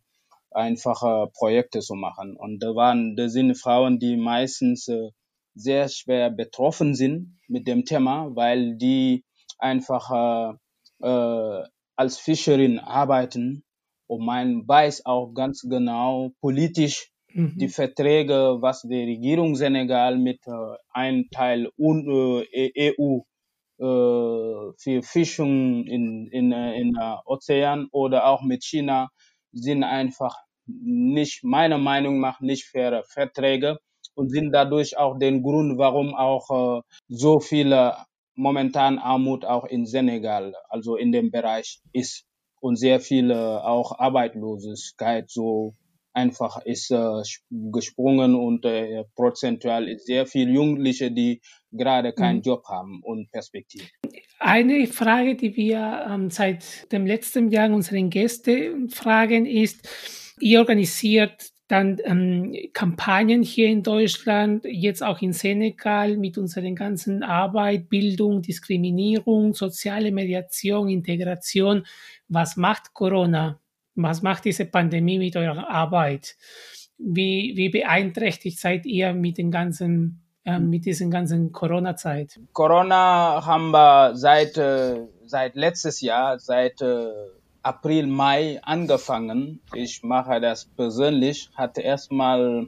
einfache 0.52 1.30
Projekte 1.34 1.80
zu 1.80 1.96
machen. 1.96 2.36
Und 2.36 2.60
da 2.64 2.76
waren, 2.76 3.16
da 3.16 3.30
sind 3.30 3.56
Frauen, 3.58 4.00
die 4.00 4.18
meistens 4.18 4.88
äh, 4.88 5.12
sehr 5.56 5.90
schwer 5.90 6.30
betroffen 6.30 6.96
sind 6.96 7.40
mit 7.48 7.68
dem 7.68 7.86
Thema, 7.86 8.36
weil 8.36 8.76
die 8.78 9.24
einfach 9.58 10.58
äh, 11.02 11.08
äh, 11.08 11.64
als 11.98 12.18
Fischerin 12.18 12.80
arbeiten 12.80 13.64
und 14.08 14.26
man 14.26 14.68
weiß 14.68 15.06
auch 15.06 15.34
ganz 15.34 15.62
genau 15.70 16.32
politisch 16.40 17.12
Mhm. 17.38 17.58
die 17.58 17.68
Verträge, 17.68 18.58
was 18.62 18.82
die 18.82 19.04
Regierung 19.04 19.56
Senegal 19.56 20.18
mit 20.18 20.40
äh, 20.48 20.52
einem 20.90 21.30
Teil 21.30 21.70
UN, 21.78 22.46
äh, 22.52 22.72
EU 22.90 23.20
äh, 23.80 24.74
für 24.78 25.04
Fischung 25.04 25.86
in, 25.86 26.28
in, 26.32 26.52
äh, 26.52 26.80
in 26.80 26.96
äh, 26.96 27.16
Ozean 27.26 27.88
oder 27.92 28.26
auch 28.28 28.42
mit 28.42 28.64
China 28.64 29.10
sind 29.52 29.84
einfach 29.84 30.36
nicht, 30.66 31.44
meiner 31.44 31.78
Meinung 31.78 32.20
nach, 32.20 32.40
nicht 32.42 32.66
faire 32.66 33.04
Verträge 33.04 33.78
und 34.16 34.30
sind 34.30 34.52
dadurch 34.52 34.98
auch 34.98 35.18
den 35.20 35.44
Grund, 35.44 35.78
warum 35.78 36.16
auch 36.16 36.80
äh, 36.80 36.82
so 37.08 37.40
viele 37.40 37.98
momentan 38.38 39.00
Armut 39.00 39.44
auch 39.44 39.66
in 39.66 39.86
Senegal, 39.86 40.54
also 40.70 40.96
in 40.96 41.12
dem 41.12 41.32
Bereich 41.32 41.82
ist 41.92 42.26
und 42.60 42.78
sehr 42.78 43.00
viele 43.00 43.64
auch 43.66 44.00
Arbeitslosigkeit 44.00 45.30
so 45.30 45.76
einfach 46.14 46.66
ist 46.66 46.90
äh, 46.92 47.22
gesprungen 47.50 48.34
und 48.34 48.66
äh, 48.66 49.04
prozentual 49.16 49.88
ist 49.88 50.08
sehr 50.08 50.26
viel 50.26 50.50
Jugendliche, 50.50 51.12
die 51.12 51.42
gerade 51.72 52.12
keinen 52.12 52.38
Mhm. 52.38 52.44
Job 52.44 52.64
haben 52.68 53.02
und 53.04 53.32
Perspektive. 53.32 53.86
Eine 54.40 54.88
Frage, 54.88 55.36
die 55.36 55.56
wir 55.56 56.08
ähm, 56.10 56.30
seit 56.32 56.92
dem 56.92 57.06
letzten 57.06 57.50
Jahr 57.50 57.70
unseren 57.72 58.10
Gästen 58.10 58.90
fragen, 58.90 59.46
ist, 59.46 59.88
ihr 60.40 60.60
organisiert 60.60 61.52
dann 61.68 61.98
ähm, 62.06 62.56
Kampagnen 62.74 63.44
hier 63.44 63.68
in 63.68 63.84
Deutschland, 63.84 64.64
jetzt 64.64 65.04
auch 65.04 65.22
in 65.22 65.34
Senegal 65.34 66.16
mit 66.16 66.38
unseren 66.38 66.76
ganzen 66.76 67.24
Arbeit, 67.24 67.90
Bildung, 67.90 68.42
Diskriminierung, 68.42 69.54
soziale 69.54 70.12
Mediation, 70.12 70.88
Integration. 70.88 71.86
Was 72.30 72.56
macht 72.56 72.94
Corona? 72.94 73.60
Was 73.96 74.22
macht 74.22 74.46
diese 74.46 74.66
Pandemie 74.66 75.20
mit 75.20 75.36
eurer 75.36 75.70
Arbeit? 75.70 76.38
Wie, 76.98 77.54
wie 77.56 77.70
beeinträchtigt 77.70 78.60
seid 78.60 78.86
ihr 78.86 79.14
mit 79.14 79.38
den 79.38 79.52
ganzen, 79.52 80.24
ähm, 80.46 80.70
mit 80.70 80.86
diesen 80.86 81.12
ganzen 81.12 81.52
Corona-Zeit? 81.52 82.40
Corona 82.54 83.46
haben 83.46 83.72
wir 83.72 84.16
seit, 84.16 84.58
äh, 84.58 85.06
seit 85.26 85.56
letztes 85.56 86.00
Jahr, 86.00 86.40
seit 86.40 86.82
äh, 86.82 87.10
April, 87.68 88.08
Mai 88.08 88.60
angefangen. 88.64 89.62
Ich 89.76 90.02
mache 90.04 90.40
das 90.40 90.66
persönlich, 90.78 91.50
hatte 91.56 91.82
erstmal 91.82 92.68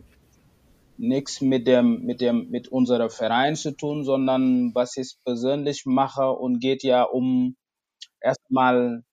nichts 0.98 1.42
mit 1.42 1.68
dem, 1.68 2.04
mit 2.04 2.22
dem, 2.22 2.50
mit 2.50 2.68
unserem 2.68 3.10
Verein 3.10 3.56
zu 3.56 3.72
tun, 3.72 4.04
sondern 4.04 4.74
was 4.76 4.98
ich 4.98 5.16
persönlich 5.26 5.86
mache 5.86 6.30
und 6.32 6.60
geht 6.60 6.84
ja 6.84 7.04
um 7.04 7.56
erstmal 8.22 9.04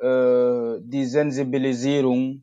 äh, 0.00 0.80
die 0.82 1.04
Sensibilisierung. 1.06 2.42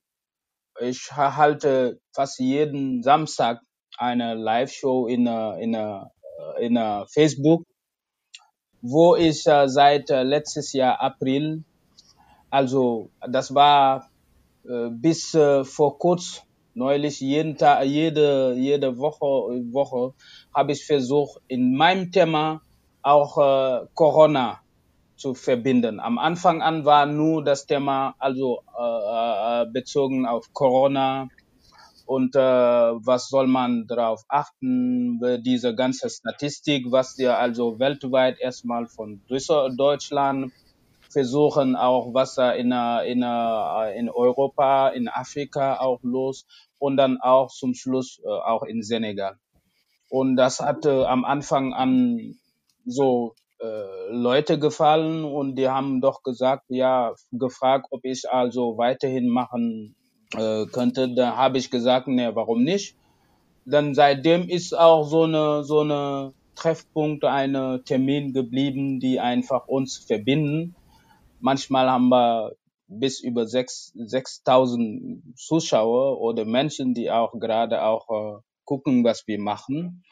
Ich 0.82 1.12
ha- 1.12 1.36
halte 1.38 2.00
fast 2.16 2.40
jeden 2.40 3.04
Samstag 3.04 3.62
eine 3.98 4.36
Live-Show 4.36 5.08
in, 5.08 5.28
in, 5.28 5.76
in 6.60 6.76
äh, 6.78 7.06
Facebook, 7.08 7.64
wo 8.82 9.16
ich 9.16 9.46
äh, 9.48 9.68
seit 9.68 10.10
äh, 10.12 10.24
letztes 10.24 10.74
Jahr 10.74 11.02
April, 11.02 11.64
also 12.56 13.10
das 13.28 13.54
war 13.54 14.10
äh, 14.64 14.90
bis 14.90 15.34
äh, 15.34 15.66
vor 15.66 16.00
kurz 16.00 16.42
neulich 16.74 17.20
jeden 17.20 17.58
Tag, 17.58 17.84
jede 17.86 18.54
jede 18.56 18.98
Woche 18.98 19.26
Woche 19.74 20.14
habe 20.54 20.72
ich 20.72 20.86
versucht 20.86 21.42
in 21.48 21.76
meinem 21.76 22.12
Thema 22.12 22.62
auch 23.02 23.38
äh, 23.38 23.88
Corona 23.94 24.62
zu 25.18 25.34
verbinden. 25.34 26.00
Am 26.00 26.18
Anfang 26.18 26.62
an 26.62 26.86
war 26.86 27.06
nur 27.06 27.44
das 27.44 27.66
Thema 27.66 28.16
also 28.20 28.62
äh, 28.80 29.64
äh, 29.64 29.66
bezogen 29.72 30.26
auf 30.26 30.54
Corona 30.54 31.28
und 32.06 32.36
äh, 32.36 32.40
was 32.40 33.28
soll 33.28 33.48
man 33.48 33.86
darauf 33.88 34.24
achten, 34.30 35.20
diese 35.44 35.76
ganze 35.76 36.10
Statistik, 36.10 36.86
was 36.90 37.18
wir 37.18 37.38
also 37.38 37.80
weltweit 37.80 38.40
erstmal 38.40 38.88
von 38.88 39.22
Deutschland 39.28 40.54
versuchen, 41.16 41.78
auch 41.78 42.14
was 42.14 42.38
in, 42.38 42.74
äh, 42.74 43.10
in, 43.10 43.22
äh, 43.24 43.98
in 43.98 44.10
Europa, 44.10 44.90
in 44.90 45.08
Afrika 45.08 45.80
auch 45.80 46.02
los 46.04 46.46
und 46.78 46.98
dann 46.98 47.22
auch 47.22 47.48
zum 47.48 47.74
Schluss 47.74 48.20
äh, 48.22 48.28
auch 48.28 48.64
in 48.64 48.84
Senegal. 48.84 49.38
Und 50.10 50.36
das 50.36 50.60
hatte 50.60 51.08
am 51.08 51.24
Anfang 51.24 51.74
an 51.74 52.36
so 52.86 53.34
äh, 53.62 54.12
Leute 54.12 54.60
gefallen 54.60 55.24
und 55.24 55.56
die 55.56 55.70
haben 55.70 56.02
doch 56.02 56.22
gesagt, 56.22 56.66
ja, 56.68 57.14
gefragt, 57.32 57.88
ob 57.92 58.04
ich 58.04 58.30
also 58.30 58.78
weiterhin 58.78 59.30
machen 59.30 59.96
äh, 60.36 60.66
könnte. 60.66 61.16
Da 61.16 61.38
habe 61.38 61.60
ich 61.60 61.72
gesagt, 61.72 62.10
ne, 62.10 62.36
warum 62.36 62.64
nicht? 62.64 62.98
Dann 63.66 63.96
seitdem 63.96 64.50
ist 64.50 64.78
auch 64.78 65.08
so 65.08 65.24
eine 65.24 65.64
so 65.64 65.80
eine 65.80 66.34
Treffpunkt, 66.56 67.24
eine 67.24 67.84
Termin 67.86 68.34
geblieben, 68.34 69.00
die 69.00 69.22
einfach 69.22 69.68
uns 69.68 69.98
verbinden. 69.98 70.76
Manchmal 71.40 71.90
haben 71.90 72.10
wir 72.10 72.54
bis 72.88 73.20
über 73.20 73.48
sechs 73.48 73.92
6000 73.96 75.38
Zuschauer 75.38 76.20
oder 76.22 76.46
Menschen, 76.46 76.94
die 76.94 77.10
auch 77.12 77.34
gerade 77.40 77.84
auch 77.84 78.10
äh, 78.10 78.42
gucken, 78.66 79.04
was 79.04 79.28
wir 79.28 79.40
machen. 79.40 80.04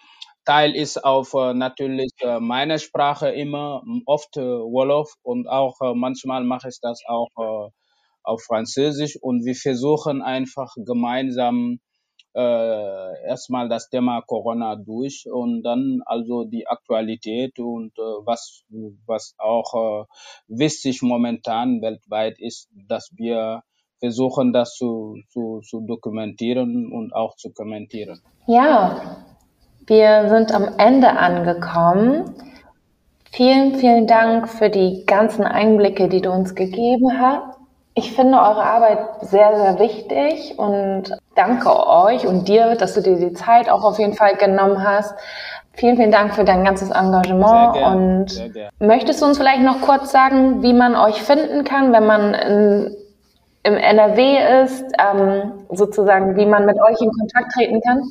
Teil 0.46 0.76
ist 0.76 1.04
auf 1.04 1.34
äh, 1.34 1.54
natürlich 1.54 2.12
äh, 2.20 2.40
meine 2.40 2.80
Sprache 2.80 3.30
immer, 3.30 3.84
oft 4.06 4.36
äh, 4.38 4.42
Wolof 4.42 5.14
und 5.22 5.48
auch 5.48 5.80
äh, 5.82 5.94
manchmal 5.94 6.44
mache 6.44 6.70
ich 6.70 6.80
das 6.82 7.02
auch 7.08 7.30
äh, 7.38 7.70
auf 8.24 8.42
Französisch 8.44 9.18
und 9.22 9.46
wir 9.46 9.56
versuchen 9.56 10.22
einfach 10.22 10.74
gemeinsam 10.78 11.80
äh, 12.36 13.28
erstmal 13.28 13.70
das 13.70 13.90
Thema 13.90 14.22
Corona 14.22 14.76
durch 14.76 15.28
und 15.32 15.64
dann 15.64 16.02
also 16.06 16.44
die 16.46 16.68
Aktualität 16.68 17.60
und 17.60 17.98
äh, 17.98 18.02
was 18.26 18.64
was 19.06 19.36
auch 19.38 19.74
äh, 19.74 20.06
wichtig 20.48 21.02
momentan 21.02 21.82
weltweit 21.82 22.40
ist, 22.40 22.70
dass 22.88 23.10
wir 23.16 23.64
versuchen, 24.04 24.52
das 24.52 24.76
zu, 24.76 25.16
zu, 25.30 25.62
zu 25.62 25.80
dokumentieren 25.80 26.92
und 26.92 27.16
auch 27.16 27.38
zu 27.38 27.54
kommentieren. 27.54 28.22
Ja, 28.48 29.16
wir 29.88 30.28
sind 30.28 30.54
am 30.54 30.78
Ende 30.78 31.10
angekommen. 31.12 32.36
Vielen, 33.32 33.76
vielen 33.76 34.06
Dank 34.06 34.50
für 34.50 34.70
die 34.70 35.06
ganzen 35.06 35.46
Einblicke, 35.46 36.10
die 36.10 36.20
du 36.20 36.32
uns 36.32 36.54
gegeben 36.54 37.18
hast. 37.18 37.58
Ich 37.96 38.12
finde 38.12 38.40
eure 38.40 38.64
Arbeit 38.64 39.22
sehr, 39.22 39.56
sehr 39.56 39.80
wichtig 39.80 40.60
und 40.60 41.18
danke 41.36 41.88
euch 41.88 42.28
und 42.28 42.48
dir, 42.48 42.76
dass 42.76 42.94
du 42.94 43.02
dir 43.02 43.18
die 43.18 43.34
Zeit 43.34 43.70
auch 43.70 43.84
auf 43.84 44.00
jeden 44.00 44.14
Fall 44.14 44.36
genommen 44.36 44.84
hast. 44.84 45.16
Vielen, 45.76 45.98
vielen 45.98 46.12
Dank 46.12 46.36
für 46.36 46.44
dein 46.44 46.64
ganzes 46.64 46.92
Engagement 46.92 47.74
gern, 47.74 48.22
und 48.22 48.62
möchtest 48.80 49.22
du 49.22 49.26
uns 49.26 49.38
vielleicht 49.38 49.64
noch 49.64 49.82
kurz 49.82 50.12
sagen, 50.12 50.62
wie 50.62 50.74
man 50.74 50.96
euch 50.96 51.22
finden 51.24 51.64
kann, 51.64 51.92
wenn 51.92 52.06
man 52.06 52.34
in, 52.36 52.96
im 53.64 53.74
NRW 53.74 54.64
ist, 54.64 54.86
ähm, 55.00 55.66
sozusagen, 55.72 56.36
wie 56.36 56.46
man 56.46 56.68
mit 56.68 56.76
euch 56.80 57.02
in 57.02 57.10
Kontakt 57.12 57.54
treten 57.54 57.82
kann? 57.82 58.04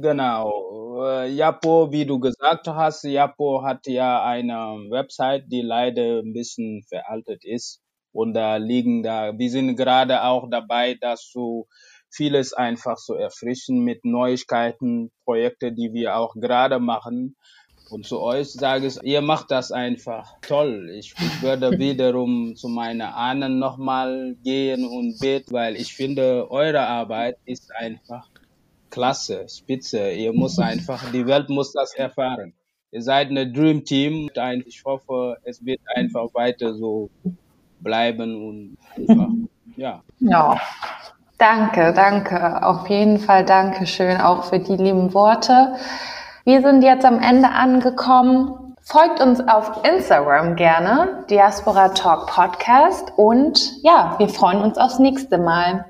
Genau. 0.00 1.02
Äh, 1.02 1.30
Japo, 1.30 1.90
wie 1.90 2.06
du 2.06 2.20
gesagt 2.20 2.68
hast, 2.68 3.02
Japo 3.02 3.64
hat 3.64 3.86
ja 3.86 4.24
eine 4.24 4.54
Website, 4.88 5.46
die 5.50 5.62
leider 5.62 6.20
ein 6.20 6.32
bisschen 6.32 6.84
veraltet 6.88 7.44
ist. 7.44 7.80
Und 8.12 8.34
da 8.34 8.56
liegen 8.56 9.02
da, 9.02 9.36
wir 9.36 9.50
sind 9.50 9.74
gerade 9.74 10.22
auch 10.22 10.48
dabei, 10.48 10.96
das 11.00 11.28
so 11.32 11.66
vieles 12.14 12.52
einfach 12.52 12.96
zu 12.96 13.14
erfrischen 13.14 13.80
mit 13.80 14.04
Neuigkeiten, 14.04 15.10
Projekte, 15.24 15.72
die 15.72 15.92
wir 15.92 16.16
auch 16.16 16.34
gerade 16.34 16.78
machen. 16.78 17.36
Und 17.90 18.06
zu 18.06 18.20
euch 18.20 18.52
sage 18.52 18.86
ich, 18.86 19.02
ihr 19.02 19.20
macht 19.20 19.50
das 19.50 19.70
einfach 19.70 20.34
toll. 20.40 20.90
Ich, 20.94 21.14
würde 21.42 21.70
wiederum 21.78 22.56
zu 22.56 22.68
meinen 22.68 23.02
Ahnen 23.02 23.58
nochmal 23.58 24.36
gehen 24.42 24.86
und 24.86 25.18
beten, 25.20 25.52
weil 25.52 25.76
ich 25.76 25.94
finde, 25.94 26.50
eure 26.50 26.86
Arbeit 26.86 27.36
ist 27.44 27.74
einfach 27.74 28.28
klasse, 28.90 29.46
spitze. 29.48 30.10
Ihr 30.12 30.32
müsst 30.32 30.58
einfach, 30.60 31.10
die 31.12 31.26
Welt 31.26 31.50
muss 31.50 31.72
das 31.72 31.94
erfahren. 31.94 32.54
Ihr 32.90 33.02
seid 33.02 33.28
eine 33.28 33.50
Dream 33.50 33.84
Team. 33.84 34.30
Und 34.34 34.66
Ich 34.66 34.82
hoffe, 34.84 35.36
es 35.42 35.64
wird 35.64 35.80
einfach 35.94 36.32
weiter 36.32 36.74
so 36.74 37.10
bleiben 37.80 38.34
und 38.34 38.78
einfach, 38.96 39.28
ja. 39.76 40.02
Ja. 40.20 40.60
Danke, 41.38 41.92
danke. 41.94 42.62
Auf 42.62 42.88
jeden 42.88 43.18
Fall 43.18 43.44
danke 43.44 43.86
schön 43.86 44.20
auch 44.20 44.44
für 44.44 44.58
die 44.58 44.76
lieben 44.76 45.12
Worte. 45.14 45.74
Wir 46.44 46.62
sind 46.62 46.82
jetzt 46.82 47.04
am 47.04 47.20
Ende 47.20 47.50
angekommen. 47.50 48.74
Folgt 48.82 49.20
uns 49.20 49.40
auf 49.40 49.82
Instagram 49.84 50.56
gerne, 50.56 51.24
Diaspora 51.30 51.88
Talk 51.88 52.26
Podcast. 52.26 53.12
Und 53.16 53.82
ja, 53.82 54.14
wir 54.18 54.28
freuen 54.28 54.60
uns 54.60 54.76
aufs 54.76 54.98
nächste 54.98 55.38
Mal. 55.38 55.86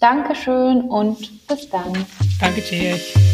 Dankeschön 0.00 0.82
und 0.82 1.46
bis 1.48 1.70
dann. 1.70 2.06
Danke, 2.38 2.62
Tschech. 2.62 3.25